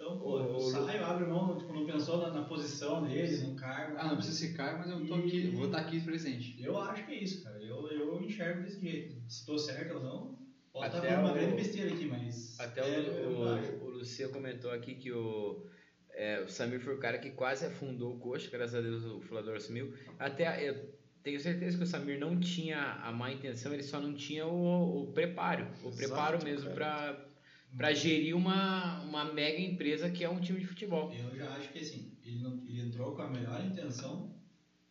[0.10, 3.56] Então, pô, eu Ô, saio, abro mão, tipo, não pensou na, na posição dele, no
[3.56, 3.96] cargo.
[3.98, 6.62] Ah, não precisa ficar, mas eu tô aqui, eu vou estar aqui presente.
[6.62, 7.62] Eu acho que é isso, cara.
[7.64, 9.22] Eu, eu enxergo desse jeito.
[9.30, 10.40] Se tô certo ou não,
[10.74, 12.60] posso estar Até falando uma o- grande besteira aqui, mas.
[12.60, 15.68] Até é, o, eu o, o Lucia comentou aqui que o,
[16.12, 19.22] é, o Samir foi o cara que quase afundou o coxa, graças a Deus o
[19.22, 19.94] Fulador assumiu.
[20.18, 20.90] Até eu
[21.22, 25.04] tenho certeza que o Samir não tinha a má intenção, ele só não tinha o,
[25.04, 25.66] o preparo.
[25.84, 27.29] O Exato, preparo mesmo cara.
[27.78, 31.14] Para gerir uma, uma mega empresa que é um time de futebol.
[31.14, 34.34] Eu já acho que assim, ele, não, ele entrou com a melhor intenção,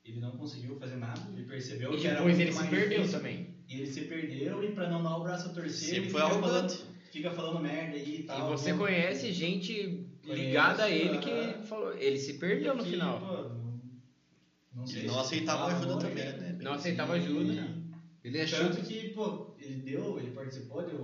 [0.05, 2.71] ele não conseguiu fazer nada, ele percebeu E que era depois muito ele se mais
[2.71, 3.55] perdeu difícil, também.
[3.69, 6.21] E ele se perdeu e pra não dar o braço a torcer, Sempre ele foi
[6.23, 6.77] fica arrogante.
[6.79, 8.57] falando, fica falando merda aí e E tal.
[8.57, 13.21] você Não- conhece gente ligada a ele que falou, ele se perdeu no que, final.
[13.21, 13.81] pô, não,
[14.75, 16.57] não sei Ele se não aceitava ajuda também, né?
[16.61, 17.75] Não aceitava ajuda, né?
[18.25, 20.95] Ele achou Tanto que, pô, ele deu, ele participou de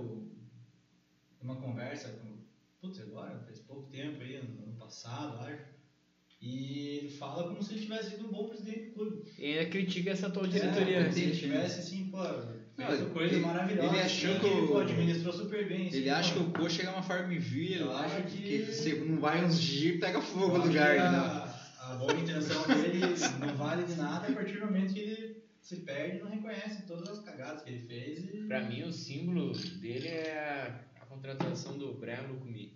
[1.45, 2.35] uma conversa com.
[2.81, 5.63] Putz, agora, faz pouco tempo aí, no ano passado, acho.
[6.41, 9.23] E ele fala como se ele tivesse sido um bom presidente do clube.
[9.39, 10.97] E ainda critica essa atual diretoria.
[10.97, 13.91] É, se ele tivesse assim, pô, Não, fez ele- coisas maravilhosas.
[13.93, 15.87] ele achou assim, que o- pô, administrou super bem.
[15.87, 16.45] assim, Ele acha que pô.
[16.45, 19.95] o coxa é uma Farmville, Eu lá, acho que, que- você não vai uns dias
[19.95, 22.99] e pega fogo no lugar, a, a boa intenção dele
[23.39, 26.83] não vale de nada a partir do momento que ele se perde e não reconhece
[26.85, 28.19] todas as cagadas que ele fez.
[28.19, 28.45] E...
[28.47, 30.71] Pra mim, o símbolo dele é
[31.15, 32.73] contratação do Brian Lucumi.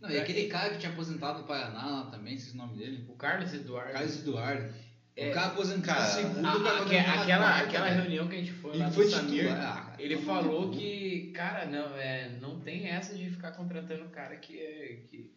[0.00, 3.04] Não, e aquele cara que tinha aposentado no Paraná lá também, esqueci o nome dele.
[3.08, 3.92] O Carlos Eduardo.
[3.92, 4.74] Carlos Eduardo.
[5.16, 7.04] É, o cara aposentou cara, segundo, a- a- aquela,
[7.44, 8.00] quarta, aquela velho.
[8.02, 9.90] reunião que a gente foi lá Ele do foi Samir, titular.
[9.92, 14.58] Ah, ele falou que, cara, não, é, não tem essa de ficar contratando cara que
[14.58, 15.00] é.
[15.08, 15.30] Que,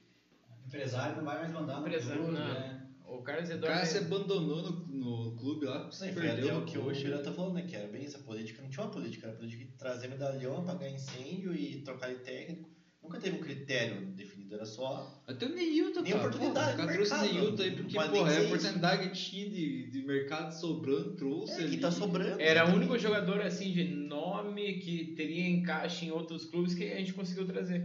[0.63, 2.81] O empresário não vai mais mandar no Empresário, né?
[3.23, 3.75] O Carlos O Eduardo.
[3.79, 6.93] cara se é- abandonou no, no clube lá, se Sim, perdeu o que o.
[6.93, 7.63] Shira tá falando, né?
[7.63, 8.61] Que era bem essa política.
[8.61, 12.69] Não tinha uma política, era política de trazer medalhão, apagar incêndio e trocar de técnico.
[13.01, 15.21] nunca teve um critério definido, era só.
[15.27, 16.27] Até o Neilton, Nem cara.
[16.27, 19.49] oportunidade Pô, o trouxe o mercado, Neilton aí porque, porra, é a oportunidade que tinha
[19.49, 21.71] de, de mercado sobrando, trouxe É, ali.
[21.71, 22.39] que tá sobrando.
[22.41, 26.97] Era o único jogador assim de nome que teria encaixe em outros clubes que a
[26.97, 27.83] gente conseguiu trazer.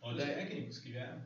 [0.00, 1.20] Olha os técnicos que vieram.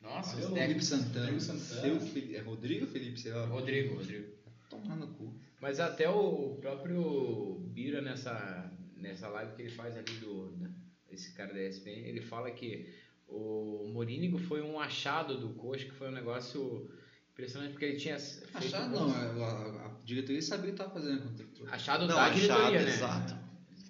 [0.00, 0.84] Nossa, os Felipe.
[0.84, 1.20] Santana.
[1.26, 1.80] Rodrigo Santana.
[1.80, 3.20] Seu Felipe, é Rodrigo ou Felipe?
[3.20, 3.46] Sei lá.
[3.46, 4.32] Rodrigo, Rodrigo.
[4.70, 5.34] Tomar no cu.
[5.60, 10.52] Mas até o próprio Bira nessa, nessa live que ele faz ali do.
[10.58, 10.70] né,
[11.10, 12.86] Esse cara da ESPN, ele fala que
[13.26, 16.88] o Morínigo foi um achado do Coxa, que foi um negócio
[17.32, 21.22] impressionante, porque ele tinha bons- não, é, a, a, diretoria sabia o que tava fazendo
[21.22, 22.88] contra Achado Não, da achado, diretoria, né?
[22.88, 23.36] exato.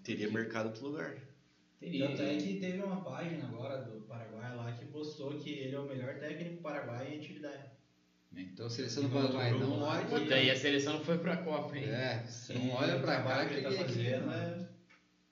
[0.03, 1.17] Teria mercado outro lugar.
[1.79, 2.09] Teria.
[2.09, 4.28] Tanto é que teve uma página agora do Paraguai
[4.73, 7.79] que postou que ele é o melhor técnico paraguai em atividade.
[8.37, 10.05] Então a seleção do Paraguai não olha.
[10.05, 11.85] Puta, e a seleção não foi pra Copa, hein?
[11.85, 14.31] É, você não olha pra cá que ele tá ele fazendo.
[14.31, 14.69] É...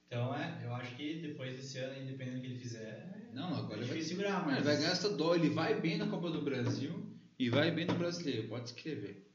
[0.06, 3.74] Então é, eu acho que depois desse ano, independente do que ele fizer, Não, agora
[3.74, 5.34] é ele vai, difícil segurar, mas ele vai ganhar essa dó.
[5.34, 7.06] Ele vai bem na Copa do Brasil
[7.38, 8.48] e vai bem no Brasileiro.
[8.48, 9.26] Pode escrever.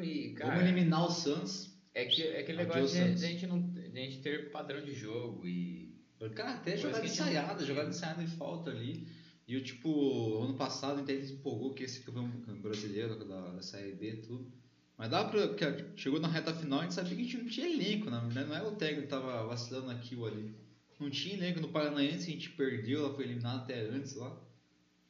[0.00, 1.72] E, cara, Vamos eliminar o Santos.
[1.94, 4.92] é, que, é aquele negócio de a gente não, de a gente ter padrão de
[4.92, 5.83] jogo e
[6.30, 9.06] Cara, até jogada ensaiada, jogada ensaiada de falta ali.
[9.46, 12.28] E o tipo, ano passado até ele se empolgou que esse campeão
[12.62, 14.52] brasileiro da, da Série B e tudo.
[14.96, 15.48] Mas dá pra.
[15.48, 18.46] que chegou na reta final a gente sabia que a gente não tinha elenco, né?
[18.46, 20.54] não é o técnico que tava vacilando aqui ou ali.
[20.98, 24.34] Não tinha elenco no Paranaense, a gente perdeu, ela foi eliminada até antes lá.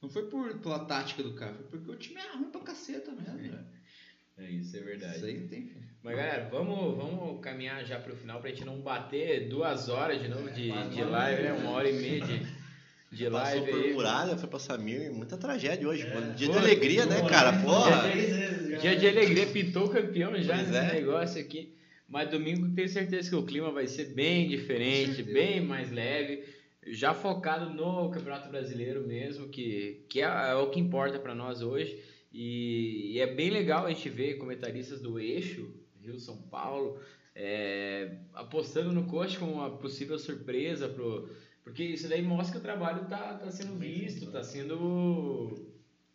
[0.01, 3.11] Não foi por, pela tática do cara, foi porque o time é ruim pra caceta
[3.11, 3.65] mesmo, velho.
[4.37, 5.17] É isso, é verdade.
[5.17, 5.85] Isso aí tem fim.
[6.03, 10.27] Mas galera, vamos, vamos caminhar já pro final pra gente não bater duas horas de
[10.27, 11.49] novo de, quase de uma live, hora né?
[11.49, 11.63] e meia.
[11.63, 12.47] Uma hora e meia de,
[13.11, 13.93] de Passou live por aí.
[13.93, 16.03] Muralha, foi pra Samir, muita tragédia hoje.
[16.03, 16.13] É.
[16.13, 16.35] mano.
[16.35, 17.53] Dia Pô, de alegria, né, cara?
[17.53, 18.03] Porra!
[18.69, 18.77] Já.
[18.77, 20.93] Dia de alegria, pintou o campeão já Pois nesse é.
[20.93, 21.75] negócio aqui.
[22.07, 26.43] Mas domingo tenho certeza que o clima vai ser bem diferente, bem mais leve.
[26.85, 31.63] Já focado no Campeonato Brasileiro mesmo, que, que é, é o que importa pra nós
[31.63, 31.99] hoje.
[32.37, 36.99] E, e é bem legal a gente ver comentaristas do eixo, Rio São Paulo,
[37.33, 41.29] é, apostando no coach como uma possível surpresa, pro,
[41.63, 45.71] porque isso daí mostra que o trabalho tá, tá sendo visto, tá sendo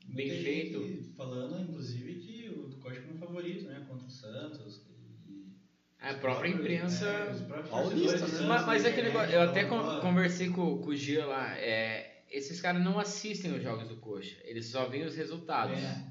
[0.07, 0.79] bem feito.
[1.17, 3.85] Falando, inclusive, que o Coxa como favorito, né?
[3.89, 4.87] Contra o Santos.
[5.27, 5.53] e-
[6.01, 7.07] A própria imprensa.
[7.07, 8.41] É, os próprios Paulista, né?
[8.47, 11.57] Mas, mas é aquele negócio, eu até con- "Ó, conversei com, com o Gia lá,
[11.59, 15.79] é, esses caras não assistem os jogos do Coxa, eles só veem os resultados.
[15.79, 16.05] É.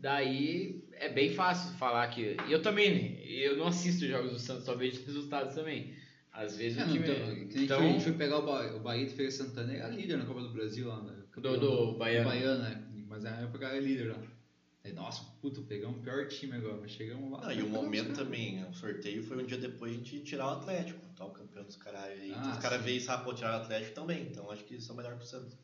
[0.00, 2.36] Daí é bem fácil falar que.
[2.48, 5.94] E eu também, eu não assisto os jogos do Santos, só vejo os resultados também.
[6.32, 6.98] Às vezes É, o time.
[7.08, 9.88] então, então, a gente foi pegar o, ba o Bahia de Feira Santana, é a
[9.88, 11.12] líder na Copa do Brasil lá, né?
[11.36, 12.28] Do- do Baiano.
[12.28, 12.82] Baiano, né?
[13.06, 14.18] Mas na época era líder lá.
[14.84, 17.40] Aí, nossa, puta, pegamos o pior time agora, mas chegamos lá.
[17.42, 18.18] Não, e o momento caras.
[18.18, 21.24] também, o sorteio foi um dia depois de tirar o Atlético, tá?
[21.24, 22.32] O campeão dos caralho aí.
[22.32, 22.84] Ah, então, os caras sim.
[22.84, 24.22] veem e pô, tirar o Atlético também.
[24.22, 25.56] Então acho que isso é o melhor pro Santos.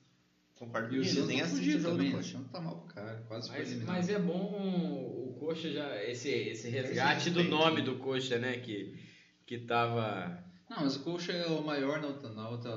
[0.55, 2.17] Concordo com E o eles, nem assistem o jogo também, do?
[2.17, 2.41] O Coxa.
[2.53, 3.97] Tá mal pro cara, quase foi mas, eliminado.
[3.97, 6.05] mas é bom o Coxa já.
[6.05, 8.59] Esse, esse resgate do nome do Coxa, né?
[8.59, 8.99] Que,
[9.47, 10.43] que tava.
[10.69, 12.73] Não, mas o Coxa é o maior na outra, na outra,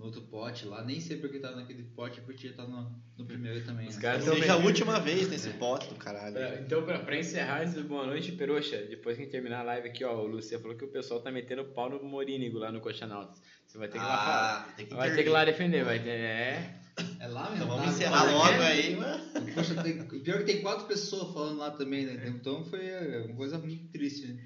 [0.00, 0.82] no outro pote lá.
[0.82, 3.86] Nem sei porque tá naquele pote, porque tá no, no primeiro também.
[3.86, 4.02] Os né?
[4.02, 5.52] caras Seja a última vez nesse É.
[5.52, 6.32] pote do caralho.
[6.32, 9.64] Pra- então, pra, pra encerrar, do boa noite, Peroxa, depois que a gente terminar a
[9.64, 12.72] live aqui, ó, o Lucia falou que o pessoal tá metendo pau no Morínigo lá
[12.72, 13.42] no Coxanautas.
[13.66, 14.66] Você vai ter que ir lá falar.
[14.68, 16.08] Ah, tem que Vai ter que ir lá defender, vai ter.
[16.08, 16.74] É.
[17.20, 17.66] É lá Então mesmo.
[17.66, 17.90] vamos tá?
[17.92, 18.66] encerrar logo né?
[18.66, 19.24] aí, mano.
[19.36, 22.22] O Coxa tem, pior é que tem quatro pessoas falando lá também, né?
[22.26, 24.42] Então foi é, uma coisa muito triste, né?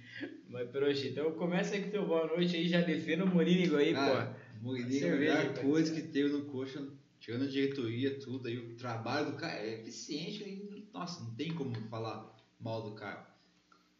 [0.49, 3.93] Mas, Peroxa, então começa aí com teu boa noite aí, já defenda o Morínigo aí,
[3.95, 4.44] Cara, pô.
[4.61, 6.87] Mourinho, a Cerveja, melhor coisa que teve no Coxa,
[7.21, 11.53] tirando a diretoria, tudo, aí o trabalho do cara é eficiente, aí, nossa, não tem
[11.55, 13.33] como falar mal do cara.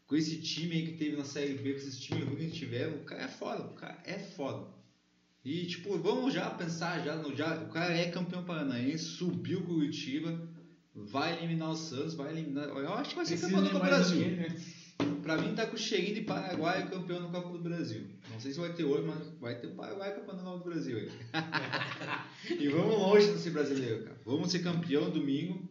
[0.07, 2.97] Com esse time aí que teve na Série B, com esses times ruins que tiveram,
[2.97, 4.67] o cara é foda, o cara é foda.
[5.45, 9.65] E, tipo, vamos já pensar, já, no, já o cara é campeão paranaense, subiu o
[9.65, 10.49] Curitiba,
[10.95, 12.69] vai eliminar o Santos, vai eliminar...
[12.69, 14.27] Eu acho que vai ser Precisa campeão do Brasil.
[14.37, 14.47] né?
[15.23, 18.07] Pra mim tá com o cheirinho de Paraguai campeão no Copa do Brasil.
[18.31, 20.71] Não sei se vai ter hoje, mas vai ter o Paraguai campeão no Copa do
[20.71, 21.11] Brasil aí.
[22.61, 24.21] e vamos longe desse brasileiro, cara.
[24.25, 25.69] Vamos ser campeão domingo.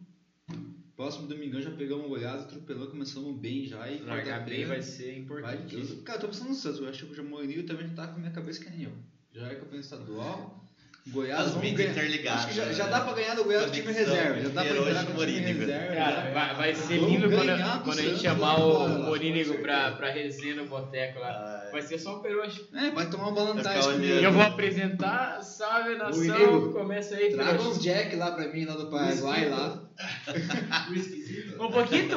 [0.96, 3.88] Próximo domingão já pegamos goleado, atropelou, começamos bem já.
[3.90, 5.76] E Largar bem vai ser vai importante.
[5.76, 6.02] tudo.
[6.02, 6.80] Cara, eu tô pensando no Santos.
[6.80, 8.92] Eu acho que o Mourinho também já tá com a minha cabeça que nem eu.
[9.32, 10.63] Já é campeão estadual.
[11.06, 12.06] Goiás, As vamos mídias ganhar.
[12.06, 12.72] interligadas, Acho que já, né?
[12.72, 14.40] já dá pra ganhar do Goiás com time reserva.
[14.40, 15.94] Já dá pra entrar com time reserva.
[15.94, 19.58] Cara, vai, vai ser Vamos lindo quando, ganhar quando a gente chamar vai o Morínigo
[19.58, 21.28] pra, pra resenha no boteco lá.
[21.28, 22.62] Ah, Vai ser só o Peroxa.
[22.74, 24.14] É, vai tomar uma Vai balantagem comigo.
[24.14, 27.68] Eu vou apresentar, salve nação, começa aí, Traga Peroxa.
[27.68, 29.82] uns Jack lá pra mim, lá do Paraguai, lá.
[30.90, 31.62] O esquisito.
[31.62, 32.08] Um pouquinho?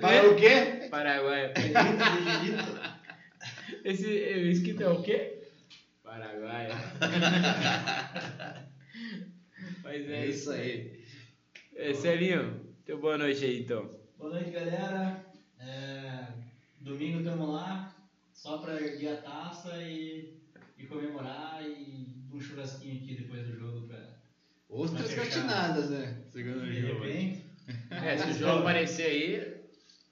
[0.00, 0.88] Para o quê?
[0.90, 1.52] Paraguai.
[3.84, 5.38] Esse o escrito é o quê?
[6.12, 6.68] Paraguai.
[9.82, 11.02] Mas é, É isso aí.
[11.74, 13.88] É, Celinho, teu boa noite aí então.
[14.18, 15.24] Boa noite, galera.
[15.58, 16.26] É,
[16.82, 17.96] domingo estamos lá,
[18.30, 20.34] só para erguer a taça e,
[20.76, 24.06] e comemorar e um churrasquinho aqui depois do jogo para
[24.68, 25.14] fechar.
[25.14, 26.24] gratinadas, né?
[26.28, 27.04] Segundo de jogo.
[27.04, 27.46] repente.
[27.90, 29.56] É, se o jogo aparecer aí,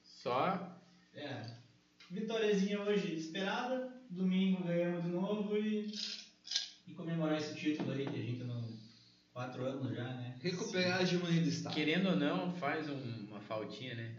[0.02, 0.78] só.
[1.14, 1.43] É,
[2.10, 5.87] vitóriazinha hoje esperada, domingo ganhamos de novo e,
[6.87, 8.61] e comemorar esse título aí que a gente não.
[9.32, 10.35] quatro anos já, né?
[10.43, 11.74] Recuperar a hegemonia do Estado.
[11.74, 14.15] Querendo ou não, faz um- uma faltinha, né?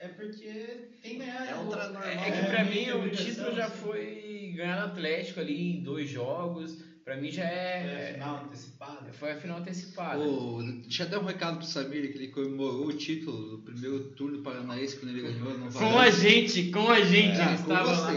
[0.00, 1.48] É, é porque tem que ganhar.
[1.48, 2.02] É um o- tra- normal.
[2.04, 3.76] É, é que É, pra meio mim que o título já assim.
[3.78, 6.84] foi ganhar no Atlético ali em dois jogos.
[7.04, 8.12] Pra mim já É, é.
[8.14, 9.12] final antecipada.
[9.12, 10.18] Foi a final antecipada.
[10.20, 14.10] Ô, deixa eu dar um recado pro Samir que ele comemorou o título do primeiro
[14.16, 17.62] turno paranaense quando ele ganhou no Com a gente, com a gente, É, ele com
[17.62, 18.12] estava lá.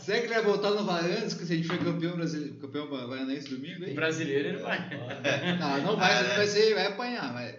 [0.00, 3.48] Será que ele vai voltar no Varandas se a gente for campeão brasileiro, campeão paranaense
[3.48, 3.94] domingo aí?
[3.94, 4.78] Brasileiro ele vai.
[5.58, 7.56] Não, não vai, não vai ser, vai apanhar, mas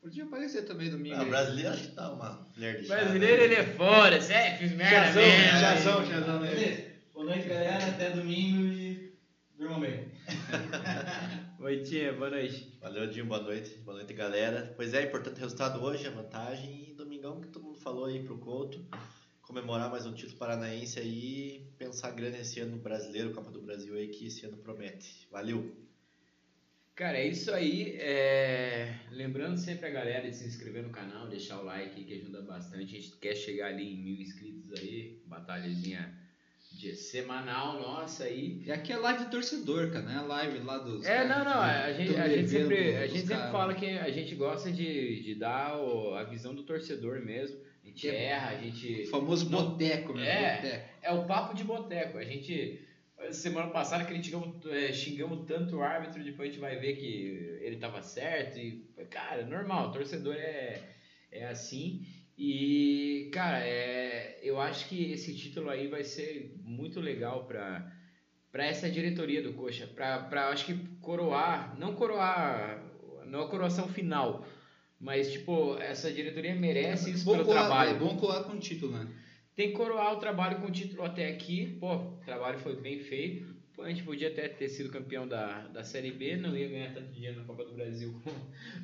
[0.00, 1.16] podia aparecer também domingo.
[1.16, 1.30] Não, aí.
[1.30, 3.44] brasileiro acho que tá uma chá, Brasileiro né?
[3.44, 5.58] ele é fora, é, fiz merda Tiazão, mesmo.
[5.58, 6.48] tiazão, tiazão, né?
[6.50, 6.84] Beleza.
[7.14, 7.86] Boa noite, galera.
[7.86, 9.12] Até domingo e
[9.58, 10.08] durmam bem.
[11.60, 12.78] Oi, tia, boa noite.
[12.80, 13.76] Valeu, Dinho, boa noite.
[13.84, 14.72] Boa noite, galera.
[14.76, 16.88] Pois é, importante resultado hoje, a vantagem.
[16.88, 18.82] E domingão que todo mundo falou aí pro Couto.
[19.54, 21.64] Comemorar mais um título paranaense aí.
[21.76, 25.26] Pensar grande esse ano no brasileiro, Copa do Brasil aí, que esse ano promete.
[25.28, 25.74] Valeu.
[26.94, 27.96] Cara, é isso aí.
[27.98, 32.42] é, Lembrando sempre a galera de se inscrever no canal, deixar o like que ajuda
[32.42, 32.94] bastante.
[32.96, 35.20] A gente quer chegar ali em mil inscritos aí.
[35.26, 36.14] Batalhazinha
[36.70, 38.62] de semanal nossa aí.
[38.64, 41.04] E aqui é live de torcedor, cara, não é live lá dos.
[41.04, 43.50] É, não, não, a gente, a gente sempre, a gente sempre caras.
[43.50, 47.68] fala que a gente gosta de, de dar o- a visão do torcedor mesmo.
[47.90, 48.24] A gente É.
[48.24, 49.02] erra, a gente.
[49.02, 50.22] O famoso boteco, meu.
[50.24, 50.56] É.
[50.56, 50.88] Boteco.
[51.02, 52.18] É o papo de boteco.
[52.18, 52.86] A gente.
[53.32, 57.76] Semana passada criticamos, é, xingamos tanto o árbitro, depois a gente vai ver que ele
[57.76, 58.58] tava certo.
[58.58, 60.80] E, cara, normal, torcedor é,
[61.30, 62.06] é assim.
[62.38, 67.92] E, cara, é, eu acho que esse título aí vai ser muito legal pra,
[68.50, 69.86] pra essa diretoria do Coxa.
[69.86, 72.82] Pra, pra, acho que, coroar, não coroar,
[73.26, 74.46] não a coroação final,
[75.00, 77.90] mas, tipo, essa diretoria merece isso bom pelo colar, trabalho.
[77.90, 79.08] É bom colar com o título, né?
[79.56, 81.78] Tem que coroar o trabalho com o título até aqui.
[81.80, 83.54] Pô, o trabalho foi bem feito.
[83.74, 86.92] Pô, a gente podia até ter sido campeão da, da Série B, não ia ganhar
[86.92, 88.12] tanto dinheiro na Copa do Brasil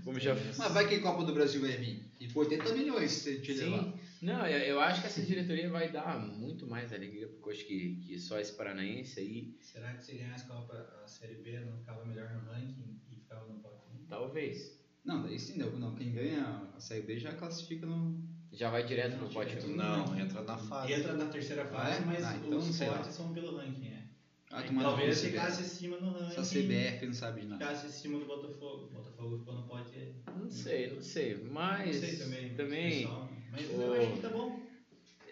[0.04, 2.02] como, já Mas vai que a Copa do Brasil vai vir.
[2.18, 3.84] E por 80 milhões se a gente levar.
[3.84, 3.92] Sim.
[4.22, 7.96] Não, eu, eu acho que essa diretoria vai dar muito mais alegria pro Coxa que,
[7.96, 9.54] que só esse paranaense aí.
[9.60, 13.16] Será que se ganhasse a Copa a Série B não ficava melhor no ranking e
[13.16, 14.06] ficava no 1?
[14.08, 14.75] Talvez.
[15.06, 15.70] Não, daí sim, não.
[15.78, 15.94] não.
[15.94, 18.20] Quem ganha a Série B já classifica no.
[18.52, 19.68] Já vai direto no Não, pote direto.
[19.68, 19.76] 1.
[19.76, 20.92] Não, entra na fase.
[20.92, 22.04] Entra na terceira fase, Ah, é?
[22.06, 24.02] mas Ah, então os não potes são pelo ranking, é.
[24.50, 26.40] Ah, Aí Talvez ficasse acima no ranking.
[26.40, 27.64] Essa CBF não sabe de nada.
[27.64, 28.84] Ficasse acima do Botafogo.
[28.86, 30.14] O Botafogo ficou no pote.
[30.36, 31.36] Não sei, não sei.
[31.36, 32.54] Não Mas sei também.
[32.54, 34.60] também pessoal, Mas o- eu acho que tá bom.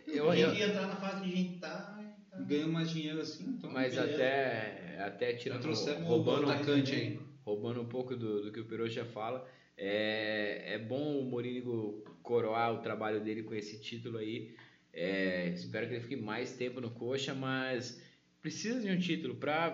[0.06, 1.98] eu, eu, que entrar na fase que a gente tá.
[2.30, 2.38] tá.
[2.40, 3.70] Ganha mais dinheiro assim, então.
[3.70, 4.14] mas beleza.
[4.14, 7.20] até, até tirando, trouxemos roubando, o atacante aí.
[7.44, 9.46] roubando um pouco do, do que o Peru já fala.
[9.76, 14.54] É, é bom o Morínigo coroar o trabalho dele com esse título aí.
[14.92, 18.00] É, espero que ele fique mais tempo no Coxa, mas
[18.40, 19.70] precisa de um título para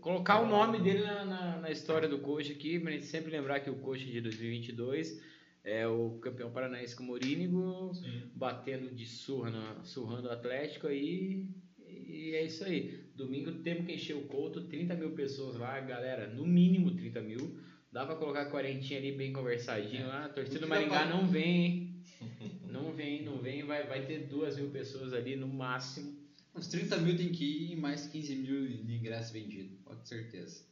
[0.00, 3.60] colocar o nome dele na, na, na história do Coxa aqui, pra gente sempre lembrar
[3.60, 5.22] que o Coxa de 2022
[5.62, 7.92] é o campeão paranaense com o Morínigo,
[8.34, 11.46] batendo de surra, na, surrando o Atlético aí.
[11.86, 13.04] E é isso aí.
[13.14, 17.58] Domingo temos que encher o Couto, 30 mil pessoas lá, galera, no mínimo 30 mil.
[17.90, 20.26] Dá pra colocar a quarentinha ali bem conversadinho lá.
[20.26, 22.02] A torcida do Maringá pra- não vem, hein?
[22.68, 23.62] Não vem, não vem.
[23.64, 26.16] Vai, vai ter duas mil pessoas ali no máximo.
[26.54, 30.06] Uns 30 mil tem que ir e mais 15 mil de ingresso vendido, pode ter
[30.06, 30.64] certeza.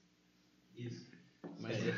[0.77, 1.07] Isso.
[1.61, 1.95] Mas é,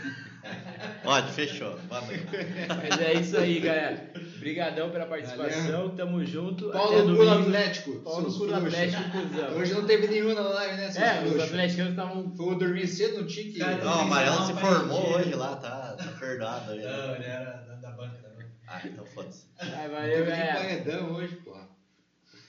[1.04, 1.78] Ótimo, fechou.
[1.88, 4.12] Mas é isso aí, galera.
[4.36, 5.94] Obrigadão pela participação.
[5.96, 6.70] Tamo junto.
[6.70, 7.48] Paulo no cu do domingo.
[7.48, 8.00] Atlético.
[8.00, 8.54] Pau no.
[8.54, 9.56] Atlético, cuzão.
[9.56, 13.20] Hoje não teve nenhuma na live, né, seus É, os atleticanos estavam Foi dormir cedo,
[13.20, 13.58] não tinha que.
[13.58, 16.82] Cara, Não, o Amarelo se formou vai hoje lá, tá, tá perdoado aí.
[16.82, 18.46] Não, ele era da, da banca também.
[18.66, 19.46] Ah, então foda-se.
[19.58, 20.54] Ai, Não valeu, galera.
[20.54, 21.68] paredão hoje, porra.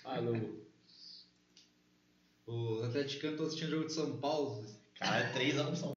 [0.04, 0.60] Falou.
[2.46, 4.66] Os atleticanos todos tinham jogo de São Paulo.
[5.00, 5.94] Cara, é três anos São